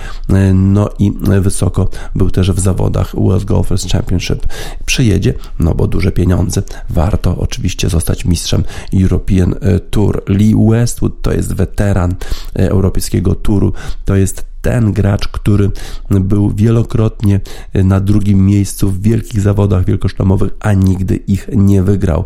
no 0.53 0.89
i 0.99 1.11
wysoko 1.41 1.89
był 2.15 2.31
też 2.31 2.51
w 2.51 2.59
zawodach 2.59 3.15
World 3.15 3.45
Golfers 3.45 3.91
Championship. 3.91 4.47
Przyjedzie, 4.85 5.33
no 5.59 5.75
bo 5.75 5.87
duże 5.87 6.11
pieniądze. 6.11 6.63
Warto 6.89 7.37
oczywiście 7.37 7.89
zostać 7.89 8.25
mistrzem 8.25 8.63
European 9.01 9.55
Tour. 9.89 10.23
Lee 10.27 10.55
Westwood 10.69 11.21
to 11.21 11.33
jest 11.33 11.52
weteran 11.53 12.15
e, 12.55 12.69
europejskiego 12.69 13.35
turu. 13.35 13.73
To 14.05 14.15
jest 14.15 14.52
ten 14.63 14.91
gracz, 14.91 15.27
który 15.27 15.71
był 16.09 16.53
wielokrotnie 16.53 17.39
na 17.73 17.99
drugim 17.99 18.45
miejscu 18.45 18.91
w 18.91 19.01
wielkich 19.01 19.41
zawodach 19.41 19.85
wielkoszlemowych, 19.85 20.53
a 20.59 20.73
nigdy 20.73 21.15
ich 21.15 21.49
nie 21.55 21.83
wygrał. 21.83 22.25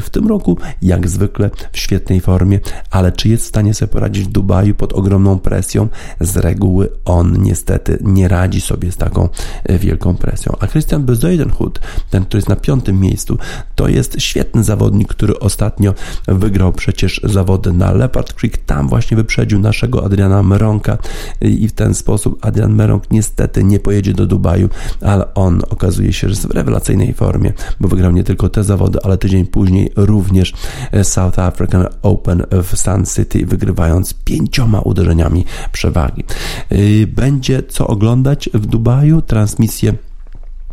W 0.00 0.10
tym 0.10 0.28
roku, 0.28 0.58
jak 0.82 1.08
zwykle, 1.08 1.50
w 1.72 1.78
świetnej 1.78 2.20
formie, 2.20 2.60
ale 2.90 3.12
czy 3.12 3.28
jest 3.28 3.44
w 3.44 3.48
stanie 3.48 3.74
sobie 3.74 3.92
poradzić 3.92 4.24
w 4.24 4.28
Dubaju 4.28 4.74
pod 4.74 4.92
ogromną 4.92 5.38
presją? 5.38 5.88
Z 6.20 6.36
reguły 6.36 6.88
on 7.04 7.42
niestety 7.42 7.98
nie 8.00 8.28
radzi 8.28 8.60
sobie 8.60 8.92
z 8.92 8.96
taką 8.96 9.28
wielką 9.68 10.16
presją. 10.16 10.52
A 10.60 10.66
Christian 10.66 11.04
Bezuidenhut, 11.04 11.80
ten, 12.10 12.24
który 12.24 12.38
jest 12.38 12.48
na 12.48 12.56
piątym 12.56 13.00
miejscu, 13.00 13.38
to 13.74 13.88
jest 13.88 14.20
świetny 14.20 14.64
zawodnik, 14.64 15.08
który 15.08 15.38
ostatnio 15.38 15.94
wygrał 16.28 16.72
przecież 16.72 17.20
zawody 17.24 17.72
na 17.72 17.92
Leopard 17.92 18.32
Creek. 18.32 18.58
Tam 18.58 18.88
właśnie 18.88 19.16
wyprzedził 19.16 19.58
naszego 19.58 20.04
Adriana 20.04 20.42
Meronka 20.42 20.98
i 21.40 21.68
ten 21.76 21.94
sposób 21.94 22.46
Adrian 22.46 22.74
Merong 22.74 23.10
niestety 23.10 23.64
nie 23.64 23.80
pojedzie 23.80 24.12
do 24.12 24.26
Dubaju, 24.26 24.68
ale 25.00 25.34
on 25.34 25.62
okazuje 25.70 26.12
się, 26.12 26.28
że 26.28 26.32
jest 26.32 26.48
w 26.48 26.50
rewelacyjnej 26.50 27.14
formie, 27.14 27.52
bo 27.80 27.88
wygrał 27.88 28.12
nie 28.12 28.24
tylko 28.24 28.48
te 28.48 28.64
zawody, 28.64 28.98
ale 29.02 29.18
tydzień 29.18 29.46
później 29.46 29.90
również 29.96 30.52
e, 30.92 31.04
South 31.04 31.38
African 31.38 31.86
Open 32.02 32.42
w 32.50 32.76
Sun 32.76 33.04
City, 33.06 33.46
wygrywając 33.46 34.14
pięcioma 34.14 34.80
uderzeniami 34.80 35.44
przewagi. 35.72 36.24
E, 36.70 37.06
będzie 37.06 37.62
co 37.62 37.86
oglądać 37.86 38.50
w 38.54 38.66
Dubaju, 38.66 39.22
transmisję 39.22 39.92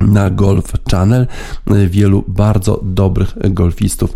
na 0.01 0.29
Golf 0.29 0.71
Channel. 0.91 1.27
Wielu 1.87 2.23
bardzo 2.27 2.79
dobrych 2.83 3.35
golfistów 3.49 4.15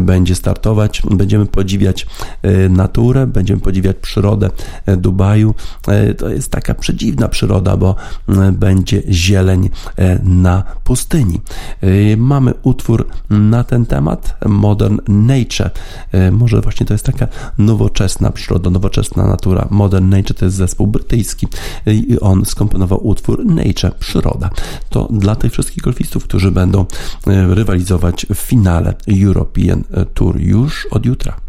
będzie 0.00 0.34
startować. 0.34 1.02
Będziemy 1.10 1.46
podziwiać 1.46 2.06
e, 2.42 2.68
naturę, 2.68 3.26
będziemy 3.26 3.60
podziwiać 3.60 3.96
przyrodę 3.96 4.50
e, 4.86 4.96
Dubaju. 4.96 5.54
E, 5.88 6.14
to 6.14 6.28
jest 6.28 6.50
taka 6.50 6.74
przedziwna 6.74 7.28
przyroda, 7.28 7.76
bo 7.76 7.94
będzie 8.52 9.02
zieleń 9.08 9.70
na 10.22 10.62
pustyni. 10.84 11.40
Mamy 12.16 12.52
utwór 12.62 13.06
na 13.30 13.64
ten 13.64 13.86
temat 13.86 14.36
Modern 14.46 14.98
Nature. 15.08 15.70
Może 16.32 16.60
właśnie 16.60 16.86
to 16.86 16.94
jest 16.94 17.04
taka 17.04 17.28
nowoczesna 17.58 18.30
przyroda, 18.30 18.70
nowoczesna 18.70 19.26
natura. 19.26 19.68
Modern 19.70 20.08
Nature 20.08 20.34
to 20.34 20.44
jest 20.44 20.56
zespół 20.56 20.86
brytyjski 20.86 21.46
i 21.86 22.20
on 22.20 22.44
skomponował 22.44 23.06
utwór 23.06 23.46
Nature, 23.46 23.94
przyroda. 23.98 24.50
To 24.90 25.08
dla 25.24 25.36
tych 25.36 25.52
wszystkich 25.52 25.82
golfistów, 25.82 26.24
którzy 26.24 26.50
będą 26.50 26.80
e, 27.26 27.54
rywalizować 27.54 28.26
w 28.34 28.38
finale 28.38 28.94
European 29.24 29.84
Tour 30.14 30.40
już 30.40 30.86
od 30.90 31.06
jutra. 31.06 31.43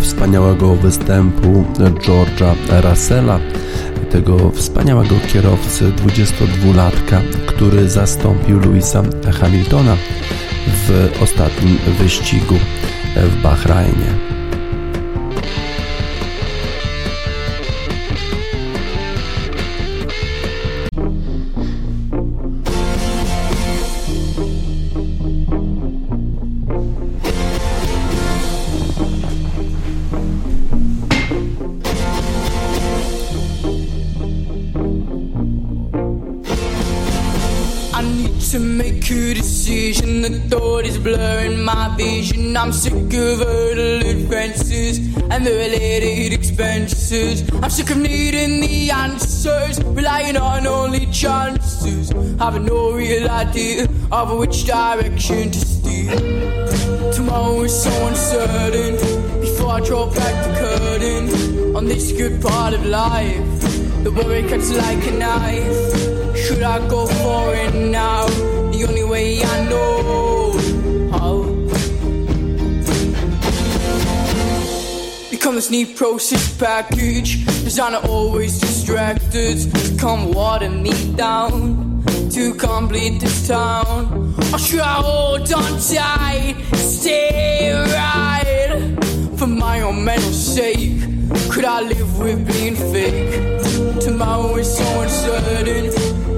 Wspaniałego 0.00 0.74
występu 0.74 1.64
George'a 1.78 2.54
Russella, 2.90 3.40
tego 4.10 4.50
wspaniałego 4.50 5.14
kierowcy 5.32 5.92
22-latka, 5.92 7.20
który 7.46 7.88
zastąpił 7.88 8.60
Louisa 8.60 9.02
Hamiltona 9.40 9.96
w 10.66 11.10
ostatnim 11.22 11.78
wyścigu 11.98 12.54
w 13.16 13.42
Bahrajnie. 13.42 14.35
Hurdle 43.12 44.06
advances 44.06 44.98
and 45.30 45.46
the 45.46 45.52
related 45.52 46.32
expenses. 46.32 47.48
I'm 47.62 47.70
sick 47.70 47.90
of 47.90 47.98
needing 47.98 48.60
the 48.60 48.90
answers, 48.90 49.82
relying 49.84 50.36
on 50.36 50.66
only 50.66 51.06
chances. 51.06 52.10
Having 52.38 52.66
no 52.66 52.92
real 52.92 53.28
idea 53.28 53.88
of 54.10 54.38
which 54.38 54.66
direction 54.66 55.50
to 55.50 55.58
steer. 55.58 56.16
Tomorrow 57.12 57.62
is 57.62 57.82
so 57.82 58.06
uncertain. 58.06 58.94
Before 59.40 59.70
I 59.70 59.80
draw 59.80 60.06
back 60.12 60.34
the 60.46 60.52
curtain 60.58 61.76
on 61.76 61.84
this 61.86 62.12
good 62.12 62.40
part 62.42 62.74
of 62.74 62.84
life, 62.86 64.04
the 64.04 64.12
worry 64.12 64.42
cuts 64.48 64.72
like 64.72 65.06
a 65.06 65.12
knife. 65.12 66.36
Should 66.36 66.62
I 66.62 66.78
go 66.88 67.06
for 67.06 67.54
it 67.54 67.74
now? 67.74 68.26
The 68.72 68.84
only 68.88 69.04
way 69.04 69.42
I 69.42 69.68
know 69.68 70.25
this 75.56 75.70
neat 75.70 75.96
process 75.96 76.54
package. 76.58 77.46
Designer 77.64 78.00
always 78.08 78.60
distracted. 78.60 79.56
Come 79.98 80.30
water 80.32 80.68
me 80.68 80.92
down. 81.14 82.04
To 82.32 82.54
complete 82.54 83.20
this 83.20 83.48
town. 83.48 84.34
Or 84.52 84.58
should 84.58 84.80
I 84.80 84.96
hold 85.00 85.50
on 85.54 85.80
tight? 85.80 86.56
Stay 86.74 87.72
right. 87.72 89.38
For 89.38 89.46
my 89.46 89.80
own 89.80 90.04
mental 90.04 90.32
sake. 90.32 91.00
Could 91.50 91.64
I 91.64 91.80
live 91.80 92.18
with 92.18 92.46
being 92.52 92.76
fake? 92.92 93.40
Tomorrow 94.02 94.56
is 94.56 94.76
so 94.76 95.00
uncertain. 95.00 95.86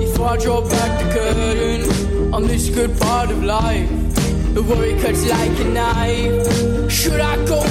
If 0.01 0.21
I 0.21 0.37
draw 0.37 0.61
back 0.61 0.93
the 1.03 1.09
curtain 1.13 2.33
on 2.33 2.47
this 2.47 2.69
good 2.69 2.97
part 3.01 3.33
of 3.33 3.43
life. 3.43 3.91
The 4.55 4.63
worry 4.63 4.95
cuts 5.01 5.29
like 5.29 5.59
a 5.59 5.65
knife. 5.65 6.91
Should 6.91 7.21
I 7.21 7.35
go 7.47 7.68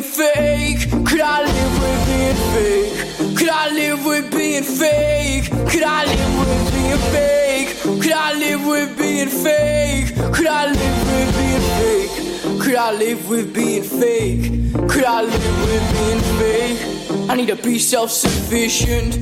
being 0.00 0.12
fake? 0.12 0.90
Could 1.06 1.20
I 1.20 1.42
live 1.42 1.82
with 1.82 2.06
being 2.06 2.36
fake? 2.52 3.36
Could 3.36 3.48
I 3.48 3.68
live 3.70 4.04
with 4.04 4.30
being 4.30 4.62
fake? 4.62 5.50
Could 5.68 5.82
I 5.82 6.04
live 6.04 6.38
with 6.38 6.72
being 6.72 6.98
fake? 7.12 8.02
Could 8.02 8.12
I 8.12 8.32
live 8.34 8.66
with 8.66 8.98
being 8.98 9.28
fake? 9.28 10.14
Could 10.32 10.46
I 10.46 10.66
live 10.66 11.08
with 11.10 11.34
being 11.38 11.62
fake? 11.78 12.60
Could 12.60 12.76
I 12.76 12.92
live 12.92 13.28
with 13.28 13.54
being 13.54 13.82
fake? 13.82 14.88
Could 14.88 15.04
I 15.04 15.22
live 15.22 15.60
with 15.66 15.92
being 15.92 16.20
fake? 16.38 17.30
I 17.30 17.34
need 17.34 17.48
to 17.48 17.56
be 17.56 17.78
self 17.78 18.10
sufficient 18.10 19.14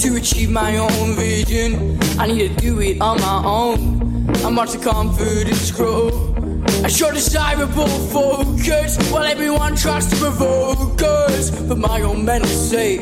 to 0.00 0.16
achieve 0.16 0.50
my 0.50 0.78
own 0.78 1.14
vision. 1.14 1.98
I 2.18 2.26
need 2.26 2.48
to 2.48 2.60
do 2.60 2.80
it 2.80 3.00
on 3.00 3.20
my 3.20 3.42
own. 3.44 4.28
I 4.44 4.50
watch 4.50 4.72
the 4.72 4.78
confidence 4.78 5.70
grow. 5.70 6.13
I 6.84 6.88
show 6.88 7.10
desirable 7.10 7.88
focus 8.12 8.98
while 9.10 9.24
everyone 9.24 9.74
tries 9.74 10.06
to 10.08 10.16
provoke 10.16 11.00
us. 11.00 11.48
For 11.66 11.76
my 11.76 12.02
own 12.02 12.26
mental 12.26 12.50
sake, 12.50 13.00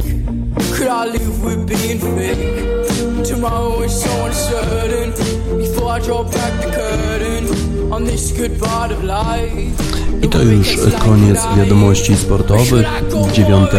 could 0.74 0.86
I 0.86 1.06
live 1.06 1.44
with 1.44 1.66
being 1.66 1.98
fake? 1.98 3.26
Tomorrow 3.26 3.82
is 3.82 4.02
so 4.02 4.26
uncertain. 4.26 5.10
Before 5.58 5.90
I 5.90 5.98
draw 5.98 6.22
back 6.22 6.52
the 6.62 6.70
curtain 6.70 7.92
on 7.92 8.04
this 8.04 8.30
good 8.30 8.60
part 8.60 8.92
of 8.92 9.02
life. 9.02 9.74
I 10.22 10.28
to 10.28 10.42
już 10.42 10.78
koniec 10.98 11.38
wiadomości 11.56 12.16
sportowych 12.16 12.86
9 13.32 13.70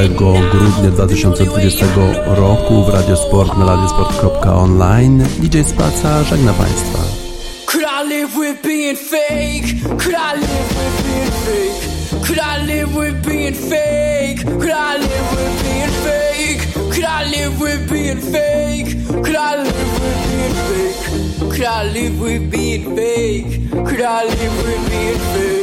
grudnia 0.52 0.92
2020 0.92 1.86
roku 2.26 2.84
w 2.84 2.90
Radiosport 2.90 3.58
na 3.58 3.66
radiosport.online. 3.66 5.26
DJ 5.40 5.64
Spaca 5.64 6.24
żegna 6.24 6.54
Państwa. 6.54 6.93
Could 9.84 10.16
I 10.16 10.36
live 10.36 10.70
with 10.78 10.96
being 11.04 11.32
fake? 11.44 12.26
Could 12.26 12.40
I 12.40 12.58
live 12.66 12.96
with 12.96 13.26
being 13.26 13.54
fake? 13.54 14.40
Could 14.46 14.72
I 14.72 14.98
live 14.98 15.32
with 15.36 15.64
being 15.64 15.92
fake? 16.06 16.62
Could 16.94 17.06
I 17.06 17.24
live 17.30 17.60
with 17.60 17.90
being 17.90 18.22
fake? 18.22 18.90
Could 19.24 19.36
I 19.36 19.56
live 19.64 20.00
with 20.00 20.20
being 20.30 20.54
fake? 20.70 21.52
Could 21.52 21.66
I 21.66 21.84
live 21.84 22.20
with 22.22 22.52
being 22.52 22.96
fake? 22.96 23.70
Could 23.72 24.02
I 24.02 24.24
live 24.24 24.56
with 24.66 24.90
being 24.90 25.20
fake? 25.34 25.54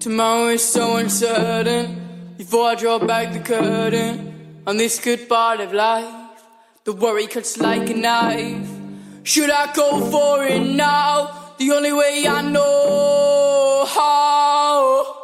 Tomorrow 0.00 0.48
is 0.48 0.64
so 0.64 0.96
uncertain. 0.96 2.00
Before 2.38 2.70
I 2.70 2.74
draw 2.74 2.98
back 2.98 3.32
the 3.32 3.40
curtain 3.40 4.62
on 4.66 4.76
this 4.76 4.98
good 4.98 5.28
part 5.28 5.60
of 5.60 5.72
life, 5.72 6.21
the 6.84 6.92
worry 6.92 7.26
cuts 7.26 7.58
like 7.58 7.88
a 7.90 7.94
knife. 7.94 8.68
Should 9.22 9.50
I 9.50 9.72
go 9.72 10.10
for 10.10 10.44
it 10.44 10.66
now? 10.66 11.54
The 11.58 11.70
only 11.72 11.92
way 11.92 12.26
I 12.28 12.42
know 12.42 13.86
how. 13.88 15.22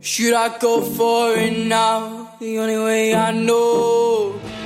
Should 0.00 0.34
I 0.34 0.56
go 0.58 0.80
for 0.82 1.34
it 1.36 1.66
now? 1.66 2.36
The 2.38 2.58
only 2.58 2.78
way 2.78 3.14
I 3.14 3.32
know. 3.32 4.38